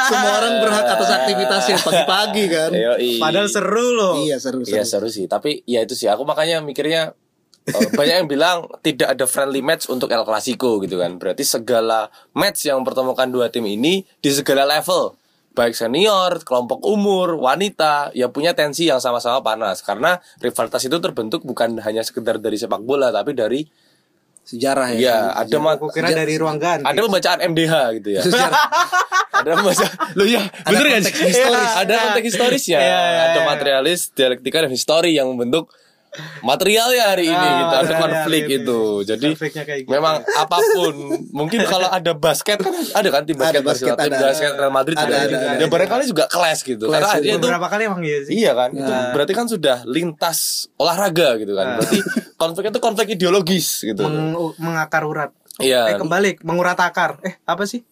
semua 0.08 0.32
orang 0.40 0.54
berhak 0.64 0.86
atas 0.88 1.10
aktivitasnya 1.12 1.78
pagi-pagi 1.84 2.46
kan 2.48 2.72
Yoi. 2.72 3.20
Padahal 3.20 3.48
seru 3.48 3.88
loh. 3.96 4.14
iya 4.24 4.40
seru 4.40 4.64
Iya 4.64 4.84
seru 4.84 5.02
seru 5.02 5.08
sih, 5.10 5.26
tapi 5.26 5.66
ya 5.66 5.82
itu 5.82 5.98
sih 5.98 6.06
aku 6.06 6.22
makanya 6.22 6.62
mikirnya 6.62 7.18
eh, 7.66 7.88
banyak 7.98 8.16
yang 8.22 8.30
bilang 8.30 8.70
tidak 8.86 9.18
ada 9.18 9.26
friendly 9.26 9.66
match 9.66 9.90
untuk 9.90 10.14
El 10.14 10.22
Clasico 10.22 10.78
gitu 10.78 11.02
kan. 11.02 11.18
Berarti 11.18 11.42
segala 11.42 12.14
match 12.38 12.70
yang 12.70 12.86
mempertemukan 12.86 13.26
dua 13.34 13.50
tim 13.50 13.66
ini 13.66 14.06
di 14.22 14.30
segala 14.30 14.70
level, 14.70 15.18
baik 15.58 15.74
senior, 15.74 16.46
kelompok 16.46 16.86
umur, 16.86 17.34
wanita, 17.42 18.14
ya 18.14 18.30
punya 18.30 18.54
tensi 18.54 18.86
yang 18.86 19.02
sama-sama 19.02 19.42
panas 19.42 19.82
karena 19.82 20.22
rivalitas 20.38 20.86
itu 20.86 20.98
terbentuk 21.02 21.42
bukan 21.42 21.82
hanya 21.82 22.06
sekedar 22.06 22.38
dari 22.38 22.62
sepak 22.62 22.86
bola 22.86 23.10
tapi 23.10 23.34
dari 23.34 23.66
sejarah 24.44 24.90
ya 24.92 25.00
ya 25.00 25.16
ada 25.38 25.58
ma- 25.58 25.74
Aku 25.74 25.88
kira 25.88 26.10
dari 26.10 26.36
ruang 26.36 26.58
ganti. 26.58 26.84
ada 26.84 27.00
pembacaan 27.00 27.40
MDH 27.46 27.74
gitu 27.98 28.10
ya. 28.12 28.22
sejarah 28.22 28.62
ada 29.40 29.50
pembacaan 29.56 29.94
lo 30.14 30.24
ya 30.26 30.42
bener 30.64 30.86
kan 30.88 31.02
konteks 31.02 31.20
historis. 31.22 31.72
ada 31.76 31.94
konteks 32.04 32.26
historisnya 32.28 32.78
Iya, 32.78 33.00
iya, 33.08 33.22
ada 33.28 33.40
iya. 33.40 33.48
materialis 33.48 34.02
dialektika 34.10 34.58
dan 34.62 34.70
histori 34.70 35.12
yang 35.14 35.28
membentuk 35.28 35.70
materialnya 36.42 37.04
hari 37.08 37.24
ini 37.26 37.38
Ah, 37.42 37.56
gitu 37.58 37.74
ada 37.74 37.80
material 37.80 38.02
konflik 38.04 38.42
gitu. 38.44 38.60
itu 38.60 38.80
jadi 39.08 39.28
Konfliknya 39.32 39.64
kayak 39.64 39.80
gitu. 39.82 39.90
memang 39.90 40.16
apa 40.28 40.58
pun 40.60 40.96
mungkin 41.32 41.60
kalau 41.64 41.88
ada 41.88 42.12
basket 42.12 42.60
kan 42.60 42.74
ada 42.74 43.10
kan 43.10 43.24
tim 43.24 43.34
basket 43.34 43.58
Ada 43.58 43.62
basket, 43.64 43.94
tim 43.96 44.12
ada. 44.12 44.20
basket 44.22 44.52
Real 44.54 44.74
Madrid 44.74 44.96
Ada, 44.96 45.06
juga 45.06 45.16
ada, 45.18 45.38
ada. 45.38 45.56
ya 45.56 45.68
barangkali 45.68 46.04
juga 46.06 46.24
kelas 46.28 46.60
gitu 46.62 46.86
Clash 46.86 47.00
karena 47.02 47.24
itu 47.26 47.38
Beberapa 47.40 47.68
kali 47.68 47.82
emang 47.86 48.02
iya 48.02 48.18
sih. 48.22 48.32
Iya 48.34 48.52
kan, 48.52 48.70
itu 48.72 48.92
berarti 49.12 49.34
kan 49.34 49.46
sudah 49.48 49.78
lintas 49.86 50.40
olahraga 50.76 51.30
gitu 51.38 51.54
kan. 51.54 51.66
Berarti 51.78 51.98
konflik 52.36 52.66
itu 52.68 52.80
konflik 52.80 53.08
ideologis 53.10 53.68
gitu. 53.82 54.02
Meng- 54.02 54.56
mengakar 54.58 55.04
urat. 55.04 55.32
Iya, 55.58 55.86
Eh 55.86 55.96
kembali 55.96 56.42
mengurat 56.42 56.76
akar. 56.76 57.22
Eh 57.22 57.40
apa 57.42 57.64
sih? 57.64 57.88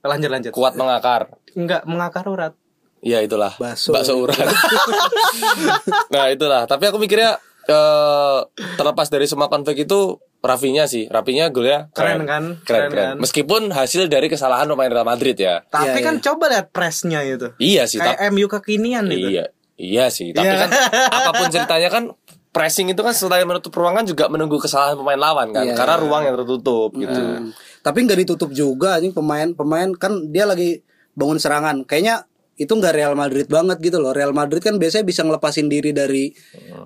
Lanjut 0.00 0.30
lanjut. 0.30 0.52
kuat 0.52 0.72
mengakar. 0.72 1.28
Enggak 1.52 1.84
mengakar 1.84 2.24
urat. 2.24 2.52
Iya 2.98 3.20
itulah 3.20 3.54
Bakso. 3.54 3.94
urat. 4.16 4.34
nah 6.14 6.26
itulah. 6.28 6.64
Tapi 6.64 6.84
aku 6.86 6.98
mikirnya 6.98 7.38
eh 7.68 8.38
terlepas 8.74 9.06
dari 9.06 9.24
semua 9.24 9.46
konflik 9.46 9.84
itu 9.84 10.16
Rafinya 10.38 10.86
sih, 10.86 11.04
Rafinya 11.04 11.50
golnya 11.50 11.90
Keren 11.90 12.22
keren, 12.22 12.24
kan? 12.24 12.44
keren, 12.62 12.64
Keren 12.64 12.88
keren. 12.88 13.06
kan? 13.10 13.16
Meskipun 13.18 13.62
hasil 13.68 14.06
dari 14.06 14.26
kesalahan 14.26 14.64
pemain 14.66 14.86
Real 14.86 15.02
Madrid 15.02 15.34
ya. 15.34 15.66
Tapi 15.66 15.92
Iya, 15.92 16.06
kan 16.06 16.14
iya. 16.14 16.22
coba 16.22 16.44
lihat 16.46 16.66
presnya 16.70 17.20
itu. 17.20 17.50
Iya 17.58 17.84
sih, 17.84 17.98
Kayak 17.98 18.16
tapi 18.16 18.30
MU 18.32 18.46
kekinian 18.46 19.04
itu. 19.10 19.28
iya, 19.28 19.44
iya 19.74 20.06
sih. 20.08 20.30
Tapi 20.30 20.46
Iya. 20.46 20.62
kan 20.62 20.70
apa 21.10 21.30
pun 21.34 21.46
ceritanya 21.50 21.90
kan 21.90 22.04
pressing 22.48 22.86
itu 22.86 23.02
kan 23.02 23.10
selain 23.12 23.44
menutup 23.44 23.74
ruangan 23.74 24.06
juga 24.06 24.30
menunggu 24.30 24.56
kesalahan 24.56 24.94
pemain 24.94 25.18
lawan 25.18 25.50
kan, 25.50 25.66
Iya. 25.66 25.74
karena 25.74 25.94
ruang 25.98 26.22
yang 26.22 26.34
tertutup 26.36 26.90
gitu. 26.94 27.18
Hmm. 27.18 27.50
tapi 27.78 28.04
nggak 28.04 28.20
ditutup 28.20 28.50
juga 28.50 28.94
anjing 28.94 29.10
pemain 29.10 29.48
pemain 29.50 29.88
kan 29.90 30.28
dia 30.28 30.44
lagi 30.44 30.82
bangun 31.14 31.38
serangan 31.38 31.82
kayaknya 31.82 32.27
itu 32.58 32.68
nggak 32.74 32.90
Real 32.90 33.14
Madrid 33.14 33.46
banget 33.46 33.78
gitu 33.78 34.02
loh 34.02 34.10
Real 34.10 34.34
Madrid 34.34 34.58
kan 34.58 34.74
biasanya 34.76 35.06
bisa 35.06 35.22
ngelepasin 35.22 35.70
diri 35.70 35.94
dari 35.94 36.34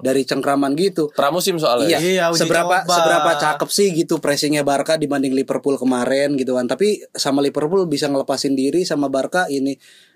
dari 0.05 0.23
cengkraman 0.23 0.77
gitu 0.77 1.09
Pramusim 1.16 1.57
soalnya. 1.57 1.97
Iya, 1.97 2.29
Iya, 2.29 2.37
seberapa 2.37 2.85
coba. 2.85 2.93
seberapa 2.93 3.31
cakep 3.41 3.68
sih 3.73 3.89
gitu 3.97 4.20
pressingnya 4.20 4.61
Barca 4.62 5.01
dibanding 5.01 5.33
Liverpool 5.33 5.81
kemarin 5.81 6.37
gitu 6.37 6.61
kan. 6.61 6.68
Tapi 6.68 7.09
sama 7.16 7.41
Liverpool 7.41 7.89
bisa 7.89 8.12
ngelepasin 8.12 8.53
diri 8.53 8.85
sama 8.85 9.09
Barca 9.09 9.49
ini 9.49 9.73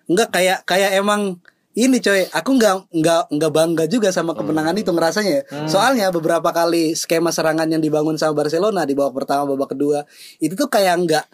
enggak 0.07 0.29
kayak 0.37 0.59
kayak 0.69 0.93
emang 1.01 1.41
ini 1.77 2.01
coy, 2.01 2.25
aku 2.33 2.57
nggak 2.57 2.89
nggak 2.89 3.23
nggak 3.37 3.53
bangga 3.53 3.85
juga 3.85 4.09
sama 4.09 4.33
kemenangan 4.33 4.73
itu 4.81 4.89
ngerasanya. 4.97 5.33
ya. 5.33 5.43
Soalnya 5.69 6.09
beberapa 6.09 6.49
kali 6.49 6.97
skema 6.97 7.29
serangan 7.29 7.69
yang 7.69 7.85
dibangun 7.85 8.17
sama 8.17 8.33
Barcelona 8.33 8.89
di 8.89 8.97
babak 8.97 9.13
pertama, 9.25 9.45
babak 9.45 9.77
kedua 9.77 10.09
itu 10.41 10.57
tuh 10.57 10.73
kayak 10.73 11.05
nggak 11.05 11.25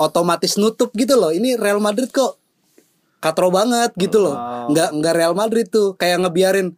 otomatis 0.00 0.56
nutup 0.56 0.92
gitu 0.96 1.20
loh. 1.20 1.28
Ini 1.28 1.60
Real 1.60 1.76
Madrid 1.76 2.08
kok 2.08 2.40
katro 3.22 3.54
banget 3.54 3.94
gitu 3.94 4.18
loh. 4.18 4.34
Nggak 4.74 4.90
nggak 4.98 5.14
Real 5.14 5.34
Madrid 5.38 5.70
tuh. 5.70 5.94
Kayak 5.94 6.26
ngebiarin 6.26 6.74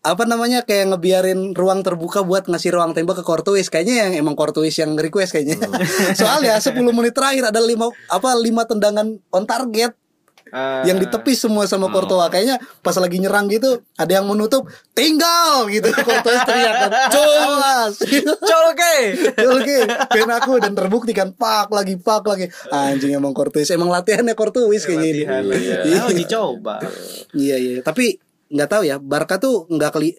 apa 0.00 0.24
namanya 0.24 0.64
kayak 0.64 0.96
ngebiarin 0.96 1.52
ruang 1.52 1.84
terbuka 1.84 2.24
buat 2.24 2.48
ngasih 2.48 2.72
ruang 2.72 2.96
tembak 2.96 3.20
ke 3.20 3.24
Courtois 3.26 3.68
kayaknya 3.68 4.08
yang 4.08 4.24
emang 4.24 4.32
Courtois 4.32 4.72
yang 4.72 4.96
request 4.96 5.36
kayaknya. 5.36 5.60
Soalnya 6.18 6.56
10 6.56 6.72
menit 6.94 7.12
terakhir 7.12 7.52
ada 7.52 7.60
lima 7.60 7.92
apa 8.08 8.32
lima 8.38 8.64
tendangan 8.64 9.20
on 9.28 9.44
target 9.44 9.92
Ah. 10.50 10.82
yang 10.82 10.98
ditepis 10.98 11.46
semua 11.46 11.64
sama 11.70 11.88
Courtois 11.88 12.26
kayaknya 12.28 12.58
pas 12.82 12.94
lagi 12.98 13.22
nyerang 13.22 13.46
gitu 13.48 13.80
ada 13.94 14.12
yang 14.20 14.26
menutup 14.26 14.66
tinggal 14.92 15.70
gitu 15.70 15.88
Courtois 15.94 16.42
teriak 16.42 16.74
kan 16.86 16.90
awas 17.14 17.94
Colke. 18.40 18.96
Oke, 19.40 19.78
pen 20.10 20.30
aku 20.30 20.58
dan 20.58 20.74
terbukti 20.74 21.14
kan 21.14 21.32
pak 21.32 21.70
lagi 21.70 21.96
pak 21.96 22.26
lagi 22.26 22.50
anjing 22.70 23.14
emang 23.14 23.32
Courtois 23.32 23.70
emang 23.70 23.88
latihannya 23.88 24.34
Courtois 24.34 24.82
kayaknya 24.82 25.08
ini 25.08 25.22
Latihan, 25.24 25.44
latihan. 25.46 25.80
Iya. 25.86 25.98
Ah, 26.00 26.10
uji 26.10 26.24
coba. 26.26 26.74
Iya 27.36 27.56
iya, 27.56 27.74
tapi 27.84 28.18
nggak 28.50 28.68
tahu 28.68 28.82
ya 28.82 28.96
Barca 28.98 29.38
tuh 29.38 29.70
nggak 29.70 29.92
keli 29.94 30.18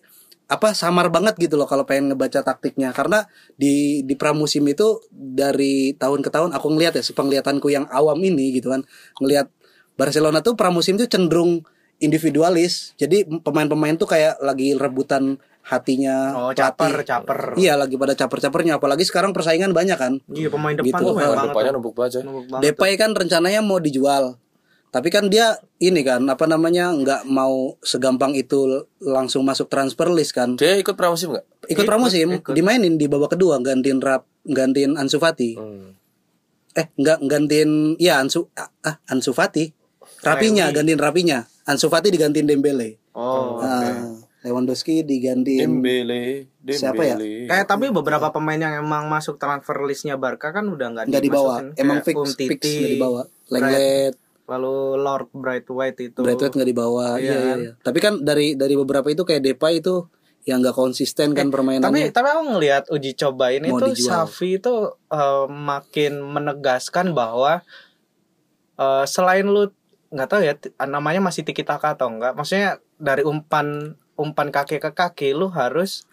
apa 0.51 0.75
samar 0.75 1.07
banget 1.07 1.39
gitu 1.39 1.55
loh 1.55 1.63
kalau 1.63 1.88
pengen 1.88 2.11
ngebaca 2.11 2.43
taktiknya 2.43 2.91
karena 2.91 3.23
di 3.55 4.03
di 4.03 4.19
pramusim 4.19 4.67
itu 4.67 4.99
dari 5.15 5.95
tahun 5.95 6.19
ke 6.19 6.27
tahun 6.27 6.51
aku 6.51 6.75
ngelihat 6.75 6.99
ya 6.99 7.03
sepenglihatanku 7.07 7.71
yang 7.71 7.88
awam 7.88 8.19
ini 8.19 8.59
gitu 8.59 8.67
kan 8.67 8.84
ngelihat 9.23 9.47
Barcelona 9.93 10.39
tuh 10.39 10.53
pramusim 10.53 10.95
tuh 10.95 11.05
cenderung 11.05 11.61
individualis 12.01 12.91
jadi 12.95 13.23
pemain-pemain 13.23 13.95
tuh 13.95 14.05
kayak 14.05 14.37
lagi 14.39 14.73
rebutan 14.73 15.37
hatinya 15.61 16.33
Oh, 16.33 16.51
caper, 16.51 17.05
caper. 17.05 17.53
iya 17.55 17.77
lagi 17.77 17.93
pada 17.93 18.11
caper-capernya 18.11 18.81
apalagi 18.81 19.05
sekarang 19.05 19.29
persaingan 19.29 19.71
banyak 19.71 19.93
kan 19.95 20.17
Iya, 20.27 20.49
pemain 20.49 20.73
depan 20.73 20.89
Gitu. 20.89 20.97
tuh 20.99 21.13
banyak 21.13 21.21
Pemain 21.21 21.37
banget. 21.37 21.49
depannya 21.53 21.71
numpuk 21.71 21.93
banget. 21.93 22.21
Depay 22.63 22.91
kan 22.95 23.11
rencananya 23.11 23.61
mau 23.61 23.77
dijual. 23.77 24.41
Tapi 24.89 25.07
kan 25.07 25.29
dia 25.29 25.55
ini 25.77 26.01
kan 26.01 26.19
apa 26.25 26.43
namanya 26.45 26.91
nggak 26.91 27.23
mau 27.25 27.79
segampang 27.79 28.33
itu 28.33 28.67
langsung 28.99 29.45
masuk 29.45 29.69
transfer 29.69 30.09
list 30.09 30.33
kan. 30.33 30.57
Dia 30.57 30.75
ikut 30.75 30.97
pramusim 30.97 31.31
nggak? 31.31 31.45
Ikut 31.69 31.85
pramusim 31.85 32.41
dimainin 32.49 32.97
di 32.97 33.05
babak 33.05 33.31
kedua 33.31 33.55
gantiin 33.57 34.01
Rap 34.01 34.27
gantiin 34.43 34.97
Ansu 34.97 35.15
Fati. 35.15 35.55
Hmm. 35.55 35.95
Eh 36.73 36.91
nggak 36.91 37.23
gantiin 37.23 37.71
ya 37.97 38.19
Ansu 38.19 38.49
ah, 38.51 38.67
ah, 38.81 38.97
Ansu 39.07 39.31
Fati. 39.31 39.69
Rapinya 40.22 40.69
gantiin 40.69 40.97
Rapinya. 40.97 41.39
Ansu 41.65 41.89
Fati 41.89 42.09
digantiin 42.09 42.45
Dembele. 42.45 42.97
Oh. 43.13 43.59
Ah, 43.59 44.17
Lewandowski 44.41 45.05
digantiin 45.05 45.61
Dembele, 45.82 46.49
Dembele. 46.57 46.78
Siapa 46.78 47.01
ya? 47.03 47.15
Kayak 47.17 47.65
tapi 47.67 47.93
beberapa 47.93 48.34
pemain 48.34 48.57
yang 48.57 48.82
emang 48.82 49.05
masuk 49.05 49.38
transfer 49.38 49.78
listnya 49.86 50.17
Barca 50.17 50.49
kan 50.49 50.65
udah 50.65 50.88
nggak 50.89 51.05
nggak 51.09 51.24
dibawa. 51.24 51.61
Emang 51.76 52.01
Kayak 52.01 52.07
fix 52.07 52.17
Umtiti, 52.17 52.45
fix 52.49 52.61
nggak 52.65 52.93
dibawa. 52.95 53.22
Lenglet 53.49 54.15
Lalu 54.49 54.76
Lord 54.99 55.28
Bright 55.32 55.67
White 55.69 55.99
itu. 56.01 56.19
Brightwood 56.19 56.53
nggak 56.53 56.69
dibawa. 56.69 57.15
Iya, 57.15 57.22
Iya 57.22 57.32
iya, 57.32 57.39
kan? 57.39 57.57
iya. 57.61 57.72
Tapi 57.80 57.99
kan 58.01 58.13
dari 58.19 58.47
dari 58.53 58.76
beberapa 58.76 59.07
itu 59.07 59.24
kayak 59.24 59.41
Depay 59.41 59.80
itu 59.80 60.09
yang 60.43 60.59
nggak 60.59 60.74
konsisten 60.74 61.32
kan 61.32 61.47
Tapi 61.47 61.53
permainannya. 61.53 62.09
tapi 62.09 62.28
aku 62.28 62.41
ngelihat 62.57 62.84
uji 62.89 63.13
coba 63.15 63.53
ini 63.53 63.69
Mau 63.69 63.78
tuh 63.78 63.93
dijual. 63.93 64.26
Safi 64.26 64.57
itu 64.57 64.74
eh, 65.07 65.45
makin 65.47 66.17
menegaskan 66.19 67.13
bahwa 67.13 67.61
eh, 68.76 69.05
selain 69.05 69.45
lu 69.45 69.69
nggak 70.12 70.28
tahu 70.28 70.41
ya 70.43 70.53
namanya 70.86 71.24
masih 71.24 71.41
tiki 71.41 71.64
taka 71.64 71.95
atau 71.95 72.12
enggak 72.12 72.36
maksudnya 72.36 72.78
dari 72.99 73.24
umpan 73.24 73.95
umpan 74.14 74.51
kaki 74.51 74.78
ke 74.78 74.91
kaki 74.91 75.32
lu 75.32 75.47
harus 75.47 76.03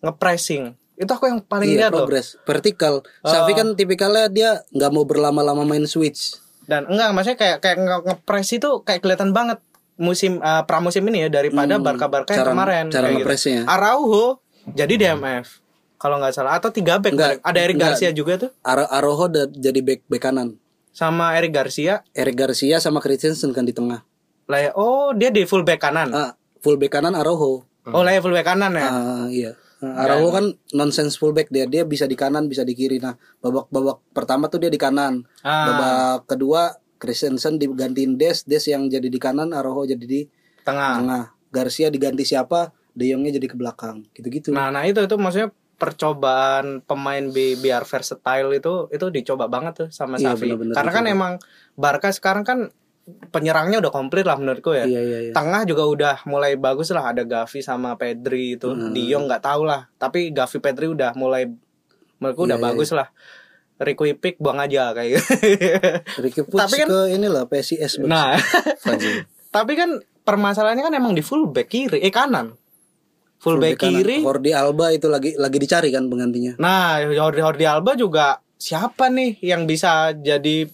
ngepressing 0.00 0.74
itu 0.98 1.06
aku 1.06 1.30
yang 1.30 1.38
paling 1.38 1.70
Iya, 1.70 1.86
lihat 1.86 1.92
loh 1.94 2.10
vertikal. 2.42 3.06
Safi 3.22 3.54
kan 3.54 3.78
tipikalnya 3.78 4.26
dia 4.26 4.50
nggak 4.74 4.90
mau 4.90 5.06
berlama-lama 5.06 5.62
main 5.62 5.86
switch. 5.86 6.34
dan 6.68 6.84
enggak 6.84 7.14
maksudnya 7.14 7.38
kayak 7.38 7.58
kayak 7.64 7.76
nge- 7.78 8.04
ngepress 8.04 8.48
itu 8.52 8.70
kayak 8.84 9.00
kelihatan 9.00 9.30
banget 9.32 9.56
musim 9.96 10.36
eh, 10.38 10.62
pramusim 10.66 11.00
ini 11.06 11.24
ya 11.24 11.30
daripada 11.32 11.78
Hmm, 11.78 11.86
Barca-Barca 11.86 12.34
yang 12.34 12.44
kemarin 12.44 12.84
cara 12.90 13.06
gitu. 13.08 13.14
ngepressnya. 13.22 13.62
Araujo 13.64 14.42
jadi 14.68 14.94
DMF 14.98 15.62
kalau 15.96 16.20
nggak 16.20 16.34
salah 16.34 16.58
atau 16.58 16.68
tiga 16.68 17.00
back 17.00 17.14
Enggak, 17.14 17.40
ada 17.40 17.58
Eric 17.58 17.74
enggak. 17.74 17.94
Garcia 17.96 18.10
juga 18.12 18.32
tuh 18.36 18.50
Ar 18.60 18.84
udah 18.84 19.48
jadi 19.48 19.80
back 19.80 20.04
back 20.06 20.22
kanan. 20.22 20.58
Sama 20.90 21.34
Eric 21.34 21.52
Garcia 21.52 22.02
Eric 22.12 22.36
Garcia 22.36 22.78
sama 22.78 22.98
Christensen 22.98 23.50
kan 23.50 23.62
di 23.62 23.72
tengah. 23.72 24.02
lah 24.48 24.60
ya, 24.60 24.70
oh 24.74 25.12
dia 25.12 25.28
di 25.28 25.44
full 25.44 25.60
back 25.60 25.80
kanan 25.80 26.08
Ah, 26.10 26.32
full 26.58 26.76
back 26.76 26.94
kanan 26.94 27.12
Arojo. 27.12 27.68
oh 27.86 28.02
lah 28.02 28.12
ya 28.12 28.20
full 28.20 28.32
back 28.32 28.46
kanan 28.46 28.72
ya 28.72 28.88
Ah, 28.88 29.26
iya. 29.28 29.52
Nah, 29.78 29.94
Araujo 30.02 30.34
kan 30.34 30.44
nonsense 30.74 31.14
fullback 31.14 31.54
dia 31.54 31.62
dia 31.62 31.86
bisa 31.86 32.02
di 32.02 32.18
kanan 32.18 32.50
bisa 32.50 32.66
di 32.66 32.74
kiri. 32.74 32.98
Nah 32.98 33.14
babak 33.38 33.70
babak 33.70 34.02
pertama 34.10 34.50
tuh 34.50 34.58
dia 34.58 34.66
di 34.66 34.80
kanan. 34.80 35.22
Ah. 35.40 35.70
Babak 35.70 36.26
kedua 36.26 36.74
Christensen 36.98 37.62
digantiin 37.62 38.18
Des 38.18 38.42
Des 38.42 38.58
yang 38.66 38.90
jadi 38.90 39.06
di 39.06 39.20
kanan 39.22 39.54
Araujo 39.54 39.86
jadi 39.86 40.02
di 40.02 40.26
tengah 40.66 40.98
tengah. 40.98 41.24
Garcia 41.48 41.88
diganti 41.88 42.26
siapa? 42.26 42.74
De 42.90 43.06
Jongnya 43.06 43.38
jadi 43.38 43.46
ke 43.46 43.54
belakang. 43.54 44.02
Gitu-gitu. 44.10 44.50
nah 44.50 44.74
nah 44.74 44.82
itu 44.82 44.98
itu 44.98 45.14
maksudnya 45.14 45.54
percobaan 45.78 46.82
pemain 46.82 47.22
bi 47.24 47.54
biar 47.54 47.82
versatile 47.82 48.50
itu 48.52 48.90
itu 48.90 49.06
dicoba 49.08 49.46
banget 49.46 49.72
tuh 49.76 49.88
sama 49.88 50.18
Iya, 50.18 50.34
Xavi. 50.34 50.42
bener-bener 50.44 50.74
karena 50.74 50.90
kan 50.90 51.04
emang 51.06 51.32
Barca 51.72 52.10
sekarang 52.10 52.42
kan 52.42 52.68
penyerangnya 53.30 53.78
udah 53.78 53.88
komplit 53.88 54.22
lah 54.22 54.36
menurutku 54.36 54.74
ya. 54.74 54.84
Iya 54.84 55.00
iya 55.00 55.18
iya. 55.22 55.32
tengah 55.32 55.64
juga 55.64 55.86
udah 55.86 56.14
mulai 56.24 56.54
bagus 56.54 56.90
lah 56.90 57.08
ada 57.08 57.22
Gavi 57.22 57.60
sama 57.60 57.94
Pedri 57.94 58.54
itu. 58.54 58.68
Hmm. 58.68 58.92
De 58.92 59.00
Jong 59.00 59.24
nggak 59.24 59.40
tahu 59.40 59.64
lah. 59.64 59.88
Tapi 59.96 60.28
Gavi 60.28 60.58
Pedri 60.58 60.86
udah 60.88 61.14
mulai 61.14 61.48
menurutku 62.18 62.44
udah 62.44 62.54
Iya, 62.54 62.60
iya. 62.60 62.68
bagus 62.68 62.90
lah. 62.92 63.08
Rico 63.78 64.02
Ipik 64.04 64.36
buang 64.36 64.58
aja 64.58 64.90
kayak 64.90 65.08
gitu. 65.08 65.22
Ricky 66.26 66.42
Puig 66.42 66.58
Tapi 66.58 66.74
kan- 66.76 66.88
ke 66.90 66.98
inilah 67.14 67.46
PSIS. 67.46 68.02
Nah. 68.02 68.34
Tapi 69.48 69.72
kan 69.72 69.96
permasalahannya 70.20 70.82
kan 70.82 70.92
emang 70.92 71.14
di 71.14 71.22
full 71.22 71.48
back 71.48 71.70
kiri 71.70 72.02
eh 72.02 72.12
kanan 72.12 72.52
full, 73.38 73.58
back, 73.58 73.78
kanan. 73.80 74.02
kiri 74.02 74.16
Jordi 74.22 74.50
Alba 74.54 74.90
itu 74.94 75.06
lagi 75.10 75.34
lagi 75.38 75.58
dicari 75.58 75.88
kan 75.94 76.06
penggantinya. 76.10 76.58
nah 76.58 77.00
Jordi 77.02 77.40
Jordi 77.42 77.64
Alba 77.64 77.94
juga 77.94 78.38
siapa 78.58 79.06
nih 79.08 79.38
yang 79.42 79.64
bisa 79.70 80.10
jadi 80.14 80.66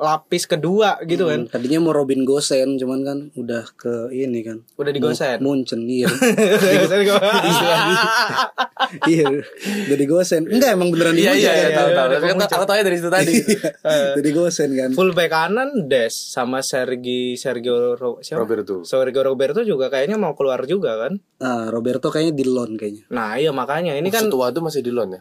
lapis 0.00 0.44
kedua 0.44 0.96
gitu 1.04 1.28
kan 1.28 1.40
Hmm, 1.40 1.52
Tadinya 1.52 1.78
mau 1.78 1.92
Robin 1.92 2.24
Gosen 2.24 2.74
cuman 2.74 3.00
kan 3.00 3.18
udah 3.34 3.68
ke 3.70 4.08
ini 4.10 4.40
kan. 4.40 4.64
udah 4.74 4.88
digosen 4.88 5.36
Munchen 5.38 5.84
iya. 5.84 6.08
Digosen 6.64 7.04
iya. 9.06 9.26
Jadi 9.86 10.04
Gosen. 10.04 10.42
Enggak 10.46 10.70
emang 10.72 10.88
beneran 10.88 11.12
di 11.12 11.22
Iya 11.22 11.30
Munchen 11.30 11.42
iya 11.42 11.52
kan? 11.52 11.60
iya 11.60 11.68
tahu 11.70 11.88
tahu. 11.90 12.06
udah 12.06 12.18
Tapi 12.18 12.32
muncul. 12.32 12.48
Aku 12.50 12.64
tahu 12.64 12.76
dari 12.80 12.96
situ 12.96 13.10
tadi. 13.10 13.34
Jadi 14.16 14.30
Gosen 14.32 14.70
kan. 14.72 14.90
full 14.92 15.12
back 15.12 15.30
kanan 15.30 15.68
Des 15.84 16.10
sama 16.10 16.58
Sergi 16.60 17.20
Sergio 17.34 17.92
Ro, 17.92 18.18
siapa? 18.18 18.40
Roberto. 18.40 18.82
Sergio 18.82 19.20
Roberto 19.22 19.60
juga 19.62 19.88
kayaknya 19.88 20.16
mau 20.16 20.32
keluar 20.32 20.64
juga 20.64 20.96
kan 20.98 21.20
Ah, 21.38 21.68
Roberto 21.68 22.08
kayaknya 22.08 22.34
di 22.34 22.44
loan 22.44 22.74
kayaknya. 22.74 23.04
nah 23.08 23.34
iya 23.34 23.50
makanya 23.50 23.94
ini 23.94 24.08
kan 24.08 24.26
Setua 24.26 24.48
itu 24.48 24.60
masih 24.60 24.80
di 24.80 24.90
loan 24.90 25.12
ya? 25.12 25.20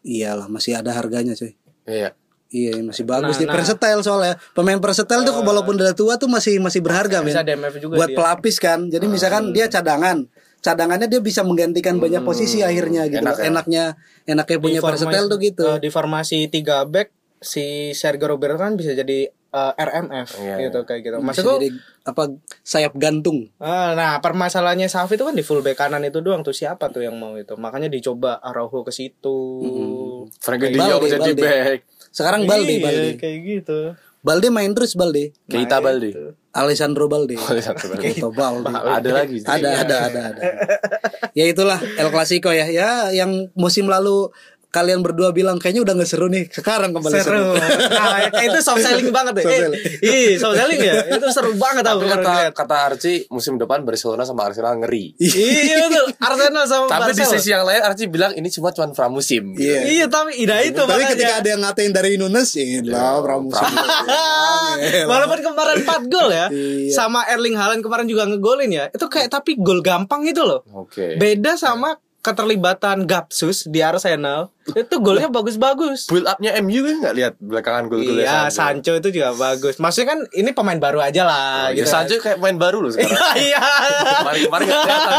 Iyalah 0.00 0.46
masih 0.46 0.74
ada 0.74 0.90
harganya 0.92 1.34
cuy. 1.34 1.52
Iya. 1.84 2.14
Iya 2.50 2.82
masih 2.82 3.02
bagus 3.04 3.30
Nah, 3.32 3.40
nih 3.40 3.46
nah. 3.46 3.54
versatile 3.54 4.00
soalnya 4.00 4.34
pemain 4.50 4.74
versatile 4.76 5.22
tuh 5.22 5.38
walaupun 5.38 5.74
udah 5.76 5.94
tua 5.94 6.14
tuh 6.16 6.26
masih 6.26 6.58
masih 6.58 6.80
berharga 6.80 7.22
men. 7.22 7.30
bisa 7.30 7.40
DMF 7.40 7.78
juga 7.78 7.94
Buat 7.96 8.10
dia. 8.10 8.18
pelapis 8.18 8.56
kan. 8.58 8.80
Jadi 8.86 9.06
misalkan 9.06 9.50
dia 9.50 9.66
cadangan, 9.66 10.26
cadangannya 10.58 11.06
dia 11.06 11.20
bisa 11.20 11.40
menggantikan 11.40 11.96
banyak 11.96 12.20
posisi 12.20 12.58
akhirnya 12.60 13.06
gitu. 13.06 13.22
Enak 13.22 13.36
ya. 13.36 13.46
Enaknya 13.46 13.84
enaknya 14.24 14.56
punya 14.58 14.76
Di 14.76 14.82
formasi- 14.82 15.06
versatile 15.06 15.26
tuh 15.26 15.38
gitu. 15.40 15.64
eh, 15.64 15.78
di 15.78 15.88
formasi 15.88 16.38
3 16.48 16.84
back 16.84 17.08
si 17.38 17.64
Sergio 17.90 18.26
Roberto 18.28 18.58
kan 18.58 18.74
bisa 18.74 18.92
jadi 18.92 19.30
eh, 19.30 19.72
RMF 19.76 20.28
Iya, 20.36 20.54
gitu 20.60 20.78
kayak 20.84 21.00
gitu 21.02 21.16
maksudku 21.18 21.54
jadi 21.56 21.70
apa 22.04 22.22
sayap 22.60 22.94
gantung. 22.94 23.46
eh, 23.52 23.90
nah 23.92 24.18
permasalahannya 24.18 24.86
Safi 24.86 25.14
itu 25.14 25.22
kan 25.22 25.32
di 25.32 25.40
full 25.40 25.58
back 25.60 25.74
kanan 25.76 26.02
itu 26.02 26.18
doang 26.18 26.42
tuh 26.42 26.52
siapa 26.52 26.86
tuh 26.88 27.00
yang 27.00 27.14
mau 27.14 27.34
itu 27.34 27.54
makanya 27.56 27.86
dicoba 27.86 28.38
Araujo 28.38 28.82
ke 28.82 28.90
situ 28.90 29.38
Frankie 30.36 30.68
De 30.68 30.78
Balde, 30.78 31.06
Jong 31.08 31.22
jadi 31.24 31.34
back. 31.40 31.80
Sekarang 32.10 32.44
Balde, 32.44 32.74
Iya, 32.76 32.84
Balde. 32.84 33.10
kayak 33.16 33.38
gitu 33.42 33.78
Balde 34.20 34.48
main 34.50 34.68
terus 34.70 34.92
Balde. 34.92 35.32
Keita 35.46 35.80
Balde. 35.80 36.36
Alessandro 36.50 37.06
Balde. 37.06 37.40
Alessandro 37.50 37.86
Balde. 37.88 38.02
Keita 38.04 38.28
Balde. 38.28 38.68
Ada 38.68 39.10
lagi. 39.14 39.36
ada 39.42 39.68
ada 39.80 39.96
ada 40.04 40.20
ada 40.28 40.42
ya 41.32 41.46
itulah 41.46 41.78
El 41.96 42.10
Clasico 42.10 42.50
ya 42.50 42.66
ya 42.66 43.08
yang 43.10 43.48
musim 43.54 43.86
lalu 43.86 44.28
kalian 44.70 45.02
berdua 45.02 45.30
bilang 45.30 45.58
kayaknya 45.58 45.82
udah 45.82 45.94
nggak 45.98 46.06
seru 46.06 46.30
nih 46.30 46.46
sekarang 46.46 46.94
kembali 46.94 47.10
seru, 47.18 47.58
seru 47.58 47.58
nah 47.90 48.22
itu 48.38 48.58
soft 48.62 48.78
selling 48.78 49.10
banget 49.16 49.42
deh 49.42 49.44
Soft 49.44 49.50
eh, 49.50 49.60
selling. 49.60 49.82
iya 50.00 50.34
soft 50.38 50.56
selling 50.56 50.80
ya 50.80 50.94
itu 51.10 51.26
seru 51.28 51.52
banget 51.54 51.82
Tapi 51.82 51.98
aku 51.98 52.06
kata 52.08 52.34
kata 52.54 52.76
Archie 52.86 53.26
musim 53.28 53.58
depan 53.58 53.82
Barcelona 53.82 54.22
sama 54.22 54.46
Arsenal 54.46 54.78
ngeri. 54.78 55.10
iya 55.18 55.84
betul 55.84 56.06
Arsenal 56.16 56.64
sama 56.64 56.86
Tapi 56.86 57.10
di 57.12 57.24
sisi 57.26 57.50
yang 57.50 57.66
lain 57.66 57.82
Archie 57.82 58.06
bilang 58.06 58.30
ini 58.32 58.46
cuma 58.48 58.70
cuma 58.70 58.86
pramusim. 58.90 59.58
Iya. 59.58 59.78
iya 59.84 60.06
tapi 60.06 60.38
ida 60.38 60.62
itu 60.62 60.78
tapi 60.78 60.94
makanya. 60.96 61.10
ketika 61.12 61.34
ada 61.36 61.48
yang 61.50 61.60
ngatain 61.60 61.90
dari 61.90 62.10
Nunes 62.14 62.48
ya 62.54 62.66
lah 62.86 63.18
pramusim 63.20 63.66
Walaupun 65.10 65.38
kemarin 65.42 65.78
4 65.82 66.06
gol 66.06 66.28
ya 66.30 66.46
Iya. 66.50 66.90
Sama 66.90 67.26
Erling 67.26 67.54
Haaland 67.54 67.82
kemarin 67.82 68.06
juga 68.06 68.24
ngegolin 68.24 68.70
ya 68.70 68.86
Itu 68.88 69.06
kayak 69.06 69.30
tapi 69.30 69.58
gol 69.58 69.82
gampang 69.82 70.22
itu 70.24 70.40
loh 70.40 70.62
Oke. 70.72 71.18
Beda 71.18 71.54
sama 71.54 71.98
keterlibatan 72.20 73.04
Gapsus 73.04 73.64
di 73.64 73.80
Arsenal 73.80 74.52
Itu 74.70 75.00
golnya 75.00 75.26
bagus-bagus 75.26 76.04
Build 76.06 76.24
upnya 76.24 76.52
MU 76.60 76.80
kan 76.80 76.96
nggak 77.00 77.14
lihat 77.16 77.32
belakangan 77.36 77.88
gol-golnya 77.88 78.22
Iya 78.22 78.40
Sancho 78.48 78.92
itu 78.94 79.08
juga 79.10 79.32
bagus 79.32 79.76
Maksudnya 79.76 80.08
kan 80.10 80.18
ini 80.32 80.52
pemain 80.52 80.76
baru 80.76 81.00
aja 81.00 81.24
lah 81.24 81.72
Ya, 81.72 81.80
gitu 81.80 81.88
Sancho 81.88 82.14
kayak 82.16 82.38
main 82.38 82.54
baru 82.54 82.80
loh 82.80 82.92
sekarang. 82.92 83.16
Iya 83.40 83.60
Kemarin-kemarin 84.20 84.64
nggak 84.64 84.80
kelihatan. 84.80 85.16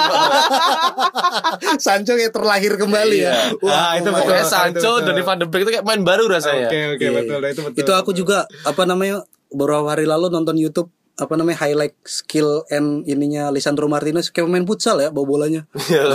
Sancho 1.83 2.13
kayak 2.13 2.31
terlahir 2.31 2.73
kembali 2.75 3.17
ya 3.17 3.33
Iya. 3.57 3.65
Ah, 3.67 3.91
itu 3.97 4.07
betul. 4.07 4.21
Pokoknya 4.21 4.45
Sancho 4.45 4.77
Itu 4.77 4.91
betul. 4.95 5.07
dari 5.09 5.21
Van 5.21 5.37
de 5.37 5.45
Beek 5.45 5.61
itu 5.61 5.71
kayak 5.73 5.85
main 5.85 6.01
baru 6.01 6.23
rasanya. 6.25 6.67
Oke 6.69 6.79
oke 6.95 7.01
Iya, 7.01 7.11
betul 7.17 7.39
iya. 7.39 7.49
itu 7.49 7.61
betul 7.65 7.79
itu 7.81 7.91
aku 7.91 8.11
juga 8.11 8.37
apa 8.61 8.83
namanya 8.85 9.25
beberapa 9.49 9.89
hari 9.89 10.05
lalu 10.05 10.29
nonton 10.29 10.55
YouTube 10.55 10.87
apa 11.15 11.33
namanya 11.35 11.57
highlight 11.59 11.93
skill 12.01 12.63
and 12.67 13.03
ininya 13.03 13.49
Lisandro 13.49 13.85
Martinez 13.85 14.29
kayak 14.29 14.45
main 14.45 14.63
futsal 14.63 14.97
ya 14.97 15.09
bawa 15.09 15.23
bolanya. 15.27 15.61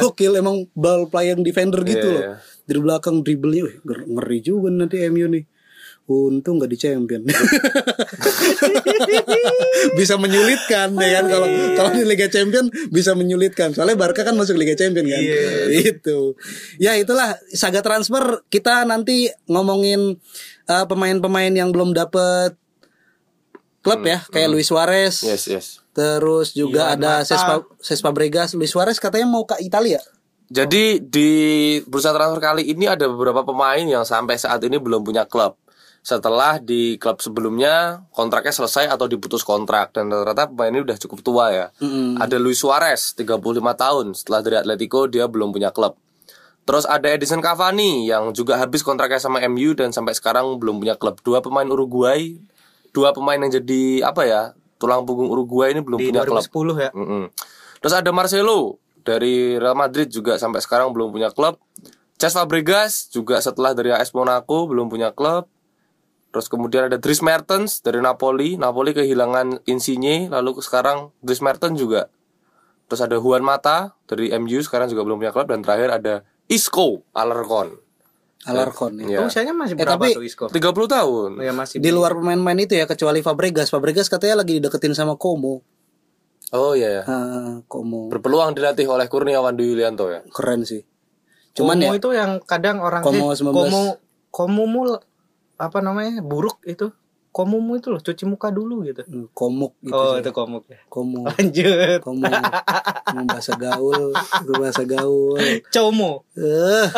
Gokil 0.00 0.34
emang 0.34 0.66
ball 0.72 1.06
playing 1.06 1.40
defender 1.40 1.80
gitu 1.82 2.02
Iya, 2.02 2.12
loh. 2.12 2.20
iya. 2.22 2.32
dari 2.64 2.78
belakang 2.80 3.14
dribblenya 3.20 3.62
wih, 3.62 3.74
nger- 3.80 4.06
ngeri 4.08 4.36
juga 4.40 4.68
nanti 4.68 4.96
MU 5.06 5.26
nih. 5.28 5.44
Untung 6.06 6.58
nggak 6.58 6.70
di 6.70 6.76
champion. 6.76 7.22
Bisa 9.94 10.14
menyulitkan 10.16 10.92
ya 10.94 11.08
kan? 11.18 11.24
Kalau 11.26 11.46
kalau 11.74 11.90
di 11.92 12.02
Liga 12.04 12.26
Champion 12.26 12.66
bisa 12.88 13.12
menyulitkan. 13.14 13.72
Soalnya 13.72 13.96
Barca 13.96 14.22
kan 14.22 14.34
masuk 14.34 14.54
Liga 14.54 14.74
Champion 14.74 15.02
kan? 15.02 15.20
Itu 15.70 16.34
ya 16.78 16.94
itulah 16.94 17.34
saga 17.50 17.80
transfer. 17.80 18.42
Kita 18.46 18.84
nanti 18.84 19.26
ngomongin 19.46 20.14
uh, 20.66 20.84
pemain-pemain 20.86 21.50
yang 21.50 21.70
belum 21.70 21.90
dapet 21.90 22.54
klub 23.86 24.02
ya 24.02 24.18
kayak 24.26 24.50
Luis 24.50 24.66
Suarez 24.66 25.22
Yes 25.22 25.46
yes. 25.46 25.66
terus 25.94 26.50
juga 26.58 26.90
Iwan 26.90 26.98
ada 26.98 27.12
Mata. 27.22 27.62
Cesc 27.78 28.02
Fabregas 28.02 28.58
Luis 28.58 28.74
Suarez 28.74 28.98
katanya 28.98 29.30
mau 29.30 29.46
ke 29.46 29.54
Italia 29.62 30.02
Jadi 30.46 31.02
di 31.02 31.30
bursa 31.90 32.14
transfer 32.14 32.38
kali 32.38 32.70
ini 32.70 32.86
ada 32.86 33.10
beberapa 33.10 33.42
pemain 33.42 33.82
yang 33.82 34.06
sampai 34.06 34.38
saat 34.38 34.62
ini 34.62 34.78
belum 34.78 35.02
punya 35.02 35.26
klub. 35.26 35.58
Setelah 36.06 36.62
di 36.62 36.94
klub 37.02 37.18
sebelumnya 37.18 38.06
kontraknya 38.14 38.54
selesai 38.54 38.86
atau 38.86 39.10
diputus 39.10 39.42
kontrak 39.42 39.90
dan 39.90 40.06
ternyata 40.06 40.46
pemain 40.46 40.70
ini 40.70 40.86
udah 40.86 40.94
cukup 41.02 41.18
tua 41.26 41.50
ya. 41.50 41.66
Mm-mm. 41.82 42.22
Ada 42.22 42.38
Luis 42.38 42.62
Suarez 42.62 43.18
35 43.18 43.42
tahun 43.58 44.14
setelah 44.14 44.40
dari 44.46 44.56
Atletico 44.62 45.10
dia 45.10 45.26
belum 45.26 45.50
punya 45.50 45.74
klub. 45.74 45.98
Terus 46.62 46.86
ada 46.86 47.10
Edison 47.10 47.42
Cavani 47.42 48.06
yang 48.06 48.30
juga 48.30 48.58
habis 48.58 48.86
kontraknya 48.86 49.18
sama 49.18 49.42
MU 49.50 49.74
dan 49.74 49.90
sampai 49.90 50.14
sekarang 50.14 50.62
belum 50.62 50.78
punya 50.78 50.94
klub. 50.94 51.18
Dua 51.26 51.42
pemain 51.42 51.66
Uruguay, 51.66 52.38
dua 52.96 53.12
pemain 53.12 53.36
yang 53.36 53.52
jadi 53.52 54.08
apa 54.08 54.24
ya 54.24 54.42
tulang 54.80 55.04
punggung 55.04 55.28
Uruguay 55.28 55.76
ini 55.76 55.84
belum 55.84 56.00
Di 56.00 56.08
punya 56.08 56.24
klub. 56.24 56.40
2010 56.48 56.84
ya 56.88 56.90
Mm-mm. 56.96 57.24
Terus 57.84 57.92
ada 57.92 58.10
Marcelo 58.16 58.80
dari 59.04 59.60
Real 59.60 59.76
Madrid 59.76 60.08
juga 60.08 60.40
sampai 60.40 60.64
sekarang 60.64 60.96
belum 60.96 61.12
punya 61.12 61.28
klub. 61.28 61.60
Cesc 62.16 62.40
Fabregas 62.40 63.12
juga 63.12 63.36
setelah 63.44 63.76
dari 63.76 63.92
AS 63.92 64.16
Monaco 64.16 64.64
belum 64.64 64.88
punya 64.88 65.12
klub. 65.12 65.44
Terus 66.32 66.48
kemudian 66.48 66.88
ada 66.88 66.96
Dries 66.96 67.20
Mertens 67.20 67.84
dari 67.84 68.00
Napoli. 68.00 68.56
Napoli 68.56 68.96
kehilangan 68.96 69.68
Insigne 69.68 70.32
lalu 70.32 70.56
sekarang 70.64 71.12
Dries 71.20 71.44
Mertens 71.44 71.76
juga 71.76 72.08
terus 72.86 73.02
ada 73.02 73.18
Juan 73.18 73.42
Mata 73.42 73.98
dari 74.06 74.30
MU 74.38 74.62
sekarang 74.62 74.86
juga 74.86 75.02
belum 75.02 75.18
punya 75.18 75.34
klub 75.34 75.50
dan 75.50 75.60
terakhir 75.62 75.90
ada 75.90 76.14
Isco 76.46 77.02
Alarcon. 77.10 77.74
Alarcon 78.46 78.92
ya. 79.02 79.06
Iya. 79.06 79.18
Usianya 79.26 79.50
masih 79.52 79.74
Eh, 79.74 79.82
berapa 79.82 79.98
tapi- 79.98 80.14
tuh 80.14 80.22
Isco? 80.22 80.46
30 80.46 80.86
tahun. 80.86 81.30
Ya 81.42 81.50
masih 81.50 81.82
Di 81.82 81.90
luar 81.90 82.14
pemain-pemain 82.14 82.58
itu 82.58 82.74
ya 82.74 82.86
kecuali 82.86 83.20
Fabregas. 83.20 83.68
Fabregas 83.68 84.06
katanya 84.06 84.46
lagi 84.46 84.62
dideketin 84.62 84.94
sama 84.94 85.18
Como. 85.18 85.66
Oh 86.54 86.72
iya 86.72 87.02
ya. 87.02 87.02
Como. 87.66 88.06
Berpeluang 88.06 88.54
dilatih 88.54 88.86
oleh 88.86 89.10
Kurniawan 89.10 89.58
Dwi 89.58 89.74
Yulianto 89.74 90.06
ya. 90.08 90.22
Keren 90.30 90.62
sih. 90.62 90.86
Cuman 91.52 91.76
Komo 91.76 91.88
ya 91.88 91.98
itu 91.98 92.08
yang 92.12 92.30
kadang 92.40 92.78
orang 92.78 93.02
Komo 93.02 93.32
eh, 93.32 93.36
19. 93.36 93.50
Komo 93.50 93.82
Komumu 94.30 94.82
apa 95.56 95.78
namanya? 95.80 96.20
Buruk 96.20 96.60
itu. 96.62 96.92
Komumu 97.36 97.76
itu 97.76 97.92
loh, 97.92 98.00
cuci 98.00 98.24
muka 98.24 98.48
dulu 98.48 98.80
gitu. 98.80 99.04
hmm, 99.04 99.36
komuk 99.36 99.76
gitu. 99.84 99.92
oh, 99.92 100.16
sih. 100.16 100.24
itu 100.24 100.30
komuk 100.32 100.64
ya. 100.72 100.80
Komu. 100.88 101.28
Lanjut. 101.28 102.00
Komu. 102.00 102.24
Komu 102.24 103.24
bahasa 103.28 103.52
gaul, 103.60 104.16
itu 104.16 104.52
bahasa 104.56 104.82
gaul. 104.88 105.36
Como. 105.68 106.24
Eh, 106.32 106.88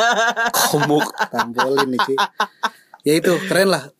Komuk. 0.72 1.04
tampolin 1.28 1.92
nih, 1.92 2.00
Ci. 2.08 2.16
Ya 3.04 3.20
itu 3.20 3.36
keren 3.52 3.68
lah. 3.68 3.92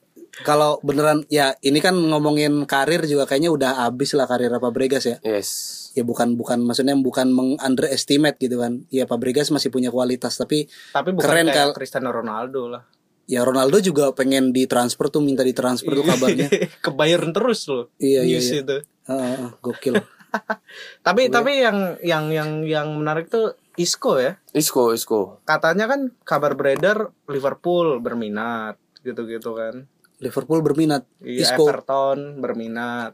Kalau 0.49 0.81
beneran 0.81 1.29
ya 1.29 1.61
ini 1.61 1.77
kan 1.85 1.93
ngomongin 1.93 2.65
karir 2.65 3.05
juga 3.05 3.29
kayaknya 3.29 3.53
udah 3.53 3.71
habis 3.85 4.17
lah 4.17 4.25
karir 4.25 4.49
apa 4.49 4.73
Bregas 4.73 5.05
ya. 5.05 5.21
Yes. 5.21 5.93
Ya 5.93 6.09
bukan 6.09 6.41
bukan 6.41 6.65
maksudnya 6.65 6.97
bukan 6.97 7.29
meng 7.37 7.61
underestimate 7.61 8.41
gitu 8.41 8.65
kan. 8.65 8.89
Ya 8.89 9.05
Fabregas 9.05 9.53
masih 9.53 9.69
punya 9.69 9.93
kualitas 9.93 10.41
tapi 10.41 10.73
Tapi 10.97 11.13
bukan 11.13 11.29
Keren, 11.29 11.47
kayak 11.53 11.77
Kal. 11.77 11.77
Cristiano 11.77 12.09
Ronaldo 12.09 12.73
lah. 12.73 12.83
Ya 13.27 13.47
Ronaldo 13.47 13.79
juga 13.79 14.11
pengen 14.13 14.51
ditransfer 14.51 15.09
tuh 15.09 15.23
minta 15.23 15.47
ditransfer 15.47 15.93
tuh 15.93 16.05
kabarnya. 16.07 16.49
Ke 16.85 16.91
Bayern 16.91 17.31
terus 17.31 17.67
loh. 17.71 17.89
Iya, 17.99 18.27
iya, 18.27 18.39
news 18.39 18.49
iya. 18.51 18.61
itu. 18.63 18.77
Heeh, 19.09 19.31
heeh, 19.39 19.51
gokil. 19.63 19.95
Tapi 21.07 21.29
tapi 21.29 21.61
yang 21.61 22.01
yang 22.01 22.33
yang 22.33 22.51
yang 22.65 22.89
menarik 22.97 23.29
tuh 23.29 23.53
Isco 23.77 24.17
ya. 24.17 24.41
Isco, 24.57 24.97
Isco. 24.97 25.45
Katanya 25.45 25.85
kan 25.85 26.09
kabar 26.25 26.57
beredar 26.57 27.13
Liverpool 27.29 28.01
berminat 28.01 28.81
gitu-gitu 29.05 29.53
kan. 29.53 29.85
Liverpool 30.25 30.65
berminat. 30.65 31.05
Iya, 31.21 31.53
Isco. 31.53 31.69
Everton 31.69 32.41
berminat. 32.41 33.13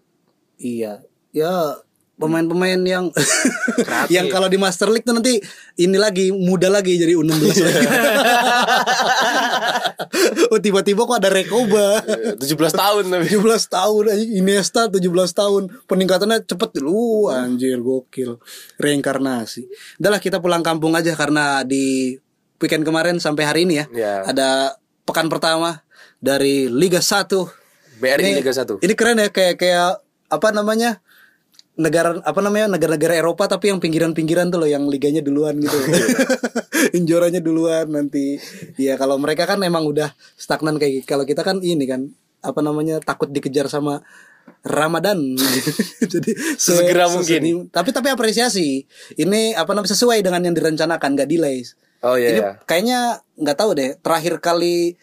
Iya. 0.63 1.03
Ya 1.35 1.83
pemain-pemain 2.19 2.79
yang 2.81 3.05
yang 4.09 4.27
kalau 4.27 4.47
di 4.47 4.55
Master 4.55 4.87
League 4.87 5.03
tuh 5.03 5.13
nanti 5.13 5.39
ini 5.77 5.95
lagi 5.95 6.29
muda 6.29 6.67
lagi 6.67 6.95
jadi 6.95 7.15
U16 7.15 7.55
lagi. 7.57 7.87
oh 10.51 10.59
tiba-tiba 10.59 11.01
kok 11.01 11.17
ada 11.17 11.31
Rekoba. 11.31 12.01
Eh, 12.03 12.35
17 12.37 12.75
tahun 12.75 13.03
tapi. 13.09 13.25
17 13.31 13.69
tahun 13.69 14.03
Iniesta 14.35 14.81
17 14.89 15.01
tahun 15.33 15.63
peningkatannya 15.87 16.45
cepet 16.45 16.71
lu 16.81 17.29
anjir 17.29 17.79
gokil 17.79 18.37
reinkarnasi 18.77 19.67
udahlah 19.97 20.19
kita 20.19 20.37
pulang 20.39 20.61
kampung 20.61 20.93
aja 20.93 21.13
karena 21.15 21.63
di 21.63 22.17
weekend 22.59 22.83
kemarin 22.83 23.17
sampai 23.19 23.43
hari 23.45 23.61
ini 23.63 23.75
ya 23.77 23.85
Ya. 23.91 24.13
ada 24.25 24.49
pekan 25.05 25.27
pertama 25.27 25.81
dari 26.19 26.67
Liga 26.67 26.99
1 26.99 27.27
BRI 27.97 28.35
Ini- 28.35 28.39
Liga 28.39 28.53
1. 28.53 28.79
ini 28.79 28.93
keren 28.95 29.17
ya 29.17 29.29
kayak 29.29 29.55
kayak 29.57 29.89
apa 30.29 30.49
namanya 30.51 30.99
negara 31.79 32.19
apa 32.27 32.41
namanya 32.43 32.67
negara-negara 32.75 33.15
Eropa 33.15 33.47
tapi 33.47 33.71
yang 33.71 33.79
pinggiran-pinggiran 33.79 34.51
tuh 34.51 34.59
loh 34.59 34.69
yang 34.69 34.91
liganya 34.91 35.23
duluan 35.23 35.63
gitu. 35.63 35.79
Injorannya 36.99 37.39
duluan 37.39 37.87
nanti. 37.89 38.37
Ya 38.77 38.99
kalau 38.99 39.17
mereka 39.17 39.47
kan 39.47 39.63
emang 39.63 39.87
udah 39.87 40.11
stagnan 40.35 40.77
kayak 40.77 41.07
kalau 41.07 41.23
kita 41.23 41.47
kan 41.47 41.63
ini 41.63 41.87
kan 41.87 42.11
apa 42.43 42.61
namanya 42.63 42.99
takut 42.99 43.31
dikejar 43.31 43.71
sama 43.71 44.03
Ramadan. 44.67 45.39
Jadi 46.13 46.31
se- 46.59 46.75
Segera 46.75 47.07
mungkin. 47.07 47.71
tapi 47.71 47.95
tapi 47.95 48.11
apresiasi. 48.11 48.83
Ini 49.15 49.55
apa 49.55 49.71
namanya 49.71 49.95
sesuai 49.95 50.19
dengan 50.21 50.43
yang 50.43 50.59
direncanakan 50.59 51.15
gak 51.15 51.31
delay. 51.31 51.63
Oh 51.99 52.15
iya 52.15 52.29
ini 52.31 52.41
ya. 52.43 52.53
kayaknya 52.63 52.99
nggak 53.43 53.59
tahu 53.59 53.71
deh 53.75 53.91
terakhir 53.99 54.39
kali 54.39 54.95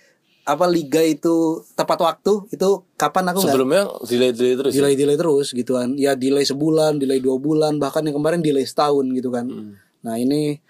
apa 0.46 0.66
liga 0.66 1.02
itu 1.02 1.36
tepat 1.74 1.98
waktu 2.00 2.46
itu 2.50 2.70
kapan 2.94 3.34
aku 3.34 3.42
Sebelumnya 3.42 3.90
delay-delay 4.00 4.54
terus. 4.56 4.72
ya? 4.72 4.78
delay 4.80 4.94
delay 4.94 5.18
terus 5.18 5.48
gitu 5.52 5.74
kan 5.74 5.94
ya 5.96 6.14
delay 6.14 6.42
sebulan 6.42 6.96
delay 6.96 7.18
dua 7.18 7.36
bulan 7.36 7.76
bahkan 7.76 8.02
yang 8.02 8.14
kemarin 8.14 8.40
delay 8.40 8.62
setahun 8.62 9.10
gitu 9.10 9.30
kan 9.30 9.46
Hmm. 9.46 9.74
nah 10.00 10.16
ini 10.16 10.62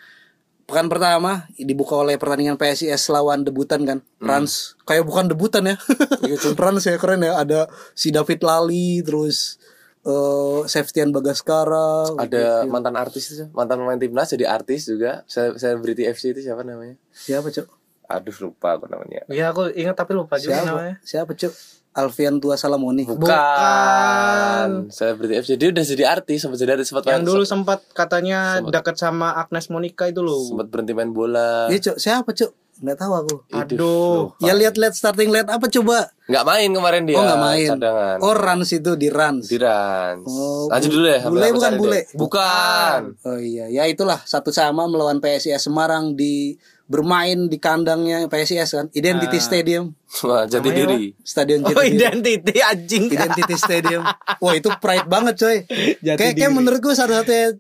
pekan 0.66 0.88
pertama 0.88 1.46
dibuka 1.54 1.94
oleh 1.94 2.16
pertandingan 2.16 2.56
PSIS 2.56 2.98
lawan 3.10 3.44
debutan 3.44 3.84
kan 3.84 4.00
Hmm. 4.16 4.26
Rans 4.26 4.80
kayak 4.82 5.04
bukan 5.04 5.28
debutan 5.28 5.68
ya 5.68 5.76
Iya, 6.24 6.56
Rans 6.56 6.82
ya 6.82 6.96
keren 6.96 7.20
ya 7.22 7.36
ada 7.36 7.68
si 7.92 8.10
David 8.10 8.42
Lali 8.42 9.00
terus 9.02 9.60
eh 10.02 10.62
Septian 10.66 11.12
Bagaskara 11.12 12.16
Ada 12.16 12.64
mantan 12.64 12.96
artis 12.96 13.28
itu, 13.30 13.46
mantan 13.52 13.78
pemain 13.78 13.98
timnas 13.98 14.30
jadi 14.30 14.46
artis 14.48 14.86
juga. 14.86 15.26
Saya 15.26 15.52
Celebrity 15.54 16.06
FC 16.06 16.32
itu 16.32 16.42
siapa 16.42 16.62
namanya? 16.62 16.96
siapa 17.12 17.50
cok 17.50 17.85
Aduh 18.08 18.36
lupa 18.42 18.74
aku 18.74 18.86
namanya. 18.86 19.26
Iya 19.28 19.50
aku 19.50 19.70
ingat 19.72 19.96
tapi 19.96 20.12
lupa 20.12 20.38
juga 20.38 20.62
namanya. 20.62 21.02
siapa 21.02 21.32
siapa 21.32 21.52
cok 21.52 21.54
Alfian 21.96 22.38
Tua 22.38 22.54
Salamoni 22.54 23.08
Bukan. 23.08 24.70
Celebrity 24.90 25.34
FC 25.38 25.50
dia 25.56 25.70
udah 25.70 25.86
jadi 25.86 26.04
artis, 26.06 26.38
sempat 26.40 26.58
jadi 26.58 26.76
artis, 26.76 26.90
sempat 26.90 27.04
Yang 27.06 27.16
main- 27.16 27.26
dulu 27.26 27.44
sempat 27.44 27.80
katanya 27.90 28.60
dekat 28.62 28.96
sama 28.96 29.32
Agnes 29.34 29.68
Monica 29.70 30.04
itu 30.04 30.20
loh. 30.20 30.44
sempat 30.46 30.68
berhenti 30.68 30.92
main 30.92 31.10
bola. 31.10 31.68
Iya 31.68 31.80
cok 31.82 31.98
siapa 31.98 32.30
cok 32.30 32.52
nggak 32.76 33.00
tahu 33.00 33.14
aku 33.16 33.36
Aduh. 33.56 34.36
ya 34.38 34.52
lihat-lihat 34.52 34.92
starting 34.92 35.32
lihat 35.32 35.48
apa 35.48 35.64
coba 35.66 36.12
Nggak 36.28 36.44
main 36.44 36.70
kemarin 36.70 37.04
dia. 37.06 37.16
oh 37.16 37.24
nggak 37.24 37.40
main 37.42 37.70
Cadangan. 37.72 38.18
oh 38.20 38.36
Rans 38.36 38.70
itu 38.70 38.92
di 38.94 39.08
Rans 39.08 39.46
Di 39.46 39.56
Rans. 39.56 40.28
Oh, 40.28 40.68
Lanjut 40.68 40.92
dulu 40.92 41.08
ya. 41.08 41.24
bule 41.24 41.48
bukan 41.50 41.72
bule? 41.78 41.92
deh. 41.96 42.06
Bukan. 42.14 43.00
Oh 43.24 43.40
iya, 43.40 43.72
ya 43.72 43.88
itulah 43.88 44.20
satu 44.20 44.52
sama 44.52 44.84
melawan 44.86 45.18
PSIS 45.18 45.64
Semarang 45.64 46.14
di 46.14 46.60
bermain 46.86 47.46
di 47.46 47.58
kandangnya 47.58 48.26
PSIS 48.26 48.70
kan, 48.72 48.86
Identity 48.92 49.38
Stadium, 49.38 49.98
Wah, 50.22 50.46
jati 50.46 50.70
diri. 50.70 51.18
Stadion 51.20 51.62
Oh 51.62 51.74
Jatidiri. 51.74 51.98
identity 51.98 52.56
anjing. 52.62 53.10
Identity 53.10 53.56
Stadium. 53.56 54.06
Wah 54.44 54.54
itu 54.54 54.70
pride 54.76 55.06
banget 55.06 55.34
coy. 55.36 55.58
Jati 55.98 56.14
Kayak 56.16 56.34
kayak 56.34 56.46
diri. 56.46 56.54
menurutku 56.54 56.90
satu-satunya 56.92 57.58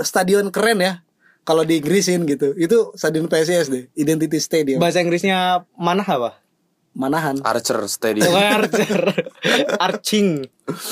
stadion 0.00 0.48
keren 0.48 0.80
ya. 0.80 0.92
Kalau 1.40 1.64
di 1.64 1.78
Inggrisin 1.78 2.24
gitu, 2.24 2.52
itu 2.54 2.92
stadion 2.94 3.26
PSIS 3.26 3.68
deh, 3.68 3.84
Identity 3.92 4.38
Stadium. 4.38 4.78
Bahasa 4.78 5.00
Inggrisnya 5.00 5.64
mana 5.72 6.00
apa? 6.00 6.40
Manahan. 6.90 7.38
Archer 7.42 7.80
Stadium. 7.86 8.24
Bukan 8.26 8.44
Archer. 8.56 9.02
Arching. 9.78 10.28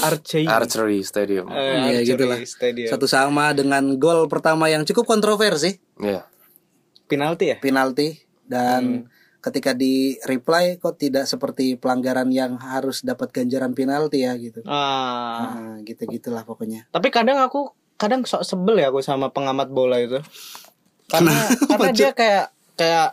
Arching. 0.00 0.46
Archery 0.46 1.00
Stadium. 1.02 1.48
Eh, 1.48 1.56
Iya 1.56 1.74
Archery 1.74 2.06
gitu 2.06 2.24
lah. 2.24 2.38
Stadium. 2.40 2.88
Satu 2.88 3.06
sama 3.06 3.50
dengan 3.50 3.82
gol 3.96 4.26
pertama 4.26 4.66
yang 4.66 4.84
cukup 4.84 5.04
kontroversi, 5.06 5.78
Iya. 5.96 6.22
Penalti 7.08 7.50
ya? 7.50 7.56
penalti 7.56 8.20
dan 8.44 9.08
ketika 9.38 9.72
di 9.72 10.18
reply 10.26 10.76
kok 10.82 10.98
tidak 10.98 11.24
seperti 11.24 11.78
pelanggaran 11.78 12.28
yang 12.34 12.58
harus 12.58 13.06
dapat 13.06 13.30
ganjaran 13.30 13.72
penalti 13.72 14.26
ya 14.26 14.34
gitu. 14.36 14.60
Ah. 14.66 15.54
Nah, 15.54 15.76
gitu-gitulah 15.86 16.42
pokoknya. 16.42 16.90
Tapi 16.90 17.08
kadang 17.08 17.38
aku 17.40 17.72
kadang 17.98 18.26
sok 18.26 18.44
sebel 18.44 18.82
ya 18.82 18.90
aku 18.90 19.00
sama 19.00 19.30
pengamat 19.30 19.70
bola 19.70 20.02
itu. 20.02 20.18
Karena 21.08 21.34
karena 21.70 21.90
dia 21.94 22.10
kayak 22.12 22.46
kayak 22.74 23.08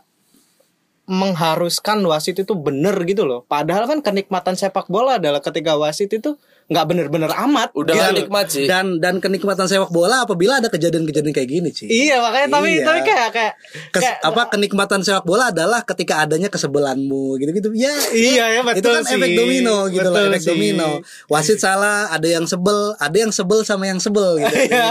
mengharuskan 1.06 2.02
wasit 2.10 2.42
itu 2.42 2.54
bener 2.58 2.98
gitu 3.06 3.24
loh. 3.30 3.46
Padahal 3.46 3.86
kan 3.86 4.02
kenikmatan 4.02 4.58
sepak 4.58 4.90
bola 4.90 5.22
adalah 5.22 5.40
ketika 5.40 5.78
wasit 5.78 6.10
itu 6.10 6.42
nggak 6.66 6.86
bener-bener 6.86 7.30
amat. 7.30 7.70
Udah 7.72 7.94
gitu 7.94 8.02
loh. 8.04 8.18
nikmat 8.20 8.46
sih. 8.48 8.66
Dan 8.66 8.98
dan 8.98 9.18
kenikmatan 9.18 9.66
sepak 9.66 9.90
bola 9.90 10.22
apabila 10.22 10.58
ada 10.58 10.66
kejadian-kejadian 10.68 11.30
kayak 11.30 11.46
gini, 11.48 11.70
Ci. 11.70 11.86
Iya 11.86 12.18
makanya 12.20 12.48
tapi 12.52 12.70
Iya. 12.72 12.84
tapi 12.84 13.00
kayak 13.02 13.30
kayak, 13.30 13.54
Kes- 13.90 14.02
kayak 14.02 14.18
apa 14.24 14.42
kenikmatan 14.50 15.00
sepak 15.00 15.24
bola 15.24 15.50
adalah 15.50 15.82
ketika 15.84 16.20
adanya 16.20 16.50
kesebelanmu 16.50 17.38
gitu-gitu. 17.38 17.70
Ya, 17.72 17.94
Iya 18.10 18.46
ya 18.50 18.62
itu 18.64 18.82
betul 18.82 18.94
kan 18.96 19.04
sih. 19.04 19.14
efek 19.16 19.32
domino 19.36 19.78
gitu 19.88 20.02
loh, 20.04 20.18
Betul 20.18 20.32
efek 20.32 20.42
sih. 20.42 20.50
domino. 20.50 20.90
Wasit 21.28 21.60
salah, 21.60 22.10
ada 22.10 22.26
yang 22.26 22.46
sebel, 22.46 22.96
ada 22.96 23.14
yang 23.16 23.30
sebel 23.30 23.62
sama 23.62 23.86
yang 23.86 24.00
sebel 24.00 24.40
gitu. 24.40 24.56
Iya. 24.66 24.86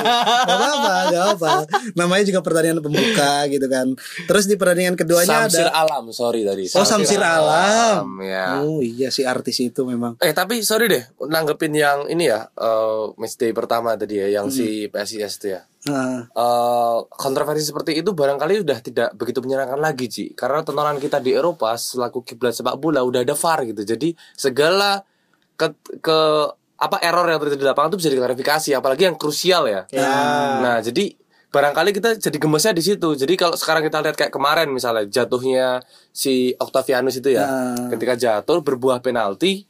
gak 0.45 0.55
apa-apa, 0.55 0.95
gak 1.09 1.27
apa. 1.35 1.53
Namanya 1.95 2.25
juga 2.25 2.41
pertandingan 2.41 2.81
pembuka 2.81 3.49
gitu 3.49 3.67
kan. 3.67 3.99
Terus 4.25 4.45
di 4.45 4.55
pertandingan 4.55 4.95
keduanya 4.95 5.43
Samsir 5.43 5.67
ada 5.67 5.83
Alam, 5.83 6.11
sorry 6.11 6.45
tadi. 6.45 6.71
Oh, 6.71 6.85
Samsir 6.85 7.19
Alam. 7.19 8.07
ya. 8.21 8.61
Oh 8.61 8.79
iya 8.79 9.09
si 9.09 9.23
artis 9.23 9.59
itu 9.61 9.83
memang. 9.83 10.15
Eh 10.19 10.31
tapi 10.31 10.61
sorry 10.61 10.87
deh, 10.87 11.03
nanggepin 11.21 11.64
yang 11.73 12.11
ini 12.13 12.29
ya, 12.29 12.51
eh 12.53 13.05
match 13.17 13.41
day 13.41 13.57
pertama 13.57 13.97
tadi 13.97 14.21
ya, 14.21 14.43
yang 14.43 14.53
si 14.53 14.91
PSIS 14.93 15.41
itu 15.41 15.57
ya. 15.57 15.65
Eh, 15.85 16.99
kontroversi 17.13 17.61
seperti 17.61 18.01
itu 18.01 18.17
barangkali 18.17 18.65
sudah 18.65 18.79
tidak 18.81 19.09
begitu 19.21 19.45
menyenangkan 19.45 19.77
lagi 19.77 20.09
Ci. 20.09 20.25
Karena 20.33 20.65
tontonan 20.65 20.97
kita 20.97 21.21
di 21.21 21.37
Eropa 21.37 21.77
selaku 21.77 22.25
kiblat 22.25 22.57
sepak 22.57 22.81
bola 22.81 23.05
udah 23.05 23.21
ada 23.21 23.37
VAR 23.37 23.69
gitu. 23.69 23.85
Jadi 23.85 24.17
segala 24.33 25.05
ke, 25.61 25.77
ke 26.01 26.19
apa 26.75 26.97
error 27.05 27.29
yang 27.29 27.39
terjadi 27.39 27.61
di 27.61 27.67
lapangan 27.69 27.89
itu 27.95 27.99
bisa 28.01 28.11
diklarifikasi 28.11 28.71
apalagi 28.75 29.03
yang 29.13 29.17
krusial 29.21 29.69
ya. 29.69 29.85
Nah 30.65 30.81
jadi 30.81 31.13
barangkali 31.53 31.91
kita 31.95 32.17
jadi 32.19 32.39
gemesnya 32.41 32.73
di 32.75 32.83
situ. 32.83 33.09
Jadi 33.15 33.35
kalau 33.37 33.55
sekarang 33.55 33.85
kita 33.85 34.01
lihat 34.03 34.17
kayak 34.17 34.33
kemarin 34.33 34.73
misalnya 34.73 35.05
jatuhnya 35.07 35.85
si 36.11 36.57
Octavianus 36.57 37.21
itu 37.21 37.29
ya. 37.37 37.45
Ketika 37.93 38.17
jatuh 38.17 38.65
berbuah 38.65 39.05
penalti 39.05 39.69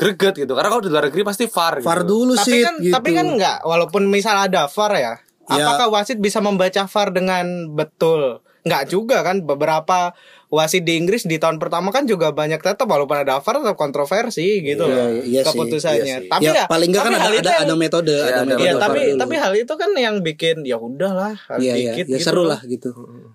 greget 0.00 0.34
gitu. 0.34 0.52
Karena 0.52 0.68
kalau 0.68 0.80
di 0.80 0.88
luar 0.88 1.04
negeri 1.04 1.20
pasti 1.22 1.44
VAR 1.44 1.74
gitu. 1.76 1.84
VAR 1.84 2.00
dulu 2.02 2.32
tapi 2.34 2.46
sih 2.46 2.60
kan 2.62 2.74
gitu. 2.78 2.94
tapi 2.94 3.10
kan 3.12 3.26
enggak 3.28 3.58
walaupun 3.62 4.02
misal 4.06 4.40
ada 4.40 4.64
VAR 4.66 4.92
ya, 4.94 5.14
Ya. 5.46 5.66
apakah 5.66 5.92
wasit 5.92 6.16
bisa 6.16 6.40
membaca 6.40 6.82
VAR 6.82 7.08
dengan 7.10 7.44
betul 7.68 8.40
Enggak 8.60 8.86
juga 8.86 9.16
kan 9.20 9.40
beberapa 9.40 10.12
wasit 10.46 10.84
di 10.84 10.94
Inggris 10.94 11.24
di 11.24 11.36
tahun 11.36 11.56
pertama 11.56 11.88
kan 11.88 12.04
juga 12.04 12.28
banyak 12.30 12.60
tetap 12.60 12.84
walaupun 12.84 13.16
ada 13.18 13.40
VAR 13.40 13.56
tetap 13.58 13.72
kontroversi 13.74 14.60
gitu 14.60 14.84
Iya, 14.84 14.94
loh 14.94 15.08
iya 15.18 15.40
sih, 15.40 15.48
keputusannya 15.48 16.16
iya 16.18 16.28
tapi 16.28 16.44
ya, 16.44 16.52
ya 16.54 16.64
paling 16.66 16.88
enggak 16.88 17.02
kan 17.02 17.12
ada 17.14 17.22
hal 17.22 17.32
itu 17.32 17.40
ada, 17.40 17.50
yang- 17.50 17.64
ada 17.64 17.74
metode, 17.74 18.12
Iya, 18.12 18.24
ada 18.26 18.42
metode. 18.42 18.60
Iya, 18.60 18.70
Betul, 18.70 18.82
tapi 18.82 19.00
dulu. 19.02 19.18
tapi 19.18 19.34
hal 19.38 19.52
itu 19.56 19.72
kan 19.74 19.90
yang 19.96 20.14
bikin 20.20 20.56
ya 20.62 20.76
udahlah 20.76 21.34
iya, 21.56 21.72
dikit 21.74 22.04
ya 22.04 22.10
gitu 22.12 22.20
seru 22.22 22.42
loh. 22.42 22.52
lah 22.52 22.60
gitu. 22.62 22.90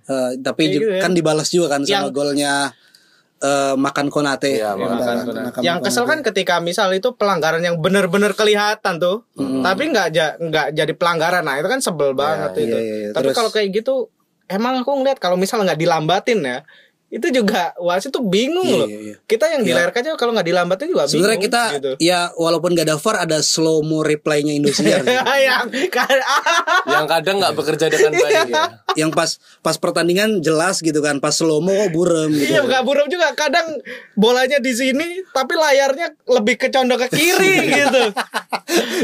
Eh, 0.05 0.29
tapi 0.39 0.63
gitu 0.71 0.87
ya. 0.87 1.01
kan 1.01 1.11
dibalas 1.11 1.49
juga 1.49 1.67
kan 1.67 1.81
sama 1.81 1.89
Yang- 1.89 2.13
golnya 2.13 2.53
eh, 3.37 3.75
makan 3.75 4.07
konate. 4.07 4.47
Iya, 4.53 4.71
Ya, 4.71 4.71
makan 4.75 4.97
kan, 4.97 5.17
Konate. 5.21 5.45
makan 5.45 5.61
yang 5.61 5.77
kesel 5.79 6.05
kan 6.05 6.19
ketika 6.21 6.59
misal 6.59 6.89
itu 6.89 7.13
pelanggaran 7.13 7.59
yang 7.59 7.77
bener-bener 7.77 8.31
kelihatan 8.31 8.95
tuh 8.97 9.27
tapi 9.61 9.83
nggak 9.87 10.07
ja- 10.09 10.35
nggak 10.35 10.71
jadi 10.71 10.93
pelanggaran 10.93 11.41
nah 11.41 11.55
itu 11.55 11.65
kan 11.65 11.79
sebel 11.79 12.13
banget 12.13 12.55
itu 12.57 12.71
iya, 12.71 12.79
iya, 12.79 12.95
iya. 12.97 13.09
tapi 13.11 13.29
Terus- 13.29 13.37
kalau 13.37 13.49
kayak 13.49 13.69
gitu 13.73 14.07
emang 14.45 14.79
aku 14.79 14.93
ngeliat 14.95 15.17
kalau 15.17 15.35
misal 15.35 15.59
nggak 15.59 15.75
dilambatin 15.75 16.39
ya 16.39 16.57
itu 17.13 17.27
juga 17.29 17.71
wasit 17.77 18.09
tuh 18.09 18.25
bingung 18.25 18.65
Iya, 18.65 18.79
loh 18.81 18.87
iya, 18.89 18.99
iya. 19.13 19.15
kita 19.29 19.45
yang 19.47 19.61
di 19.61 19.71
layar 19.71 19.93
kaca 19.93 20.17
kalau 20.17 20.33
nggak 20.33 20.47
dilambatin 20.49 20.89
juga 20.89 21.05
bingung 21.05 21.13
Sebenarnya 21.21 21.39
kita 21.45 21.63
gitu. 21.77 21.91
ya 22.01 22.33
walaupun 22.33 22.73
gak 22.73 22.89
ada 22.89 22.97
VAR 22.97 23.15
ada 23.29 23.37
slow 23.45 23.85
mo 23.85 24.01
replaynya 24.01 24.51
Indosiar. 24.57 24.99
gitu. 25.05 25.13
yang 25.13 25.69
yang 26.97 27.05
kadang 27.05 27.37
nggak 27.37 27.53
bekerja 27.53 27.93
dengan 27.93 28.11
baik 28.17 28.49
ya. 28.49 28.65
yang 28.97 29.11
pas 29.13 29.37
pas 29.61 29.77
pertandingan 29.77 30.41
jelas 30.41 30.81
gitu 30.81 30.97
kan, 30.99 31.21
pas 31.21 31.31
slow 31.35 31.61
mo 31.61 31.71
kok 31.85 31.91
burem 31.93 32.33
gitu. 32.33 32.57
Iya 32.57 32.65
nggak 32.65 32.83
buruk 32.83 33.07
juga 33.07 33.31
kadang 33.37 33.77
bolanya 34.17 34.57
di 34.57 34.73
sini 34.73 35.21
tapi 35.29 35.53
layarnya 35.53 36.15
lebih 36.25 36.57
ke 36.57 36.73
condong 36.73 36.97
ke 37.05 37.13
kiri 37.13 37.53
gitu. 37.85 38.03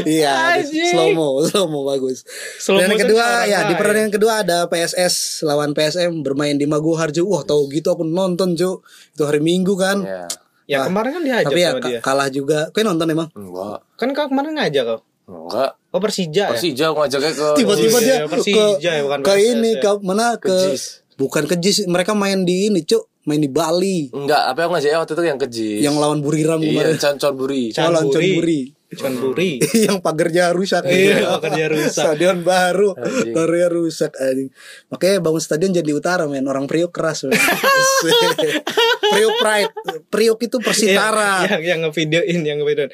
Iya, 0.08 0.58
slow 0.66 1.14
mo, 1.14 1.28
slow 1.46 1.66
mo 1.70 1.86
bagus. 1.86 2.26
Slow 2.58 2.82
Dan 2.82 2.92
yang 2.92 3.06
kedua 3.06 3.46
ya 3.46 3.58
di 3.70 3.74
pertandingan 3.78 4.12
kedua 4.12 4.42
ada 4.42 4.66
PSS 4.66 5.46
lawan 5.46 5.72
PSM 5.72 6.24
bermain 6.26 6.58
di 6.58 6.66
Magu 6.66 6.92
Harjo. 6.98 7.24
Wah, 7.28 7.46
tahu 7.46 7.70
gitu 7.70 7.91
aku 7.92 8.02
nonton, 8.02 8.52
Cuk. 8.52 8.82
Itu 9.12 9.22
hari 9.22 9.38
Minggu 9.38 9.74
kan. 9.74 10.00
Ya. 10.02 10.24
Ya 10.62 10.86
kemarin 10.86 11.10
kan 11.12 11.22
diajak 11.22 11.46
Tapi 11.46 11.58
ya 11.58 11.68
sama 11.68 11.80
ka- 11.80 11.90
dia. 11.90 12.00
kalah 12.00 12.28
juga. 12.28 12.58
Kau 12.70 12.80
nonton 12.80 13.06
emang? 13.06 13.28
Enggak. 13.32 13.78
Kan 13.94 14.08
kau 14.10 14.26
kemarin 14.26 14.52
ngajak 14.54 14.84
kau. 14.84 15.00
Enggak. 15.24 15.70
Oh 15.88 16.00
Persija 16.00 16.44
ya. 16.44 16.50
Persija 16.50 16.84
ngajaknya 16.90 17.30
ke 17.30 17.46
Tiba-tiba 17.58 17.88
Iya, 17.92 18.00
dia 18.00 18.14
iya, 18.14 18.26
Persija 18.26 18.64
ke, 18.80 18.86
ya, 18.88 19.02
bukan 19.02 19.18
ke 19.20 19.34
ini 19.36 19.70
ya. 19.70 19.80
ke 19.80 19.90
mana 20.00 20.26
ke, 20.36 20.56
Jis. 20.70 21.04
bukan 21.14 21.44
ke 21.44 21.54
Jis, 21.56 21.84
mereka 21.86 22.12
main 22.12 22.42
di 22.42 22.68
ini, 22.68 22.80
Cuk. 22.82 23.04
Main 23.22 23.38
di 23.38 23.46
Bali. 23.46 24.10
Enggak, 24.10 24.42
apa 24.48 24.58
yang 24.60 24.70
ngajaknya 24.72 24.98
waktu 24.98 25.12
itu 25.12 25.22
yang 25.22 25.38
keji. 25.38 25.70
Yang 25.78 25.94
lawan 25.96 26.18
Buriram 26.18 26.58
Iya, 26.58 26.70
kemarin. 26.72 26.94
Can 26.96 27.16
Conburi. 27.16 27.64
Oh, 27.70 27.86
lawan 27.86 28.06
Conburi. 28.08 28.60
Cuman 28.92 29.14
buri. 29.16 29.56
yang 29.88 29.98
pagernya 29.98 30.52
rusak 30.52 30.84
Iya, 30.84 31.36
pagernya 31.36 31.68
rusak. 31.68 32.04
stadion 32.12 32.42
baru 32.42 32.92
pagernya 32.92 33.68
rusak 33.68 34.12
anjing 34.16 34.52
makanya 34.88 35.18
bangun 35.18 35.40
stadion 35.40 35.72
jadi 35.72 35.90
utara 35.90 36.28
men 36.28 36.44
orang 36.44 36.68
Priok 36.68 36.92
keras 36.92 37.24
men. 37.24 37.32
Priok 39.12 39.34
pride 39.38 39.72
Priok 40.08 40.38
itu 40.42 40.56
persitara 40.58 41.48
Yang 41.48 41.62
yang 41.64 41.80
ngevideoin, 41.82 42.40
yang 42.42 42.58
ngevideoin. 42.60 42.92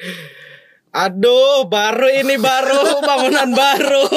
Aduh, 0.89 1.69
baru 1.69 2.09
ini 2.09 2.41
baru 2.41 2.81
bangunan 3.07 3.49
baru. 3.53 4.09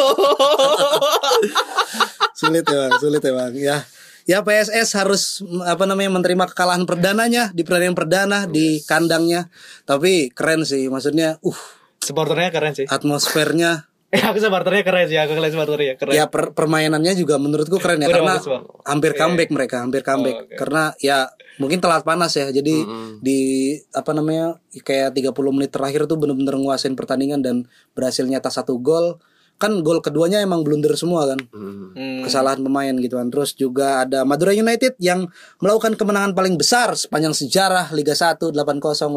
sulit 2.33 2.65
ya 2.65 2.77
bang 2.81 2.93
sulit 2.97 3.21
ya 3.21 3.33
bang 3.33 3.55
ya 3.55 3.77
ya 4.25 4.43
PSS 4.43 4.89
harus 4.99 5.23
mm, 5.43 5.67
apa 5.67 5.85
namanya 5.85 6.11
menerima 6.19 6.45
kekalahan 6.53 6.85
perdananya 6.87 7.51
di 7.51 7.63
pertandingan 7.67 7.97
perdana 7.99 8.39
di 8.47 8.81
kandangnya. 8.85 9.49
Tapi 9.85 10.31
keren 10.33 10.63
sih 10.63 10.87
maksudnya 10.91 11.39
uh. 11.43 11.61
Supporternya 12.03 12.51
keren 12.51 12.75
sih. 12.75 12.87
atmosfernya. 12.91 13.87
Eh, 14.13 14.21
aku 14.29 14.43
supporternya 14.43 14.83
keren 14.83 15.07
sih, 15.07 15.17
aku 15.17 15.39
ngeliat 15.39 15.55
supporternya 15.55 15.95
keren. 15.95 16.13
ya 16.13 16.27
per- 16.27 16.51
permainannya 16.53 17.15
juga 17.15 17.39
menurutku 17.39 17.79
keren 17.79 18.03
ya 18.03 18.11
Udah 18.11 18.17
karena 18.19 18.35
bagus, 18.43 18.83
hampir 18.85 19.13
comeback 19.15 19.51
mereka 19.55 19.77
hampir 19.87 20.03
comeback. 20.03 20.35
Oh, 20.37 20.43
oke. 20.45 20.57
karena 20.59 20.83
ya 20.99 21.31
mungkin 21.61 21.79
telat 21.79 22.03
panas 22.03 22.33
ya 22.35 22.49
jadi 22.49 22.75
di 23.21 23.41
apa 23.93 24.11
namanya 24.17 24.57
kayak 24.83 25.13
30 25.15 25.37
menit 25.53 25.71
terakhir 25.71 26.09
tuh 26.09 26.17
bener-bener 26.17 26.57
nguasain 26.59 26.97
pertandingan 26.97 27.45
dan 27.45 27.57
berhasil 27.93 28.25
nyata 28.25 28.49
satu 28.49 28.81
gol 28.81 29.21
kan 29.63 29.79
gol 29.81 29.99
keduanya 29.99 30.39
emang 30.39 30.61
blunder 30.61 30.91
semua 30.93 31.25
kan 31.25 31.39
Hmm. 31.49 32.21
Kesalahan 32.23 32.59
pemain 32.59 32.91
gitu 32.95 33.15
kan 33.15 33.29
terus 33.29 33.53
juga 33.53 34.03
ada 34.03 34.23
Madura 34.23 34.51
United 34.51 34.99
yang 34.99 35.31
melakukan 35.59 35.95
kemenangan 35.95 36.33
paling 36.33 36.57
besar 36.57 36.93
sepanjang 36.93 37.31
sejarah 37.33 37.89
Liga 37.91 38.13
1 38.13 38.43
8-0 38.43 38.51
Di 38.51 38.59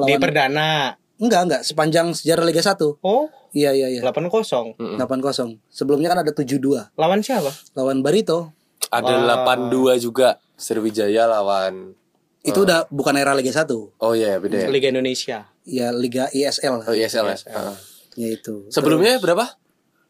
lawan 0.06 0.20
perdana. 0.20 0.94
enggak 1.16 1.42
enggak 1.42 1.62
sepanjang 1.64 2.12
sejarah 2.12 2.44
Liga 2.44 2.60
1 2.60 3.00
Oh, 3.00 3.26
iya 3.52 3.72
iya 3.72 3.88
iya 3.90 4.02
8-0. 4.02 4.76
8-0 4.78 5.58
sebelumnya 5.66 6.10
kan 6.10 6.22
ada 6.22 6.32
7-2 6.32 6.94
Lawan 6.94 7.20
siapa? 7.20 7.50
lawan 7.72 8.00
Barito 8.00 8.52
Ada 8.88 9.18
82 9.42 9.72
juga 9.98 10.38
Sriwijaya 10.54 11.26
lawan 11.26 11.96
itu 12.42 12.60
udah 12.60 12.86
bukan 12.88 13.16
era 13.16 13.32
Liga 13.32 13.50
1 13.50 13.72
Oh 13.98 14.14
iya, 14.14 14.38
beda 14.38 14.56
ya. 14.56 14.68
Liga 14.68 14.88
Indonesia. 14.88 15.50
ya 15.64 15.90
Liga 15.90 16.30
ISL 16.30 16.84
Oh 16.84 16.94
ISL 16.94 17.26
ya. 17.26 17.38
Heeh. 17.40 17.76
ya 18.16 18.28
itu 18.30 18.70
Sebelumnya 18.70 19.18
berapa? 19.18 19.50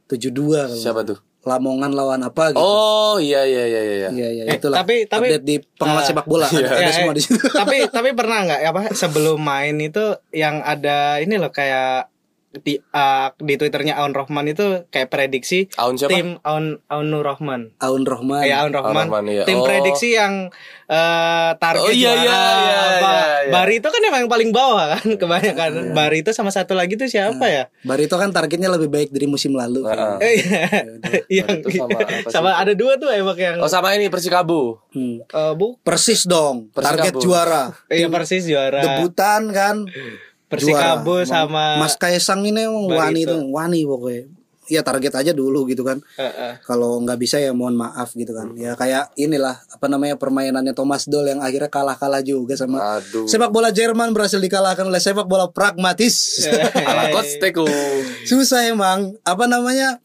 72 0.08 0.34
kalau 0.36 0.76
Siapa 0.76 1.02
tuh? 1.04 1.18
Lamongan 1.42 1.94
lawan 1.94 2.22
apa 2.22 2.50
gitu 2.50 2.58
Oh 2.58 3.18
iya 3.18 3.42
iya 3.42 3.64
iya 3.64 3.82
iya. 3.84 4.10
iya 4.10 4.28
iya 4.32 4.44
Eh, 4.48 4.58
itulah 4.58 4.82
tapi- 4.82 5.06
tapi- 5.06 5.30
update 5.30 5.46
di 5.46 5.56
pengamat 5.78 6.02
Ah, 6.02 6.08
sepak 6.08 6.26
bola 6.26 6.46
ada, 6.46 6.58
iya. 6.58 6.68
ada 6.68 6.82
Ya, 6.82 6.90
semua 6.92 7.14
eh, 7.14 7.16
di 7.16 7.22
situ 7.22 7.38
tapi 7.62 7.78
tapi 7.88 8.10
pernah 8.12 8.38
nggak 8.44 8.62
apa 8.66 8.82
sebelum 8.92 9.38
main 9.38 9.78
itu 9.78 10.02
yang 10.32 10.60
ada 10.60 11.22
ini 11.22 11.38
loh 11.38 11.50
kayak 11.50 12.10
di 12.58 12.78
ah, 12.90 13.34
di 13.34 13.54
twitternya 13.54 13.96
Aun 13.96 14.12
Rohman 14.12 14.46
itu 14.46 14.86
kayak 14.88 15.08
prediksi 15.08 15.68
Aun 15.76 15.96
siapa? 15.96 16.10
tim 16.10 16.40
Aun 16.42 16.80
Aun 16.86 17.08
Nur 17.08 17.22
Rahman 17.22 17.76
Aun 17.78 18.04
Rohman 18.04 18.40
kayak 18.40 18.58
Aun 18.60 18.72
Rohman, 18.72 19.06
Rahman, 19.06 19.24
iya. 19.26 19.44
tim 19.44 19.58
Oh. 19.58 19.64
prediksi 19.64 20.14
yang 20.14 20.48
eh, 20.86 21.50
target 21.56 21.82
Oh, 21.82 21.90
iya, 21.90 22.14
juara 22.14 22.22
iya, 22.22 22.38
iya, 22.38 22.78
apa 22.78 23.10
iya, 23.10 23.26
iya. 23.42 23.52
Bari 23.52 23.74
itu 23.76 23.88
kan 23.88 24.02
emang 24.02 24.20
yang 24.22 24.32
paling 24.32 24.50
bawah 24.50 24.86
kan 24.92 25.06
kebanyakan 25.22 25.72
Bari 25.92 26.18
itu 26.20 26.32
sama 26.32 26.50
satu 26.50 26.72
lagi 26.72 26.94
tuh 26.94 27.06
siapa 27.06 27.46
ya 27.46 27.68
Barito 27.82 28.16
kan 28.16 28.30
targetnya 28.30 28.70
lebih 28.70 28.88
baik 28.88 29.10
dari 29.10 29.26
musim 29.26 29.52
lalu 29.52 29.84
Heeh. 29.84 30.16
Eh, 30.20 30.36
yang 31.34 31.50
Bari 31.50 31.62
itu 31.62 31.70
sama 31.74 32.00
sama 32.30 32.50
ada 32.56 32.72
dua 32.72 32.96
tuh 32.96 33.10
emang 33.10 33.36
yang 33.36 33.58
Oh 33.58 33.68
sama 33.68 33.92
ini 33.92 34.08
Persikabo. 34.08 34.80
Hmm. 34.92 35.22
eh, 35.22 35.54
bu 35.54 35.76
Persis 35.80 36.24
dong 36.24 36.70
Persikabo. 36.70 36.98
target 37.02 37.14
juara 37.18 37.64
iya 37.88 38.08
persis 38.08 38.44
juara 38.44 38.80
debutan 38.80 39.50
kan 39.50 39.76
Persikabo 40.46 41.20
juara. 41.20 41.26
sama 41.26 41.64
Mas 41.78 41.96
Kaisang 41.96 42.42
ini 42.42 42.64
emang 42.64 42.86
wani 42.88 43.24
tuh 43.24 43.42
wani 43.50 43.82
pokoknya 43.82 44.30
ya 44.66 44.82
target 44.82 45.14
aja 45.14 45.30
dulu 45.30 45.66
gitu 45.66 45.82
kan 45.82 46.02
Eh, 46.16 46.26
eh. 46.26 46.54
kalau 46.62 46.98
nggak 47.00 47.18
bisa 47.18 47.38
ya 47.38 47.54
mohon 47.54 47.74
maaf 47.74 48.14
gitu 48.14 48.34
kan 48.34 48.50
ya 48.54 48.74
kayak 48.74 49.14
inilah 49.16 49.54
apa 49.54 49.86
namanya 49.86 50.18
permainannya 50.18 50.74
Thomas 50.74 51.06
Doll 51.06 51.30
yang 51.30 51.38
akhirnya 51.38 51.70
kalah-kalah 51.70 52.22
juga 52.22 52.58
sama 52.58 52.98
Aduh. 52.98 53.26
sepak 53.26 53.50
bola 53.50 53.70
Jerman 53.70 54.10
berhasil 54.10 54.38
dikalahkan 54.38 54.86
oleh 54.86 54.98
sepak 54.98 55.26
bola 55.26 55.50
pragmatis 55.50 56.50
Ala 56.82 57.14
Teko. 57.14 57.66
susah 58.26 58.66
emang 58.66 59.14
apa 59.22 59.46
namanya 59.46 60.02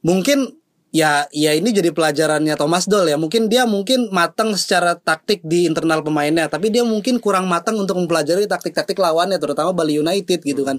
mungkin 0.00 0.54
ya 0.94 1.26
ya 1.34 1.50
ini 1.58 1.74
jadi 1.74 1.90
pelajarannya 1.90 2.54
Thomas 2.54 2.86
Doll 2.86 3.10
ya. 3.10 3.18
Mungkin 3.18 3.50
dia 3.50 3.66
mungkin 3.66 4.14
matang 4.14 4.54
secara 4.54 4.94
taktik 4.94 5.42
di 5.42 5.66
internal 5.66 6.06
pemainnya 6.06 6.46
tapi 6.46 6.70
dia 6.70 6.86
mungkin 6.86 7.18
kurang 7.18 7.50
matang 7.50 7.74
untuk 7.74 7.98
mempelajari 7.98 8.46
taktik-taktik 8.46 8.94
lawannya 9.02 9.42
terutama 9.42 9.74
Bali 9.74 9.98
United 9.98 10.46
gitu 10.46 10.62
kan. 10.62 10.78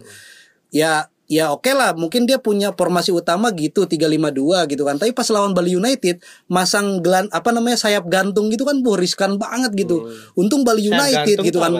Ya 0.72 1.12
ya 1.28 1.50
oke 1.52 1.68
lah 1.74 1.98
mungkin 1.98 2.30
dia 2.30 2.38
punya 2.40 2.70
formasi 2.72 3.12
utama 3.12 3.52
gitu 3.52 3.84
352 3.84 4.72
gitu 4.72 4.84
kan. 4.88 4.96
Tapi 4.96 5.12
pas 5.12 5.28
lawan 5.28 5.52
Bali 5.52 5.76
United 5.76 6.24
masang 6.48 7.04
gelan 7.04 7.28
apa 7.36 7.52
namanya 7.52 7.76
sayap 7.76 8.08
gantung 8.08 8.48
gitu 8.48 8.64
kan 8.64 8.80
wah, 8.88 8.96
riskan 8.96 9.36
banget 9.36 9.76
gitu. 9.76 10.08
Untung 10.40 10.64
Bali 10.64 10.88
United 10.88 11.44
gantung 11.44 11.48
gitu 11.52 11.60
kan. 11.60 11.74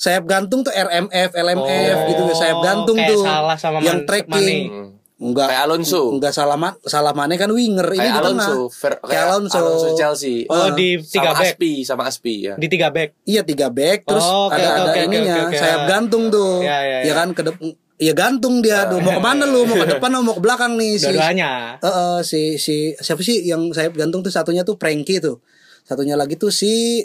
sayap 0.00 0.24
gantung 0.24 0.64
tuh 0.64 0.72
RMF 0.72 1.36
LMF 1.36 1.96
Oh, 2.00 2.08
gitu 2.08 2.22
sayap 2.32 2.58
gantung 2.64 2.96
kayak 2.96 3.14
tuh. 3.14 3.20
salah 3.20 3.56
sama 3.60 3.78
yang 3.84 4.02
tracking. 4.08 4.98
Enggak. 5.20 5.52
Kayak 5.52 5.62
Alonso. 5.62 6.02
Enggak 6.10 6.32
salah 6.32 6.56
ma 6.56 6.72
salah 6.82 7.12
Mane 7.12 7.36
kan 7.36 7.48
winger 7.48 7.84
ini 7.86 8.00
Kayak 8.00 8.08
di 8.10 8.20
Alonso, 8.24 8.40
tengah. 8.40 8.72
Fer- 8.72 9.00
Kayak 9.04 9.24
Alonso. 9.28 9.60
Chelsea. 9.92 10.36
Oh, 10.46 10.72
di 10.72 10.96
tiga 10.98 11.30
sama 11.30 11.38
back. 11.38 11.52
Aspi, 11.52 11.72
sama 11.84 12.02
Aspi 12.04 12.34
ya. 12.42 12.54
di 12.56 12.66
tiga 12.66 12.88
back 12.88 13.20
Iya 13.22 13.44
tiga 13.44 13.68
back 13.68 13.98
terus 14.02 14.24
Oh, 14.24 14.48
oke, 14.48 14.56
ada 14.56 14.64
oke, 14.64 14.72
ada 14.72 14.90
oke, 14.90 15.00
ininya 15.04 15.34
oke, 15.36 15.44
oke. 15.46 15.56
sayap 15.56 15.80
gantung 15.86 16.24
tuh. 16.28 16.64
Ya, 16.64 16.78
ya, 16.80 16.98
Ya 16.98 17.04
ya. 17.04 17.14
kan 17.14 17.28
ke 17.30 17.42
depan 17.42 17.68
ya 18.00 18.12
gantung 18.12 18.54
dia 18.58 18.88
tuh 18.88 18.96
mau 18.96 19.12
ke 19.12 19.20
mana 19.20 19.44
lu 19.44 19.60
mau 19.62 19.76
ke 19.76 19.84
depan 19.86 20.08
atau 20.08 20.24
mau 20.24 20.32
ke 20.32 20.40
belakang 20.40 20.72
nih 20.74 20.96
si 20.96 21.04
dua-duanya 21.06 21.76
Eh, 21.76 21.84
eh, 21.84 22.18
si 22.22 22.40
si 22.56 22.76
siapa 22.96 23.20
sih 23.20 23.44
yang 23.44 23.68
sayap 23.68 23.92
gantung 23.92 24.24
tuh 24.24 24.32
satunya 24.32 24.64
tuh 24.64 24.74
Frankie 24.74 25.20
tuh 25.20 25.44
satunya 25.84 26.16
lagi 26.16 26.32
tuh 26.34 26.48
si 26.48 27.04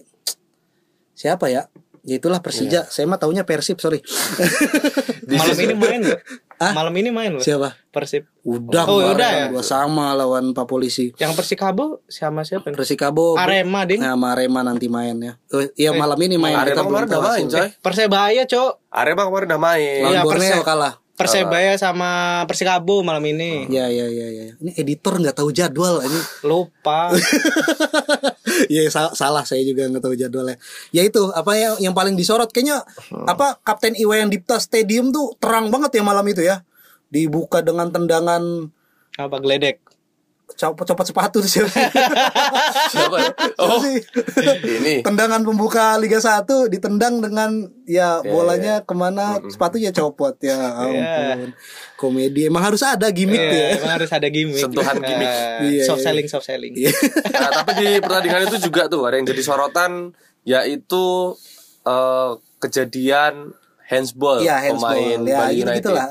siapa 1.11 1.47
ya 1.47 1.67
ya 2.01 2.15
itulah 2.15 2.39
Persija 2.39 2.85
saya 2.85 3.03
mah 3.05 3.17
taunya 3.17 3.43
Persib 3.43 3.75
sorry 3.75 3.99
malam 5.27 5.57
ini 5.57 5.73
main 5.73 6.01
nggak? 6.57 6.71
Malam 6.71 6.93
ini 6.95 7.09
main 7.09 7.31
loh. 7.31 7.39
Siapa? 7.39 7.75
Persib. 7.89 8.27
Udah, 8.41 8.83
Oh, 8.85 8.99
udah 9.01 9.29
ya? 9.31 9.45
dua 9.49 9.59
sama 9.59 10.11
lawan 10.11 10.51
Pak 10.51 10.65
Polisi. 10.65 11.11
Yang 11.15 11.33
Persikabo 11.33 12.03
sama 12.05 12.41
siapa? 12.41 12.67
nih? 12.67 12.75
Persikabo 12.75 13.35
Arema 13.35 13.83
ding. 13.83 13.99
Nah, 13.99 14.13
sama 14.13 14.31
Arema 14.31 14.61
nanti 14.61 14.85
main 14.85 15.15
ya. 15.17 15.33
Oh, 15.49 15.63
iya 15.73 15.91
malam 15.91 16.15
ini 16.17 16.35
main 16.35 16.53
Arema 16.53 16.81
kemarin 16.81 17.07
udah 17.07 17.23
main, 17.23 17.45
coy. 17.45 17.69
Persebaya, 17.79 18.43
Cok. 18.43 18.71
Arema 18.87 19.23
kemarin 19.23 19.47
udah 19.49 19.61
main. 19.61 19.99
Lawan 20.01 20.13
Iya, 20.13 20.21
Borneo 20.23 20.59
kalah. 20.61 20.93
Persebaya 21.15 21.79
sama 21.79 22.09
Persikabo 22.43 22.99
malam 22.99 23.23
ini. 23.23 23.71
Iya 23.71 23.87
iya 23.87 24.05
iya 24.05 24.27
iya. 24.27 24.43
Ini 24.59 24.71
editor 24.75 25.15
nggak 25.15 25.39
tahu 25.39 25.47
jadwal 25.49 26.03
ini. 26.03 26.19
Lupa. 26.43 27.15
Iya 28.67 28.87
sa- 28.95 29.15
salah 29.15 29.47
saya 29.47 29.63
juga 29.63 29.87
nggak 29.87 30.03
tahu 30.03 30.15
jadwalnya. 30.15 30.59
Ya 30.91 31.07
itu 31.07 31.31
apa 31.31 31.55
yang 31.55 31.79
yang 31.79 31.93
paling 31.95 32.19
disorot 32.19 32.51
kayaknya 32.51 32.83
apa 33.23 33.63
Kapten 33.63 33.95
Iwayan 33.95 34.27
Dipta 34.27 34.59
Stadium 34.59 35.15
tuh 35.15 35.39
terang 35.39 35.71
banget 35.71 35.95
ya 35.95 36.03
malam 36.03 36.27
itu 36.27 36.43
ya. 36.43 36.67
Dibuka 37.07 37.63
dengan 37.63 37.87
tendangan 37.89 38.67
Apa 39.15 39.39
geledek? 39.39 39.84
Copot 40.45 40.85
copot 40.85 41.03
sepatu 41.03 41.41
siapa? 41.41 41.73
Siapa? 42.93 43.17
ya? 43.17 43.29
Oh, 43.57 43.81
sih? 43.81 43.97
ini. 44.77 45.01
tendangan 45.01 45.41
pembuka 45.41 45.97
Liga 45.97 46.21
1 46.21 46.45
ditendang 46.69 47.17
dengan 47.19 47.65
ya 47.83 48.21
Ya, 48.21 48.31
bolanya 48.31 48.75
ke 48.81 48.93
mana 48.93 49.41
sepatunya 49.49 49.89
copot 49.89 50.37
ya 50.39 50.55
ampun. 50.77 51.51
Komedi 51.97 52.45
emang 52.45 52.61
harus 52.61 52.85
ada 52.85 53.09
gimmick 53.09 53.41
Iya, 53.41 53.49
ya. 53.49 53.67
emang 53.81 53.91
harus 53.97 54.09
ada 54.13 54.27
gimmick. 54.29 54.61
Sentuhan 54.61 55.01
gimmick. 55.01 55.27
Eh, 55.27 55.81
Iya, 55.81 55.83
soft 55.89 56.01
iya. 56.01 56.05
selling, 56.11 56.27
soft 56.29 56.45
selling. 56.45 56.73
Iya. 56.77 56.91
Nah, 57.33 57.49
tapi 57.61 57.71
di 57.81 57.87
pertandingan 57.99 58.41
itu 58.47 58.57
juga 58.69 58.85
tuh 58.85 59.01
ada 59.09 59.17
yang 59.17 59.25
jadi 59.25 59.41
sorotan 59.41 60.13
yaitu 60.45 61.33
eh, 61.83 62.31
kejadian 62.61 63.53
handsball 63.85 64.39
Iya, 64.39 64.55
handsball. 64.59 64.91
pemain 64.91 65.19
Ya, 65.21 65.37
Bali 65.39 65.53
gitu 65.53 65.63
United. 65.63 65.81
gitulah. 65.83 66.07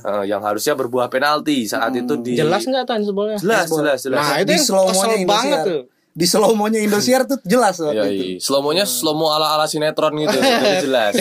Eh, 0.00 0.24
yang 0.26 0.40
harusnya 0.40 0.74
berbuah 0.74 1.06
penalti 1.06 1.64
saat 1.64 1.92
itu 1.92 2.14
di 2.16 2.34
Jelas 2.34 2.62
nggak 2.62 2.82
tuh 2.82 2.94
handballnya? 2.94 3.36
jelas 3.36 3.66
jelas 3.66 3.98
jelas. 4.00 4.18
Nah, 4.18 4.36
itu 4.38 4.46
di 4.46 4.56
kesel 4.56 5.24
banget 5.24 5.58
tuh. 5.62 5.82
Di 6.10 6.26
slow-mo-nya 6.26 6.80
Indosiar 6.80 7.22
tuh 7.24 7.38
jelas 7.44 7.78
Ya, 7.78 7.94
waktu 7.94 8.10
itu. 8.10 8.24
iya. 8.26 8.38
Slow-mo-nya 8.38 8.82
slow-mo 8.82 9.30
ala-ala 9.30 9.64
sinetron 9.64 10.18
gitu, 10.18 10.34
jadi 10.34 10.74
jelas. 10.84 11.12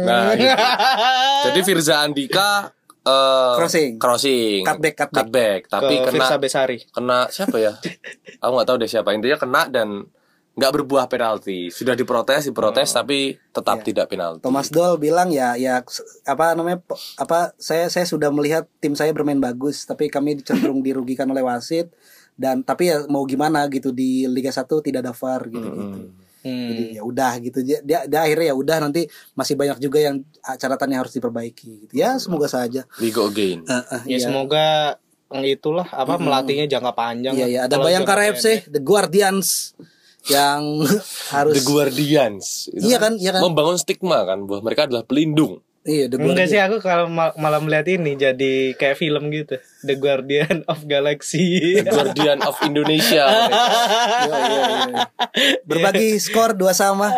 Nah, 0.00 0.30
gitu. 0.32 0.54
Jadi 1.46 1.60
Firza 1.64 1.94
Andika 2.00 2.70
eh, 3.00 3.54
Crossing. 3.56 3.96
crossing, 3.96 4.62
Cutback, 4.62 4.94
cutback. 4.94 5.16
cutback. 5.16 5.60
tapi 5.66 5.94
Ke 5.96 6.02
kena 6.04 6.14
Firsa 6.14 6.36
Besari. 6.36 6.78
kena 6.86 7.26
siapa 7.26 7.56
ya? 7.56 7.72
Aku 8.44 8.52
nggak 8.52 8.68
tahu 8.68 8.76
deh 8.78 8.86
siapa. 8.86 9.10
Intinya 9.10 9.34
kena 9.36 9.62
dan 9.66 9.88
nggak 10.58 10.72
berbuah 10.82 11.06
penalti. 11.06 11.70
Sudah 11.70 11.94
diprotes, 11.94 12.50
diprotes, 12.50 12.90
tapi 12.90 13.38
tetap 13.54 13.80
tidak 13.86 14.10
penalti. 14.10 14.42
Thomas 14.42 14.68
Doll 14.68 14.98
bilang 14.98 15.30
ya 15.30 15.54
ya 15.54 15.80
apa 16.26 16.58
namanya 16.58 16.82
apa 17.16 17.54
saya 17.56 17.86
saya 17.86 18.04
sudah 18.04 18.34
melihat 18.34 18.66
tim 18.82 18.98
saya 18.98 19.14
bermain 19.14 19.38
bagus 19.38 19.86
tapi 19.86 20.10
kami 20.10 20.42
cenderung 20.42 20.82
dirugikan 20.82 21.30
oleh 21.30 21.40
wasit 21.46 21.94
dan 22.34 22.66
tapi 22.66 22.90
ya 22.90 23.04
mau 23.06 23.22
gimana 23.28 23.68
gitu 23.70 23.92
di 23.94 24.24
Liga 24.26 24.50
1 24.50 24.64
tidak 24.82 25.00
ada 25.06 25.12
VAR 25.14 25.42
gitu 25.48 25.68
gitu. 25.70 25.98
Hmm. 26.40 26.68
Jadi 26.72 26.84
ya 26.96 27.02
udah 27.04 27.32
gitu 27.44 27.58
dia, 27.60 27.78
dia, 27.84 28.08
dia 28.08 28.20
akhirnya 28.24 28.52
ya 28.52 28.56
udah 28.56 28.76
nanti 28.80 29.04
masih 29.36 29.60
banyak 29.60 29.76
juga 29.76 30.00
yang 30.00 30.24
ah, 30.40 30.56
catatan 30.56 30.88
yang 30.88 31.00
harus 31.04 31.12
diperbaiki 31.12 31.84
gitu. 31.86 31.92
Ya 31.92 32.16
semoga 32.16 32.48
saja. 32.48 32.88
We 32.96 33.12
go 33.12 33.28
again. 33.28 33.68
Eh, 33.68 33.76
eh, 33.76 34.02
Ya 34.08 34.16
iya. 34.16 34.24
semoga 34.24 34.96
itulah 35.30 35.86
apa 35.92 36.16
melatihnya 36.16 36.66
jangka 36.66 36.92
panjang. 36.96 37.36
Iya 37.36 37.46
iya 37.46 37.60
ada 37.68 37.76
Bayangkara 37.76 38.32
FC, 38.32 38.66
The 38.66 38.80
Guardians 38.80 39.76
yang 40.28 40.84
harus 41.34 41.54
The 41.56 41.62
Guardians. 41.64 42.68
Itu 42.68 42.84
Iya 42.84 42.98
kan, 43.00 43.16
iya 43.16 43.30
kan. 43.32 43.40
Membangun 43.40 43.80
stigma 43.80 44.26
kan 44.26 44.44
bahwa 44.44 44.60
mereka 44.66 44.84
adalah 44.84 45.06
pelindung. 45.06 45.64
Iya 45.80 46.12
The 46.12 46.20
Enggak 46.20 46.52
sih 46.52 46.60
aku 46.60 46.76
kalau 46.84 47.08
ma- 47.08 47.32
malah 47.40 47.56
melihat 47.56 47.88
ini 47.88 48.12
jadi 48.12 48.76
kayak 48.76 49.00
film 49.00 49.32
gitu. 49.32 49.56
The 49.80 49.96
Guardian 49.96 50.60
of 50.72 50.84
Galaxy. 50.84 51.80
The 51.80 51.88
Guardian 51.88 52.44
of 52.44 52.52
Indonesia. 52.60 53.24
Iya, 53.24 54.28
iya, 54.28 54.62
iya. 54.92 55.04
Berbagi 55.64 56.20
skor 56.20 56.52
dua 56.52 56.76
sama. 56.76 57.08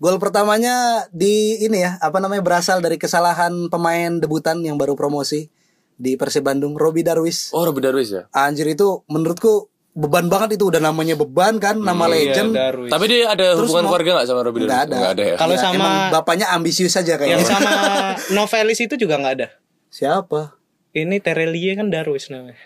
Gol 0.00 0.16
pertamanya 0.16 1.04
di 1.12 1.60
ini 1.60 1.84
ya, 1.84 2.00
apa 2.00 2.24
namanya 2.24 2.40
berasal 2.40 2.80
dari 2.80 2.96
kesalahan 2.96 3.68
pemain 3.68 4.16
debutan 4.16 4.64
yang 4.64 4.80
baru 4.80 4.96
promosi 4.96 5.52
di 6.00 6.16
Persib 6.16 6.48
Bandung, 6.48 6.80
Robi 6.80 7.04
Darwis. 7.04 7.52
Oh, 7.52 7.68
Robby 7.68 7.84
Darwis 7.84 8.08
ya. 8.08 8.24
Anjir 8.32 8.64
itu 8.64 9.04
menurutku 9.12 9.68
beban 9.90 10.26
banget 10.26 10.54
itu 10.54 10.66
udah 10.66 10.78
namanya 10.78 11.14
beban 11.14 11.56
kan, 11.56 11.74
nama 11.76 12.06
legend. 12.06 12.50
Iya, 12.50 12.70
Darwis. 12.70 12.90
Tapi 12.90 13.04
dia 13.06 13.20
ada 13.28 13.46
hubungan 13.54 13.82
mau- 13.82 13.90
keluarga 13.90 14.10
nggak 14.16 14.26
sama 14.26 14.40
Darwis? 14.42 14.62
Nggak 14.62 14.82
ada. 14.86 14.96
Ada 15.10 15.22
ya. 15.24 15.34
Kalau 15.36 15.54
Ya, 15.54 15.60
sama- 15.60 15.76
emang 15.76 15.94
bapaknya 16.10 16.46
ambisius 16.48 16.94
aja 16.94 17.06
yang 17.08 17.20
kayaknya. 17.20 17.44
sama 17.44 17.70
novelis 18.36 18.78
itu 18.78 18.94
juga 18.94 19.14
nggak 19.16 19.34
ada. 19.36 19.48
Siapa? 19.88 20.54
Ini 20.90 21.16
Terelie 21.18 21.74
kan 21.74 21.86
Darwis 21.86 22.28
namanya. 22.28 22.58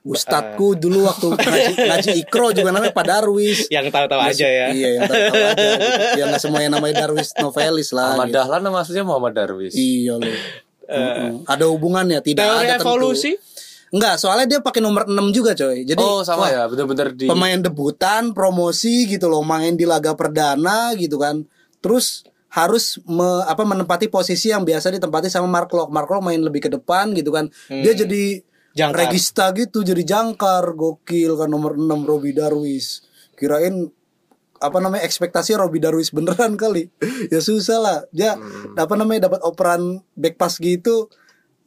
Ustadku 0.00 0.72
dulu 0.74 1.04
waktu 1.04 1.26
ngaji, 1.28 1.72
ngaji 1.90 2.10
ikro 2.18 2.48
juga 2.50 2.70
namanya 2.70 2.92
Pak 2.92 3.04
Darwis. 3.04 3.68
Yang 3.68 3.92
tahu-tahu 3.92 4.20
aja 4.22 4.46
ya. 4.46 4.66
Iya, 4.70 4.88
yang 4.94 5.02
tahu 5.04 5.16
aja. 5.16 5.36
Gitu. 5.52 5.76
Yang 6.16 6.26
nggak 6.28 6.42
semuanya 6.42 6.68
namanya 6.70 6.94
Darwis 7.02 7.28
novelis 7.34 7.88
lah. 7.92 8.14
Ahmad 8.14 8.28
gitu. 8.28 8.36
Dahlan 8.38 8.60
nama 8.62 8.78
aslinya 8.80 9.04
Muhammad 9.04 9.32
Darwis. 9.34 9.72
Iya 9.72 10.16
loh. 10.16 10.32
Mm-mm. 10.88 11.44
Ada 11.44 11.64
hubungannya 11.66 12.18
tidak 12.20 12.40
Teori 12.40 12.64
ada 12.64 12.76
tentu. 12.78 12.88
Enggak, 13.88 14.20
soalnya 14.20 14.46
dia 14.46 14.60
pakai 14.60 14.84
nomor 14.84 15.08
6 15.08 15.32
juga 15.32 15.56
coy. 15.56 15.84
Jadi 15.88 16.00
oh, 16.00 16.20
sama 16.20 16.44
wah, 16.44 16.50
ya, 16.52 16.62
bener-bener 16.68 17.08
di 17.16 17.24
pemain 17.24 17.56
debutan, 17.56 18.36
promosi 18.36 19.08
gitu 19.08 19.32
loh, 19.32 19.40
main 19.40 19.74
di 19.76 19.88
laga 19.88 20.12
perdana 20.12 20.92
gitu 20.92 21.16
kan. 21.16 21.48
Terus 21.80 22.24
harus 22.52 23.00
me- 23.04 23.44
apa 23.44 23.64
menempati 23.64 24.08
posisi 24.08 24.52
yang 24.52 24.64
biasa 24.64 24.92
ditempati 24.92 25.32
sama 25.32 25.48
Mark 25.48 25.72
Locke. 25.72 25.92
Mark 25.92 26.08
Locke 26.08 26.24
main 26.24 26.40
lebih 26.40 26.68
ke 26.68 26.70
depan 26.72 27.16
gitu 27.16 27.32
kan. 27.32 27.48
Dia 27.68 27.92
jadi 27.96 28.44
Jangkar. 28.76 29.08
regista 29.08 29.50
gitu, 29.56 29.80
jadi 29.82 30.04
jangkar, 30.04 30.76
gokil 30.76 31.40
kan 31.40 31.48
nomor 31.48 31.74
6 31.80 32.04
Robi 32.04 32.36
Darwis. 32.36 33.04
Kirain 33.34 33.88
apa 34.58 34.78
namanya 34.82 35.06
ekspektasi 35.06 35.54
Robi 35.56 35.80
Darwis 35.80 36.12
beneran 36.12 36.60
kali. 36.60 36.92
ya 37.32 37.40
susah 37.40 37.78
lah. 37.80 37.98
Dia 38.12 38.36
apa 38.76 38.94
namanya 39.00 39.32
dapat 39.32 39.40
operan 39.48 40.04
back 40.12 40.36
pass 40.36 40.60
gitu 40.60 41.08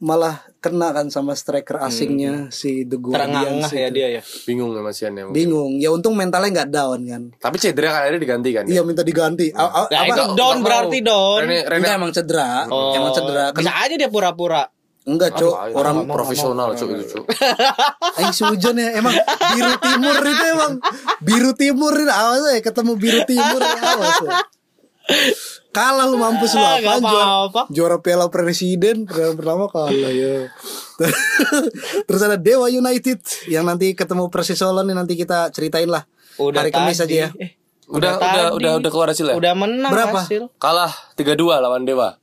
malah 0.02 0.42
kena 0.62 0.94
kan 0.94 1.10
sama 1.10 1.34
striker 1.34 1.74
asingnya 1.76 2.46
si 2.48 2.86
The 2.86 2.94
Terengah-engah 2.94 3.66
ya 3.68 3.82
itu. 3.84 3.92
dia 3.92 4.08
ya. 4.08 4.22
bingung 4.46 4.70
ya 4.70 4.80
Mas 4.80 4.96
Ian 4.96 5.12
ya. 5.12 5.24
Bingung. 5.26 5.72
Ya 5.76 5.90
untung 5.90 6.14
mentalnya 6.14 6.54
nggak 6.54 6.70
down 6.70 7.00
kan. 7.02 7.22
Tapi 7.34 7.56
cedera 7.58 7.90
kan 7.90 8.00
akhirnya 8.06 8.20
diganti 8.22 8.48
kan. 8.52 8.64
Iya 8.64 8.80
minta 8.80 9.02
diganti. 9.02 9.50
A- 9.50 9.66
a- 9.66 9.90
Nah, 9.90 10.00
apa? 10.00 10.14
itu 10.14 10.22
down 10.32 10.56
berarti 10.60 10.98
mau. 11.00 11.10
down. 11.10 11.40
Rene, 11.42 11.58
Rene 11.64 11.78
Enggak 11.82 11.94
emang 11.94 12.10
cedera. 12.12 12.50
Oh, 12.68 12.94
Emang 12.94 13.10
cedera. 13.10 13.44
Kan, 13.50 13.58
Bisa 13.58 13.72
aja 13.76 13.94
dia 13.96 14.06
pura-pura. 14.06 14.62
enggak, 15.02 15.34
Cok. 15.34 15.50
Wah, 15.50 15.66
Orang 15.74 16.06
profesional 16.06 16.68
cuk 16.72 16.88
itu 16.92 17.04
cuk. 17.12 17.24
Aing 18.18 18.30
sujon 18.30 18.78
ya 18.78 18.94
emang 18.94 19.18
biru 19.50 19.74
timur 19.76 20.14
itu 20.22 20.44
emang 20.48 20.72
biru 21.20 21.50
timur 21.52 21.92
ini 21.92 22.06
awas 22.06 22.46
ya 22.48 22.62
ketemu 22.62 22.92
biru 22.94 23.20
timur 23.24 23.58
awas 23.58 24.16
ya. 24.20 24.30
Kalah 25.70 26.04
lu 26.04 26.16
mampus 26.16 26.52
lu 26.52 26.60
Ah, 26.60 26.76
apa 26.76 27.00
juara, 27.00 27.62
juara 27.68 27.96
Piala 27.98 28.28
Presiden 28.28 29.04
pertama 29.04 29.32
pertama 29.32 29.64
kalah 29.66 29.88
ya. 30.12 30.52
Terus 32.06 32.20
ada 32.20 32.36
Dewa 32.36 32.68
United 32.68 33.18
yang 33.48 33.64
nanti 33.64 33.92
ketemu 33.92 34.28
Persis 34.28 34.54
Solo 34.54 34.80
nih 34.80 34.92
nanti 34.92 35.14
kita 35.14 35.48
ceritain 35.48 35.88
lah. 35.88 36.04
Udah 36.36 36.60
Hari 36.60 36.70
Kamis 36.70 37.00
aja 37.00 37.08
ya. 37.08 37.28
Eh, 37.34 37.56
Udah 37.88 38.16
udah 38.16 38.20
tadi. 38.20 38.56
udah 38.56 38.72
udah 38.78 38.90
keluar 38.90 39.08
hasil 39.08 39.26
ya? 39.26 39.34
Udah 39.34 39.52
menang 39.52 39.88
Berapa? 39.88 40.20
hasil. 40.22 40.48
Kalah 40.56 40.92
3-2 41.14 41.34
lawan 41.58 41.82
Dewa. 41.82 42.16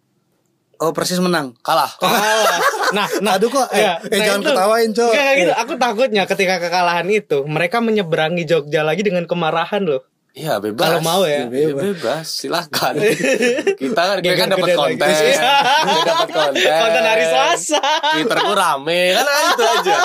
Oh 0.78 0.94
Persis 0.94 1.18
menang. 1.18 1.58
Kalah. 1.60 1.90
Kalah. 1.96 2.62
Nah, 2.90 3.06
nah, 3.22 3.38
Aduh 3.38 3.54
kok 3.54 3.70
eh, 3.70 3.86
ya, 3.86 4.02
eh 4.02 4.18
nah 4.18 4.26
jangan 4.26 4.42
itu- 4.42 4.50
ketawain 4.50 4.90
Cok. 4.90 5.12
Kayak 5.14 5.34
gitu. 5.38 5.54
Aku 5.54 5.74
takutnya 5.78 6.24
ketika 6.26 6.58
kekalahan 6.58 7.06
itu 7.06 7.46
mereka 7.46 7.78
menyeberangi 7.80 8.46
Jogja 8.46 8.82
lagi 8.82 9.06
dengan 9.06 9.26
kemarahan 9.26 9.86
loh. 9.86 10.02
Iya 10.30 10.62
bebas. 10.62 10.86
Kalau 10.86 11.02
mau 11.02 11.22
ya. 11.26 11.50
Iya, 11.50 11.74
bebas. 11.74 12.26
Silakan. 12.30 13.02
kita 13.82 13.98
kan 14.00 14.18
kita 14.22 14.36
kan 14.38 14.48
dapat 14.54 14.70
konten. 14.72 15.02
lagi. 15.02 15.34
Kita 15.36 16.02
dapat 16.06 16.30
konten. 16.30 16.70
Konten 16.86 17.04
hari 17.04 17.26
Selasa. 17.26 17.82
Twitterku 18.14 18.54
rame 18.54 19.02
kan 19.18 19.26
itu 19.26 19.64
aja. 19.66 19.96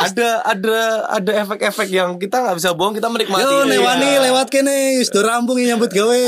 Ada 0.00 0.28
ada 0.42 0.78
ada 1.06 1.32
efek-efek 1.38 1.88
yang 1.88 2.16
kita 2.16 2.40
nggak 2.40 2.56
bisa 2.56 2.72
bohong 2.72 2.96
kita 2.96 3.06
menikmati. 3.06 3.44
Yo 3.44 3.62
Iya. 3.62 3.78
lewani 3.78 4.10
lewat 4.26 4.46
kene 4.48 4.96
wis 4.98 5.12
do 5.12 5.20
rampung 5.20 5.60
yang 5.60 5.76
nyambut 5.76 5.92
gawe. 5.92 6.20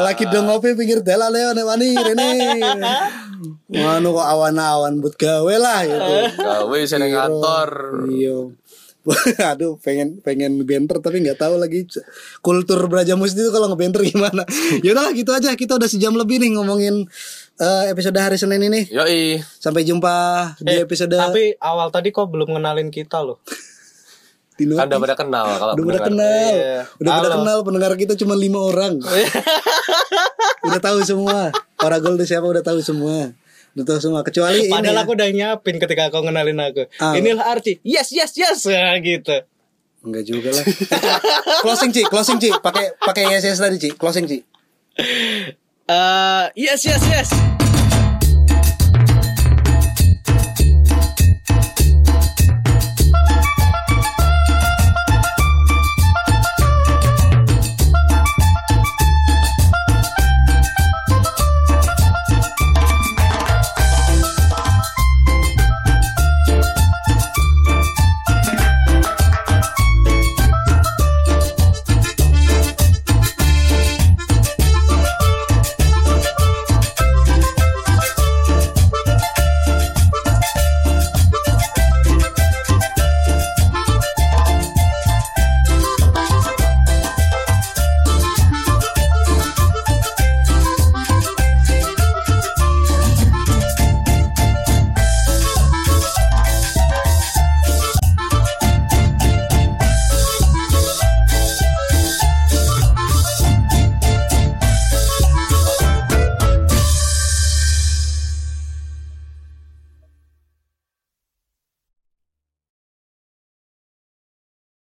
Lagi 0.00 0.24
do 0.26 0.40
ngopi 0.40 0.72
pinggir 0.72 1.02
dalan 1.02 1.28
leo 1.28 1.52
lewani 1.52 1.90
rene. 1.92 2.30
Manu 3.66 4.14
kok 4.14 4.24
awan-awan 4.24 5.02
but 5.02 5.18
gawe 5.18 5.54
lah 5.58 5.82
gitu. 5.84 6.12
Gawe 6.38 6.78
seneng 6.86 7.12
kantor. 7.12 7.68
Iya. 8.08 8.54
Aduh 9.50 9.78
pengen 9.78 10.18
pengen 10.18 10.56
ngebenter 10.56 10.98
tapi 10.98 11.20
nggak 11.20 11.38
tahu 11.38 11.56
lagi 11.56 11.86
kultur 12.40 12.82
Brajamus 12.86 13.32
itu 13.32 13.48
kalau 13.48 13.68
ngebenter 13.68 14.02
gimana. 14.02 14.42
Ya 14.84 14.92
udahlah 14.92 15.12
gitu 15.12 15.30
aja 15.30 15.52
kita 15.52 15.74
udah 15.74 15.86
sejam 15.86 16.12
lebih 16.12 16.36
nih 16.36 16.52
ngomongin 16.52 17.06
eh, 17.56 17.84
episode 17.88 18.16
hari 18.16 18.34
Senin 18.34 18.62
ini. 18.62 18.86
Yoi. 18.88 19.38
Sampai 19.40 19.82
jumpa 19.82 20.14
di 20.58 20.72
Eh, 20.72 20.82
episode 20.82 21.12
Tapi 21.12 21.54
awal 21.56 21.88
tadi 21.88 22.10
kok 22.10 22.26
belum 22.26 22.50
kenalin 22.52 22.88
kita 22.88 23.20
loh. 23.20 23.38
di 24.54 24.64
Kan 24.66 24.88
udah 24.88 24.98
pada 24.98 25.14
kenal 25.14 25.46
kalau 25.54 25.72
Udah 25.72 25.84
pada 25.86 26.00
pendengar. 26.00 26.08
kenal. 26.08 26.50
Iya. 26.50 26.80
Udah 26.96 27.10
pada 27.12 27.28
kenal 27.30 27.56
pendengar 27.62 27.92
kita 27.94 28.12
cuma 28.16 28.34
lima 28.34 28.58
orang. 28.58 28.96
udah 30.62 30.80
tahu 30.80 30.98
semua. 31.02 31.52
Para 31.76 32.00
Gold 32.00 32.20
siapa 32.22 32.44
udah 32.44 32.64
tahu 32.64 32.80
semua. 32.80 33.36
Utuh 33.76 34.00
semua 34.00 34.24
kecuali 34.24 34.66
ini 34.66 34.72
Padahal 34.72 34.96
ya. 34.96 35.02
aku 35.04 35.12
udah 35.12 35.28
nyiapin 35.28 35.76
ketika 35.76 36.08
kau 36.08 36.24
kenalin 36.24 36.56
aku. 36.56 36.88
Ah. 36.96 37.12
Inilah 37.12 37.44
Archie. 37.52 37.76
Yes, 37.84 38.08
yes, 38.08 38.32
yes. 38.32 38.64
Nah, 38.64 38.96
gitu. 39.04 39.44
Enggak 40.00 40.24
juga 40.24 40.48
lah. 40.56 40.64
closing 41.64 41.92
Ci, 41.92 42.02
closing 42.08 42.40
Ci. 42.40 42.50
Pakai 42.56 42.96
pakai 42.96 43.36
yes 43.36 43.44
yes 43.44 43.60
tadi 43.60 43.76
Ci. 43.76 43.92
Closing 43.92 44.24
Ci. 44.24 44.38
Eh, 45.86 46.44
yes, 46.56 46.80
yes, 46.88 47.02
yes. 47.12 47.55